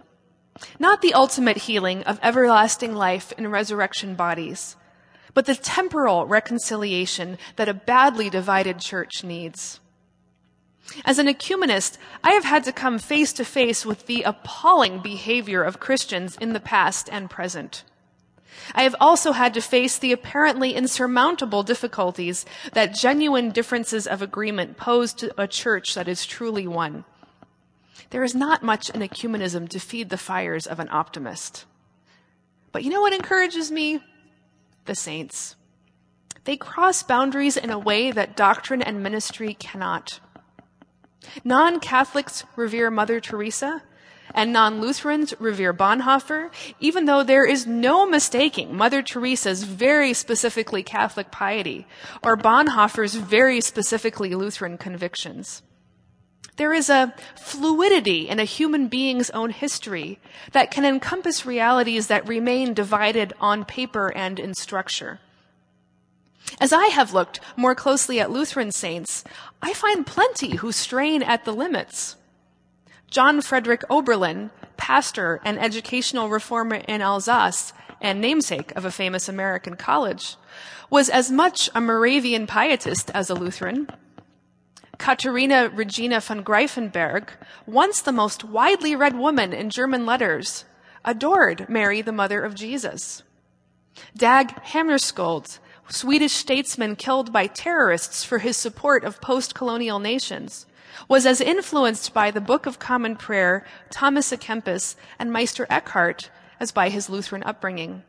Not 0.79 1.01
the 1.01 1.13
ultimate 1.13 1.57
healing 1.57 2.03
of 2.03 2.19
everlasting 2.23 2.95
life 2.95 3.31
in 3.37 3.51
resurrection 3.51 4.15
bodies, 4.15 4.75
but 5.35 5.45
the 5.45 5.55
temporal 5.55 6.25
reconciliation 6.25 7.37
that 7.57 7.69
a 7.69 7.73
badly 7.73 8.29
divided 8.29 8.79
church 8.79 9.23
needs. 9.23 9.79
As 11.05 11.19
an 11.19 11.27
ecumenist, 11.27 11.97
I 12.23 12.31
have 12.31 12.45
had 12.45 12.63
to 12.63 12.71
come 12.71 12.97
face 12.97 13.31
to 13.33 13.45
face 13.45 13.85
with 13.85 14.07
the 14.07 14.23
appalling 14.23 14.99
behavior 15.01 15.61
of 15.61 15.79
Christians 15.79 16.35
in 16.41 16.53
the 16.53 16.59
past 16.59 17.09
and 17.11 17.29
present. 17.29 17.83
I 18.73 18.83
have 18.83 18.95
also 18.99 19.31
had 19.31 19.53
to 19.55 19.61
face 19.61 19.97
the 19.97 20.11
apparently 20.11 20.73
insurmountable 20.73 21.63
difficulties 21.63 22.45
that 22.73 22.93
genuine 22.93 23.51
differences 23.51 24.07
of 24.07 24.21
agreement 24.21 24.77
pose 24.77 25.13
to 25.13 25.33
a 25.41 25.47
church 25.47 25.95
that 25.95 26.07
is 26.07 26.25
truly 26.25 26.67
one. 26.67 27.05
There 28.11 28.23
is 28.23 28.35
not 28.35 28.63
much 28.63 28.89
in 28.89 29.01
ecumenism 29.01 29.69
to 29.69 29.79
feed 29.79 30.09
the 30.09 30.17
fires 30.17 30.65
of 30.65 30.79
an 30.79 30.89
optimist. 30.91 31.65
But 32.71 32.83
you 32.83 32.89
know 32.89 33.01
what 33.01 33.13
encourages 33.13 33.71
me? 33.71 33.99
The 34.85 34.95
saints. 34.95 35.55
They 36.45 36.57
cross 36.57 37.03
boundaries 37.03 37.57
in 37.57 37.69
a 37.69 37.79
way 37.79 38.11
that 38.11 38.35
doctrine 38.35 38.81
and 38.81 39.03
ministry 39.03 39.53
cannot. 39.53 40.19
Non 41.43 41.79
Catholics 41.79 42.43
revere 42.55 42.89
Mother 42.89 43.19
Teresa, 43.19 43.83
and 44.33 44.53
non-Lutherans 44.53 45.33
revere 45.39 45.73
Bonhoeffer, 45.73 46.49
even 46.79 47.05
though 47.05 47.23
there 47.23 47.45
is 47.45 47.65
no 47.65 48.05
mistaking 48.05 48.75
Mother 48.75 49.01
Teresa's 49.01 49.63
very 49.63 50.13
specifically 50.13 50.83
Catholic 50.83 51.31
piety 51.31 51.87
or 52.23 52.37
Bonhoeffer's 52.37 53.15
very 53.15 53.61
specifically 53.61 54.35
Lutheran 54.35 54.77
convictions. 54.77 55.61
There 56.59 56.73
is 56.73 56.89
a 56.89 57.13
fluidity 57.37 58.27
in 58.27 58.37
a 58.37 58.43
human 58.43 58.89
being's 58.89 59.29
own 59.29 59.49
history 59.49 60.19
that 60.51 60.71
can 60.71 60.83
encompass 60.83 61.45
realities 61.45 62.07
that 62.07 62.27
remain 62.27 62.73
divided 62.73 63.33
on 63.39 63.63
paper 63.63 64.11
and 64.13 64.37
in 64.39 64.53
structure. 64.53 65.21
As 66.59 66.73
I 66.73 66.87
have 66.87 67.13
looked 67.13 67.39
more 67.55 67.75
closely 67.75 68.19
at 68.19 68.31
Lutheran 68.31 68.71
saints, 68.71 69.23
I 69.61 69.73
find 69.73 70.05
plenty 70.05 70.57
who 70.57 70.73
strain 70.73 71.23
at 71.23 71.45
the 71.45 71.53
limits. 71.53 72.17
John 73.09 73.41
Frederick 73.41 73.83
Oberlin, 73.89 74.51
pastor 74.77 75.41
and 75.43 75.59
educational 75.59 76.29
reformer 76.29 76.75
in 76.75 77.01
Alsace 77.01 77.73
and 77.99 78.21
namesake 78.21 78.71
of 78.75 78.85
a 78.85 78.91
famous 78.91 79.27
American 79.27 79.75
college, 79.75 80.35
was 80.89 81.09
as 81.09 81.31
much 81.31 81.69
a 81.73 81.81
Moravian 81.81 82.45
pietist 82.45 83.09
as 83.11 83.29
a 83.29 83.35
Lutheran. 83.35 83.89
Katharina 84.99 85.69
Regina 85.73 86.19
von 86.19 86.43
Greifenberg, 86.43 87.29
once 87.65 88.01
the 88.01 88.11
most 88.11 88.43
widely 88.43 88.95
read 88.95 89.17
woman 89.17 89.53
in 89.53 89.69
German 89.69 90.05
letters, 90.05 90.65
adored 91.03 91.67
Mary, 91.67 92.01
the 92.01 92.11
mother 92.11 92.43
of 92.43 92.53
Jesus. 92.53 93.23
Dag 94.15 94.49
Hammarskjöld, 94.65 95.59
Swedish 95.89 96.33
statesman 96.33 96.95
killed 96.95 97.33
by 97.33 97.47
terrorists 97.47 98.23
for 98.23 98.37
his 98.37 98.55
support 98.55 99.03
of 99.03 99.19
post-colonial 99.21 99.99
nations, 99.99 100.67
was 101.07 101.25
as 101.25 101.41
influenced 101.41 102.13
by 102.13 102.31
the 102.31 102.41
Book 102.41 102.65
of 102.65 102.79
Common 102.79 103.15
Prayer, 103.15 103.65
Thomas 103.89 104.31
à 104.31 104.39
Kempis, 104.39 104.95
and 105.17 105.31
Meister 105.31 105.65
Eckhart 105.69 106.29
as 106.59 106.71
by 106.71 106.89
his 106.89 107.09
Lutheran 107.09 107.43
upbringing. 107.43 108.03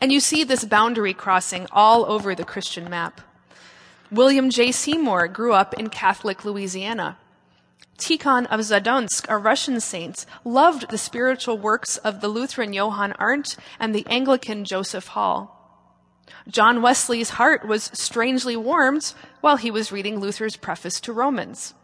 And 0.00 0.12
you 0.12 0.20
see 0.20 0.44
this 0.44 0.64
boundary 0.64 1.14
crossing 1.14 1.66
all 1.72 2.04
over 2.04 2.34
the 2.34 2.44
Christian 2.44 2.90
map. 2.90 3.20
William 4.10 4.50
J. 4.50 4.70
Seymour 4.72 5.28
grew 5.28 5.52
up 5.52 5.74
in 5.74 5.88
Catholic 5.88 6.44
Louisiana. 6.44 7.18
Tikhon 7.98 8.46
of 8.46 8.60
Zadonsk, 8.60 9.26
a 9.28 9.38
Russian 9.38 9.80
saint, 9.80 10.26
loved 10.44 10.90
the 10.90 10.98
spiritual 10.98 11.56
works 11.56 11.96
of 11.98 12.20
the 12.20 12.28
Lutheran 12.28 12.72
Johann 12.72 13.14
Arndt 13.18 13.56
and 13.80 13.94
the 13.94 14.06
Anglican 14.06 14.64
Joseph 14.64 15.08
Hall. 15.08 15.55
John 16.48 16.80
Wesley's 16.80 17.30
heart 17.30 17.66
was 17.66 17.90
strangely 17.92 18.56
warmed 18.56 19.14
while 19.40 19.56
he 19.56 19.70
was 19.70 19.90
reading 19.90 20.20
Luther's 20.20 20.56
preface 20.56 21.00
to 21.00 21.12
Romans. 21.12 21.74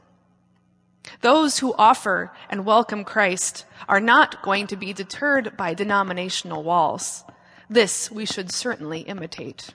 Those 1.20 1.58
who 1.58 1.74
offer 1.74 2.32
and 2.48 2.64
welcome 2.64 3.04
Christ 3.04 3.64
are 3.88 4.00
not 4.00 4.40
going 4.42 4.68
to 4.68 4.76
be 4.76 4.92
deterred 4.92 5.56
by 5.56 5.74
denominational 5.74 6.62
walls. 6.62 7.24
This 7.68 8.10
we 8.10 8.24
should 8.24 8.52
certainly 8.52 9.00
imitate. 9.00 9.74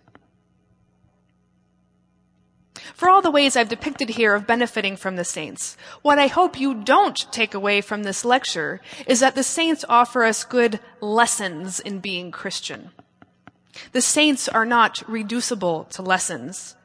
For 2.93 3.09
all 3.09 3.21
the 3.21 3.31
ways 3.31 3.57
I've 3.57 3.69
depicted 3.69 4.09
here 4.09 4.33
of 4.33 4.47
benefiting 4.47 4.95
from 4.95 5.17
the 5.17 5.25
saints, 5.25 5.75
what 6.01 6.17
I 6.17 6.27
hope 6.27 6.59
you 6.59 6.73
don't 6.73 7.31
take 7.31 7.53
away 7.53 7.81
from 7.81 8.03
this 8.03 8.23
lecture 8.23 8.79
is 9.05 9.19
that 9.19 9.35
the 9.35 9.43
saints 9.43 9.83
offer 9.89 10.23
us 10.23 10.45
good 10.45 10.79
lessons 11.01 11.79
in 11.81 11.99
being 11.99 12.31
Christian. 12.31 12.91
The 13.91 14.01
saints 14.01 14.47
are 14.47 14.65
not 14.65 15.03
reducible 15.07 15.85
to 15.91 16.01
lessons, 16.01 16.75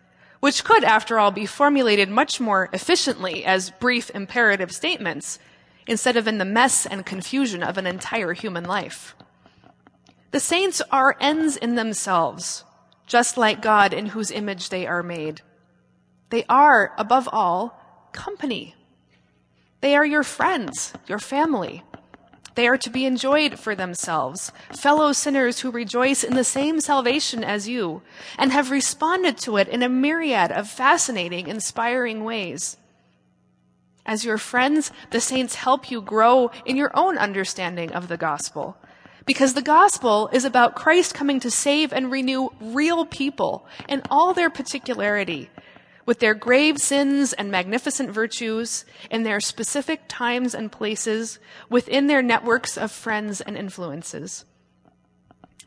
which 0.40 0.64
could, 0.64 0.84
after 0.84 1.18
all, 1.18 1.30
be 1.30 1.47
formulated 1.47 2.09
much 2.09 2.40
more 2.40 2.68
efficiently 2.72 3.45
as 3.45 3.70
brief 3.70 4.11
imperative 4.11 4.72
statements 4.72 5.38
instead 5.86 6.16
of 6.16 6.28
in 6.28 6.38
the 6.38 6.45
mess 6.45 6.86
and 6.86 7.07
confusion 7.07 7.62
of 7.62 7.78
an 7.78 7.86
entire 7.86 8.32
human 8.32 8.64
life. 8.64 9.14
The 10.32 10.40
saints 10.40 10.80
are 10.90 11.16
ends 11.20 11.57
in 11.57 11.74
themselves, 11.74 12.64
just 13.07 13.36
like 13.36 13.61
God 13.61 13.93
in 13.93 14.07
whose 14.07 14.30
image 14.30 14.68
they 14.70 14.86
are 14.86 15.03
made. 15.03 15.43
They 16.30 16.45
are, 16.49 16.93
above 16.97 17.28
all, 17.30 18.09
company. 18.12 18.74
They 19.82 19.95
are 19.95 20.07
your 20.07 20.22
friends, 20.22 20.95
your 21.07 21.18
family. 21.18 21.82
They 22.55 22.68
are 22.68 22.76
to 22.78 22.90
be 22.90 23.07
enjoyed 23.07 23.59
for 23.59 23.74
themselves, 23.74 24.53
fellow 24.72 25.12
sinners 25.12 25.61
who 25.61 25.70
rejoice 25.70 26.22
in 26.22 26.34
the 26.34 26.44
same 26.44 26.80
salvation 26.80 27.42
as 27.42 27.68
you, 27.68 28.03
and 28.38 28.53
have 28.53 28.70
responded 28.70 29.38
to 29.38 29.57
it 29.57 29.68
in 29.68 29.82
a 29.82 29.88
myriad 29.88 30.53
of 30.53 30.68
fascinating, 30.68 31.48
inspiring 31.48 32.24
ways. 32.24 32.76
As 34.05 34.24
your 34.24 34.38
friends, 34.38 34.90
the 35.11 35.20
saints 35.20 35.55
help 35.55 35.90
you 35.90 36.03
grow 36.03 36.50
in 36.66 36.76
your 36.76 36.90
own 36.94 37.16
understanding 37.16 37.92
of 37.92 38.09
the 38.09 38.16
gospel. 38.16 38.76
Because 39.24 39.55
the 39.55 39.62
gospel 39.62 40.28
is 40.32 40.44
about 40.44 40.74
Christ 40.74 41.14
coming 41.14 41.38
to 41.40 41.50
save 41.50 41.92
and 41.92 42.11
renew 42.11 42.48
real 42.61 43.07
people 43.07 43.66
in 43.88 44.03
all 44.11 44.34
their 44.34 44.50
particularity, 44.50 45.48
with 46.05 46.18
their 46.18 46.34
grave 46.34 46.78
sins 46.78 47.32
and 47.32 47.50
magnificent 47.50 48.11
virtues, 48.11 48.84
in 49.11 49.22
their 49.22 49.40
specific 49.40 50.03
times 50.09 50.55
and 50.55 50.72
places, 50.72 51.38
within 51.68 52.07
their 52.07 52.22
networks 52.22 52.76
of 52.76 52.90
friends 52.90 53.40
and 53.40 53.57
influences. 53.57 54.44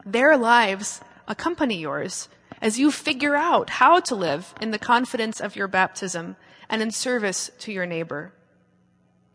Their 0.06 0.38
lives 0.38 1.02
accompany 1.28 1.78
yours 1.78 2.30
as 2.62 2.80
you 2.80 2.92
figure 2.92 3.36
out 3.36 3.70
how 3.70 4.00
to 4.00 4.16
live 4.16 4.54
in 4.62 4.72
the 4.72 4.80
confidence 4.80 5.40
of 5.40 5.56
your 5.56 5.68
baptism 5.68 6.36
and 6.70 6.82
in 6.82 6.92
service 6.92 7.52
to 7.60 7.72
your 7.72 7.86
neighbor. 7.86 8.34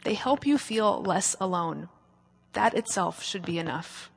They 0.05 0.15
help 0.15 0.47
you 0.47 0.59
feel 0.59 1.03
less 1.03 1.37
alone. 1.41 1.89
That 2.53 2.75
itself 2.75 3.23
should 3.23 3.45
be 3.45 3.59
enough. 3.59 4.11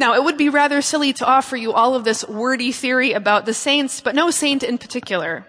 Now, 0.00 0.14
it 0.14 0.24
would 0.24 0.38
be 0.38 0.48
rather 0.48 0.80
silly 0.80 1.12
to 1.12 1.26
offer 1.26 1.58
you 1.58 1.74
all 1.74 1.94
of 1.94 2.04
this 2.04 2.26
wordy 2.26 2.72
theory 2.72 3.12
about 3.12 3.44
the 3.44 3.52
saints, 3.52 4.00
but 4.00 4.14
no 4.14 4.30
saint 4.30 4.62
in 4.62 4.78
particular. 4.78 5.46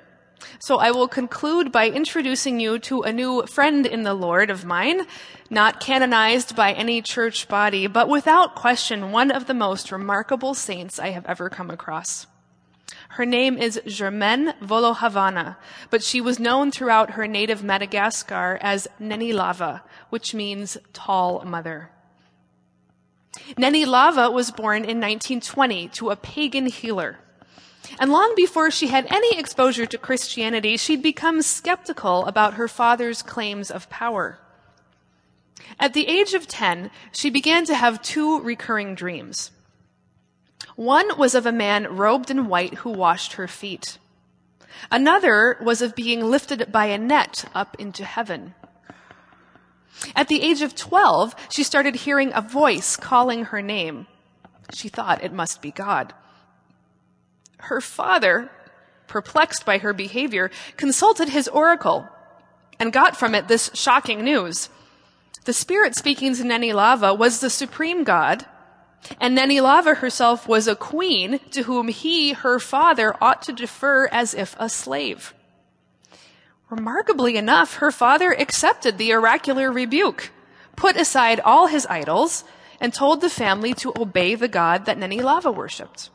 So 0.59 0.77
I 0.77 0.91
will 0.91 1.07
conclude 1.07 1.71
by 1.71 1.87
introducing 1.87 2.59
you 2.59 2.77
to 2.79 3.03
a 3.03 3.13
new 3.13 3.47
friend 3.47 3.85
in 3.85 4.03
the 4.03 4.13
Lord 4.13 4.49
of 4.49 4.65
mine, 4.65 5.07
not 5.49 5.79
canonized 5.79 6.53
by 6.53 6.73
any 6.73 7.01
church 7.01 7.47
body, 7.47 7.87
but 7.87 8.09
without 8.09 8.53
question 8.53 9.13
one 9.13 9.31
of 9.31 9.45
the 9.45 9.53
most 9.53 9.89
remarkable 9.89 10.53
saints 10.53 10.99
I 10.99 11.11
have 11.11 11.25
ever 11.27 11.49
come 11.49 11.69
across. 11.69 12.27
Her 13.11 13.25
name 13.25 13.57
is 13.57 13.79
Germaine 13.87 14.53
Volahavana, 14.61 15.55
but 15.89 16.03
she 16.03 16.19
was 16.19 16.41
known 16.41 16.71
throughout 16.71 17.11
her 17.11 17.25
native 17.25 17.63
Madagascar 17.63 18.59
as 18.59 18.89
Neni 18.99 19.33
Lava, 19.33 19.83
which 20.09 20.33
means 20.33 20.77
tall 20.91 21.41
mother. 21.45 21.91
Neni 23.57 23.85
Lava 23.85 24.29
was 24.29 24.51
born 24.51 24.83
in 24.83 24.99
1920 24.99 25.87
to 25.89 26.09
a 26.09 26.15
pagan 26.15 26.67
healer. 26.67 27.19
And 27.99 28.11
long 28.11 28.33
before 28.35 28.71
she 28.71 28.87
had 28.87 29.07
any 29.09 29.37
exposure 29.37 29.85
to 29.85 29.97
Christianity, 29.97 30.77
she'd 30.77 31.01
become 31.01 31.41
skeptical 31.41 32.25
about 32.25 32.55
her 32.55 32.67
father's 32.67 33.21
claims 33.21 33.71
of 33.71 33.89
power. 33.89 34.39
At 35.79 35.93
the 35.93 36.07
age 36.07 36.33
of 36.33 36.47
10, 36.47 36.91
she 37.11 37.29
began 37.29 37.65
to 37.65 37.75
have 37.75 38.01
two 38.01 38.39
recurring 38.39 38.95
dreams. 38.95 39.51
One 40.75 41.17
was 41.17 41.35
of 41.35 41.45
a 41.45 41.51
man 41.51 41.95
robed 41.95 42.29
in 42.29 42.47
white 42.47 42.75
who 42.75 42.91
washed 42.91 43.33
her 43.33 43.47
feet. 43.47 43.97
Another 44.91 45.57
was 45.61 45.81
of 45.81 45.95
being 45.95 46.23
lifted 46.23 46.71
by 46.71 46.85
a 46.85 46.97
net 46.97 47.45
up 47.53 47.75
into 47.79 48.05
heaven. 48.05 48.55
At 50.15 50.27
the 50.27 50.41
age 50.41 50.61
of 50.61 50.75
12, 50.75 51.35
she 51.49 51.63
started 51.63 51.95
hearing 51.95 52.31
a 52.33 52.41
voice 52.41 52.95
calling 52.95 53.45
her 53.45 53.61
name. 53.61 54.07
She 54.73 54.89
thought 54.89 55.23
it 55.23 55.33
must 55.33 55.61
be 55.61 55.71
God. 55.71 56.13
Her 57.57 57.81
father, 57.81 58.49
perplexed 59.07 59.65
by 59.65 59.77
her 59.79 59.93
behavior, 59.93 60.49
consulted 60.77 61.29
his 61.29 61.47
oracle 61.47 62.07
and 62.79 62.91
got 62.91 63.15
from 63.15 63.35
it 63.35 63.47
this 63.47 63.69
shocking 63.73 64.23
news. 64.23 64.69
The 65.45 65.53
spirit 65.53 65.95
speaking 65.95 66.35
to 66.35 66.43
Neni 66.43 66.73
Lava 66.73 67.13
was 67.13 67.39
the 67.39 67.49
supreme 67.49 68.03
God, 68.03 68.45
and 69.19 69.37
Neni 69.37 69.61
Lava 69.61 69.95
herself 69.95 70.47
was 70.47 70.67
a 70.67 70.75
queen 70.75 71.39
to 71.51 71.63
whom 71.63 71.87
he, 71.87 72.33
her 72.33 72.59
father, 72.59 73.15
ought 73.21 73.41
to 73.43 73.53
defer 73.53 74.07
as 74.07 74.33
if 74.33 74.55
a 74.59 74.69
slave. 74.69 75.33
Remarkably 76.71 77.35
enough, 77.35 77.75
her 77.75 77.91
father 77.91 78.31
accepted 78.31 78.97
the 78.97 79.13
oracular 79.13 79.69
rebuke, 79.69 80.31
put 80.77 80.95
aside 80.95 81.41
all 81.41 81.67
his 81.67 81.85
idols, 81.87 82.45
and 82.79 82.93
told 82.93 83.19
the 83.19 83.29
family 83.29 83.73
to 83.73 83.91
obey 83.99 84.35
the 84.35 84.47
God 84.47 84.85
that 84.85 84.97
Neni 84.97 85.21
Lava 85.21 85.51
worshipped. 85.51 86.09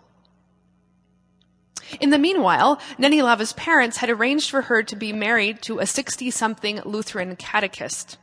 In 2.00 2.08
the 2.08 2.18
meanwhile, 2.18 2.80
Neni 2.98 3.22
Lava's 3.22 3.52
parents 3.52 3.98
had 3.98 4.08
arranged 4.08 4.48
for 4.48 4.62
her 4.62 4.82
to 4.82 4.96
be 4.96 5.12
married 5.12 5.60
to 5.60 5.78
a 5.78 5.86
60 5.86 6.30
something 6.30 6.80
Lutheran 6.86 7.36
catechist. 7.36 8.16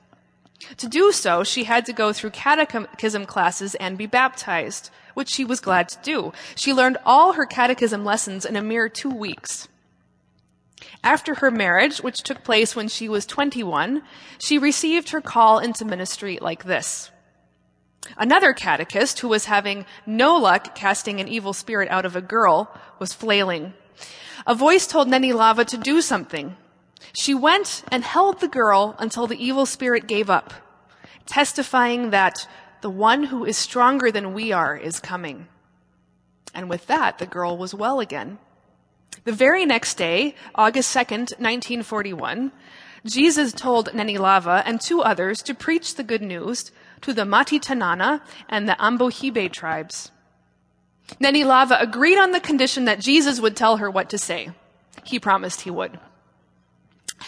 To 0.77 0.87
do 0.87 1.11
so, 1.11 1.43
she 1.43 1.65
had 1.65 1.85
to 1.85 1.93
go 1.93 2.11
through 2.11 2.31
catechism 2.31 3.27
classes 3.27 3.75
and 3.75 3.95
be 3.95 4.07
baptized, 4.07 4.89
which 5.13 5.29
she 5.29 5.45
was 5.45 5.59
glad 5.59 5.87
to 5.89 5.99
do. 6.01 6.33
She 6.55 6.73
learned 6.73 6.97
all 7.05 7.33
her 7.33 7.45
catechism 7.45 8.03
lessons 8.03 8.43
in 8.43 8.55
a 8.55 8.63
mere 8.63 8.89
two 8.89 9.11
weeks. 9.11 9.67
After 11.03 11.35
her 11.35 11.51
marriage, 11.51 11.97
which 11.97 12.23
took 12.23 12.43
place 12.43 12.75
when 12.75 12.87
she 12.87 13.09
was 13.09 13.25
21, 13.25 14.03
she 14.37 14.57
received 14.57 15.09
her 15.09 15.19
call 15.19 15.59
into 15.59 15.83
ministry 15.83 16.39
like 16.41 16.63
this. 16.63 17.11
Another 18.17 18.53
catechist, 18.53 19.19
who 19.19 19.27
was 19.27 19.45
having 19.45 19.85
no 20.05 20.37
luck 20.37 20.75
casting 20.75 21.19
an 21.19 21.27
evil 21.27 21.53
spirit 21.53 21.89
out 21.89 22.05
of 22.05 22.15
a 22.15 22.21
girl, 22.21 22.73
was 22.99 23.13
flailing. 23.13 23.73
A 24.47 24.55
voice 24.55 24.87
told 24.87 25.07
Neni 25.07 25.33
Lava 25.33 25.65
to 25.65 25.77
do 25.77 26.01
something. 26.01 26.55
She 27.13 27.33
went 27.33 27.83
and 27.91 28.03
held 28.03 28.39
the 28.39 28.47
girl 28.47 28.95
until 28.97 29.27
the 29.27 29.41
evil 29.43 29.65
spirit 29.65 30.07
gave 30.07 30.29
up, 30.29 30.53
testifying 31.25 32.09
that 32.09 32.47
the 32.81 32.89
one 32.89 33.23
who 33.23 33.45
is 33.45 33.57
stronger 33.57 34.11
than 34.11 34.33
we 34.33 34.51
are 34.51 34.75
is 34.75 34.99
coming. 34.99 35.47
And 36.53 36.69
with 36.69 36.87
that, 36.87 37.19
the 37.19 37.25
girl 37.25 37.57
was 37.57 37.73
well 37.73 37.99
again. 37.99 38.39
The 39.23 39.31
very 39.31 39.65
next 39.65 39.95
day, 39.95 40.35
August 40.55 40.95
2nd, 40.95 41.39
1941, 41.39 42.51
Jesus 43.05 43.51
told 43.51 43.89
Neni 43.89 44.17
Lava 44.17 44.63
and 44.65 44.79
two 44.79 45.01
others 45.01 45.41
to 45.43 45.53
preach 45.53 45.95
the 45.95 46.03
good 46.03 46.21
news 46.21 46.71
to 47.01 47.13
the 47.13 47.23
Matitanana 47.23 48.21
and 48.49 48.67
the 48.67 48.77
Ambohibe 48.79 49.51
tribes. 49.51 50.11
Neni 51.21 51.45
Lava 51.45 51.77
agreed 51.79 52.17
on 52.17 52.31
the 52.31 52.39
condition 52.39 52.85
that 52.85 52.99
Jesus 52.99 53.39
would 53.39 53.55
tell 53.55 53.77
her 53.77 53.89
what 53.89 54.09
to 54.09 54.17
say. 54.17 54.51
He 55.03 55.19
promised 55.19 55.61
he 55.61 55.71
would. 55.71 55.99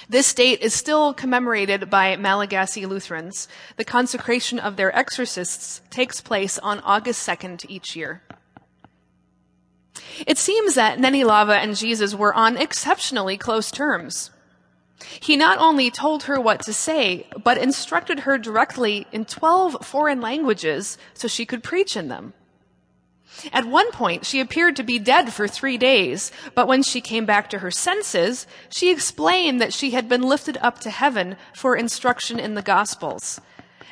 This 0.09 0.33
date 0.33 0.61
is 0.61 0.73
still 0.73 1.13
commemorated 1.13 1.89
by 1.89 2.15
Malagasy 2.15 2.85
Lutherans. 2.85 3.47
The 3.77 3.85
consecration 3.85 4.59
of 4.59 4.75
their 4.75 4.95
exorcists 4.95 5.81
takes 5.89 6.21
place 6.21 6.57
on 6.59 6.79
August 6.81 7.27
2nd 7.27 7.65
each 7.69 7.95
year. 7.95 8.21
It 10.25 10.37
seems 10.37 10.75
that 10.75 10.99
Neni 10.99 11.25
Lava 11.25 11.57
and 11.57 11.75
Jesus 11.75 12.15
were 12.15 12.33
on 12.33 12.57
exceptionally 12.57 13.37
close 13.37 13.71
terms. 13.71 14.31
He 15.19 15.35
not 15.35 15.57
only 15.59 15.91
told 15.91 16.23
her 16.23 16.39
what 16.39 16.61
to 16.63 16.73
say, 16.73 17.27
but 17.43 17.57
instructed 17.57 18.21
her 18.21 18.37
directly 18.37 19.07
in 19.11 19.25
12 19.25 19.85
foreign 19.85 20.21
languages 20.21 20.97
so 21.13 21.27
she 21.27 21.45
could 21.45 21.63
preach 21.63 21.97
in 21.97 22.07
them. 22.07 22.33
At 23.51 23.65
one 23.65 23.91
point, 23.91 24.25
she 24.25 24.39
appeared 24.39 24.77
to 24.77 24.83
be 24.83 24.97
dead 24.97 25.33
for 25.33 25.47
three 25.47 25.77
days, 25.77 26.31
but 26.53 26.67
when 26.67 26.83
she 26.83 27.01
came 27.01 27.25
back 27.25 27.49
to 27.49 27.59
her 27.59 27.71
senses, 27.71 28.47
she 28.69 28.91
explained 28.91 29.59
that 29.59 29.73
she 29.73 29.91
had 29.91 30.07
been 30.07 30.21
lifted 30.21 30.57
up 30.61 30.79
to 30.79 30.89
heaven 30.89 31.35
for 31.53 31.75
instruction 31.75 32.39
in 32.39 32.55
the 32.55 32.61
Gospels, 32.61 33.41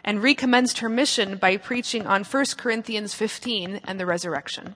and 0.03 0.24
recommenced 0.24 0.80
her 0.80 0.89
mission 0.89 1.36
by 1.36 1.57
preaching 1.57 2.07
on 2.07 2.24
1 2.24 2.45
Corinthians 2.57 3.14
15 3.14 3.82
and 3.84 3.99
the 3.99 4.05
resurrection. 4.05 4.76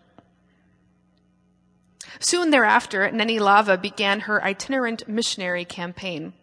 Soon 2.20 2.50
thereafter, 2.50 3.10
Neni 3.10 3.40
Lava 3.40 3.78
began 3.78 4.22
her 4.22 4.44
itinerant 4.44 5.08
missionary 5.08 5.66
campaign. 5.66 6.34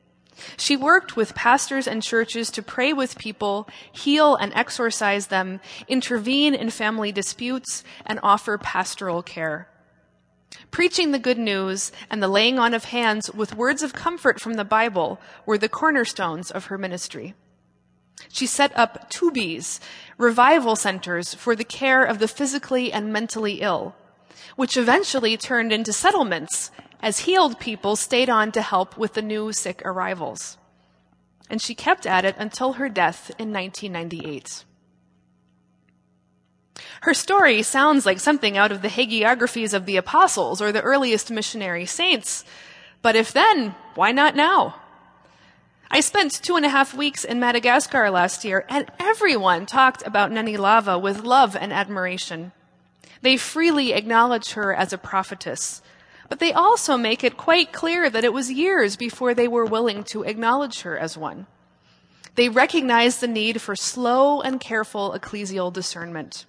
She 0.56 0.76
worked 0.76 1.16
with 1.16 1.34
pastors 1.34 1.86
and 1.86 2.02
churches 2.02 2.50
to 2.50 2.62
pray 2.62 2.92
with 2.92 3.18
people, 3.18 3.68
heal 3.92 4.34
and 4.34 4.52
exorcise 4.54 5.28
them, 5.28 5.60
intervene 5.88 6.54
in 6.54 6.70
family 6.70 7.12
disputes, 7.12 7.84
and 8.04 8.18
offer 8.22 8.58
pastoral 8.58 9.22
care. 9.22 9.68
Preaching 10.70 11.12
the 11.12 11.18
good 11.18 11.38
news 11.38 11.92
and 12.10 12.22
the 12.22 12.28
laying 12.28 12.58
on 12.58 12.74
of 12.74 12.86
hands 12.86 13.30
with 13.32 13.56
words 13.56 13.82
of 13.82 13.92
comfort 13.92 14.40
from 14.40 14.54
the 14.54 14.64
Bible 14.64 15.20
were 15.46 15.58
the 15.58 15.68
cornerstones 15.68 16.50
of 16.50 16.66
her 16.66 16.78
ministry. 16.78 17.34
She 18.28 18.46
set 18.46 18.76
up 18.76 19.10
tobys, 19.10 19.80
revival 20.18 20.76
centers 20.76 21.34
for 21.34 21.54
the 21.54 21.64
care 21.64 22.04
of 22.04 22.18
the 22.18 22.28
physically 22.28 22.92
and 22.92 23.12
mentally 23.12 23.60
ill, 23.60 23.94
which 24.56 24.76
eventually 24.76 25.36
turned 25.36 25.72
into 25.72 25.92
settlements 25.92 26.70
as 27.00 27.20
healed 27.20 27.60
people 27.60 27.96
stayed 27.96 28.30
on 28.30 28.50
to 28.52 28.62
help 28.62 28.96
with 28.96 29.14
the 29.14 29.22
new 29.22 29.52
sick 29.52 29.82
arrivals. 29.84 30.56
And 31.50 31.60
she 31.60 31.74
kept 31.74 32.06
at 32.06 32.24
it 32.24 32.34
until 32.38 32.74
her 32.74 32.88
death 32.88 33.30
in 33.38 33.52
1998. 33.52 34.64
Her 37.02 37.14
story 37.14 37.62
sounds 37.62 38.06
like 38.06 38.18
something 38.18 38.56
out 38.56 38.72
of 38.72 38.80
the 38.80 38.88
hagiographies 38.88 39.74
of 39.74 39.84
the 39.84 39.96
apostles 39.96 40.62
or 40.62 40.72
the 40.72 40.80
earliest 40.80 41.30
missionary 41.30 41.84
saints. 41.84 42.44
But 43.02 43.16
if 43.16 43.32
then, 43.32 43.74
why 43.94 44.10
not 44.12 44.34
now? 44.34 44.76
I 45.90 46.00
spent 46.00 46.32
two 46.32 46.56
and 46.56 46.64
a 46.64 46.70
half 46.70 46.94
weeks 46.94 47.24
in 47.24 47.38
Madagascar 47.38 48.10
last 48.10 48.44
year, 48.44 48.64
and 48.68 48.90
everyone 48.98 49.66
talked 49.66 50.02
about 50.06 50.30
Neni 50.30 50.58
Lava 50.58 50.98
with 50.98 51.22
love 51.22 51.54
and 51.54 51.72
admiration. 51.72 52.52
They 53.24 53.38
freely 53.38 53.94
acknowledge 53.94 54.50
her 54.52 54.74
as 54.74 54.92
a 54.92 54.98
prophetess, 54.98 55.80
but 56.28 56.40
they 56.40 56.52
also 56.52 56.98
make 56.98 57.24
it 57.24 57.38
quite 57.38 57.72
clear 57.72 58.10
that 58.10 58.22
it 58.22 58.34
was 58.34 58.52
years 58.52 58.96
before 58.96 59.32
they 59.32 59.48
were 59.48 59.64
willing 59.64 60.04
to 60.04 60.24
acknowledge 60.24 60.82
her 60.82 60.98
as 60.98 61.16
one. 61.16 61.46
They 62.34 62.50
recognize 62.50 63.20
the 63.20 63.26
need 63.26 63.62
for 63.62 63.74
slow 63.76 64.42
and 64.42 64.60
careful 64.60 65.16
ecclesial 65.18 65.72
discernment. 65.72 66.44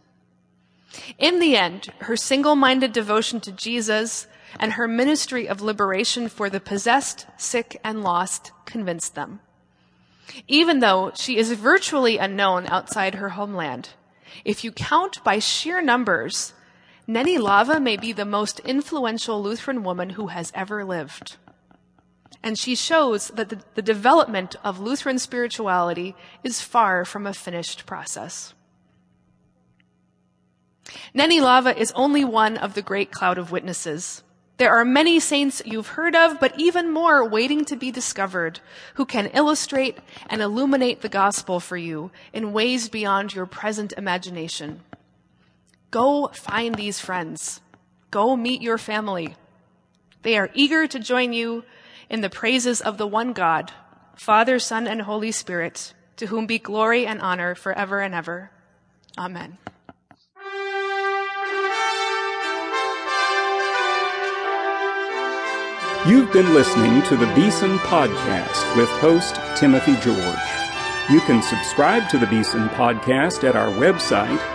In 1.17 1.39
the 1.39 1.55
end, 1.55 1.93
her 1.99 2.17
single-minded 2.17 2.91
devotion 2.91 3.39
to 3.39 3.53
Jesus 3.53 4.27
and 4.59 4.73
her 4.73 4.85
ministry 4.85 5.47
of 5.47 5.61
liberation 5.61 6.27
for 6.27 6.49
the 6.49 6.59
possessed, 6.59 7.25
sick, 7.37 7.79
and 7.85 8.03
lost 8.03 8.51
convinced 8.65 9.15
them. 9.15 9.39
Even 10.45 10.81
though 10.81 11.13
she 11.15 11.37
is 11.37 11.53
virtually 11.53 12.17
unknown 12.17 12.67
outside 12.67 13.15
her 13.15 13.29
homeland, 13.29 13.91
if 14.43 14.65
you 14.65 14.73
count 14.73 15.23
by 15.23 15.39
sheer 15.39 15.81
numbers, 15.81 16.51
Neni 17.07 17.39
Lava 17.39 17.79
may 17.79 17.97
be 17.97 18.11
the 18.11 18.25
most 18.25 18.59
influential 18.61 19.41
Lutheran 19.41 19.83
woman 19.83 20.11
who 20.11 20.27
has 20.27 20.51
ever 20.55 20.83
lived. 20.83 21.37
And 22.41 22.57
she 22.57 22.75
shows 22.75 23.27
that 23.29 23.49
the, 23.49 23.59
the, 23.75 23.81
development 23.81 24.55
of 24.63 24.79
Lutheran 24.79 25.19
spirituality 25.19 26.15
is 26.43 26.61
far 26.61 27.05
from 27.05 27.27
a 27.27 27.33
finished 27.33 27.85
process. 27.85 28.53
Neni 31.13 31.41
Lava 31.41 31.77
is 31.77 31.91
only 31.95 32.23
one 32.23 32.57
of 32.57 32.73
the 32.73 32.81
great 32.81 33.11
cloud 33.11 33.37
of 33.37 33.51
witnesses. 33.51 34.23
There 34.57 34.75
are 34.75 34.85
many 34.85 35.19
saints 35.19 35.61
you've 35.65 35.89
heard 35.89 36.15
of, 36.15 36.39
but 36.39 36.57
even 36.57 36.91
more 36.91 37.27
waiting 37.27 37.65
to 37.65 37.75
be 37.75 37.91
discovered 37.91 38.61
who 38.95 39.05
can 39.05 39.27
illustrate 39.27 39.97
and 40.27 40.41
illuminate 40.41 41.01
the 41.01 41.09
gospel 41.09 41.59
for 41.59 41.77
you 41.77 42.11
in 42.31 42.53
ways 42.53 42.89
beyond 42.89 43.35
your 43.35 43.45
present 43.45 43.93
imagination. 43.97 44.81
Go 45.95 46.27
find 46.33 46.75
these 46.75 46.99
friends. 46.99 47.61
Go 48.11 48.35
meet 48.35 48.61
your 48.61 48.77
family. 48.77 49.37
They 50.23 50.37
are 50.37 50.49
eager 50.53 50.87
to 50.87 50.99
join 50.99 51.31
you 51.31 51.63
in 52.09 52.19
the 52.19 52.29
praises 52.29 52.81
of 52.81 52.97
the 52.97 53.07
one 53.07 53.31
God, 53.31 53.71
Father, 54.17 54.59
Son, 54.59 54.87
and 54.87 55.03
Holy 55.03 55.31
Spirit, 55.31 55.93
to 56.17 56.25
whom 56.25 56.47
be 56.47 56.59
glory 56.59 57.05
and 57.05 57.21
honor 57.21 57.55
forever 57.55 58.01
and 58.01 58.13
ever. 58.13 58.51
Amen. 59.17 59.57
You've 66.05 66.33
been 66.33 66.53
listening 66.53 67.03
to 67.03 67.15
the 67.15 67.33
Beeson 67.35 67.77
Podcast 67.77 68.75
with 68.75 68.89
host 68.99 69.39
Timothy 69.55 69.95
George. 70.01 70.55
You 71.09 71.21
can 71.21 71.41
subscribe 71.41 72.09
to 72.09 72.17
the 72.17 72.27
Beeson 72.27 72.67
Podcast 72.71 73.47
at 73.47 73.55
our 73.55 73.69
website, 73.69 74.54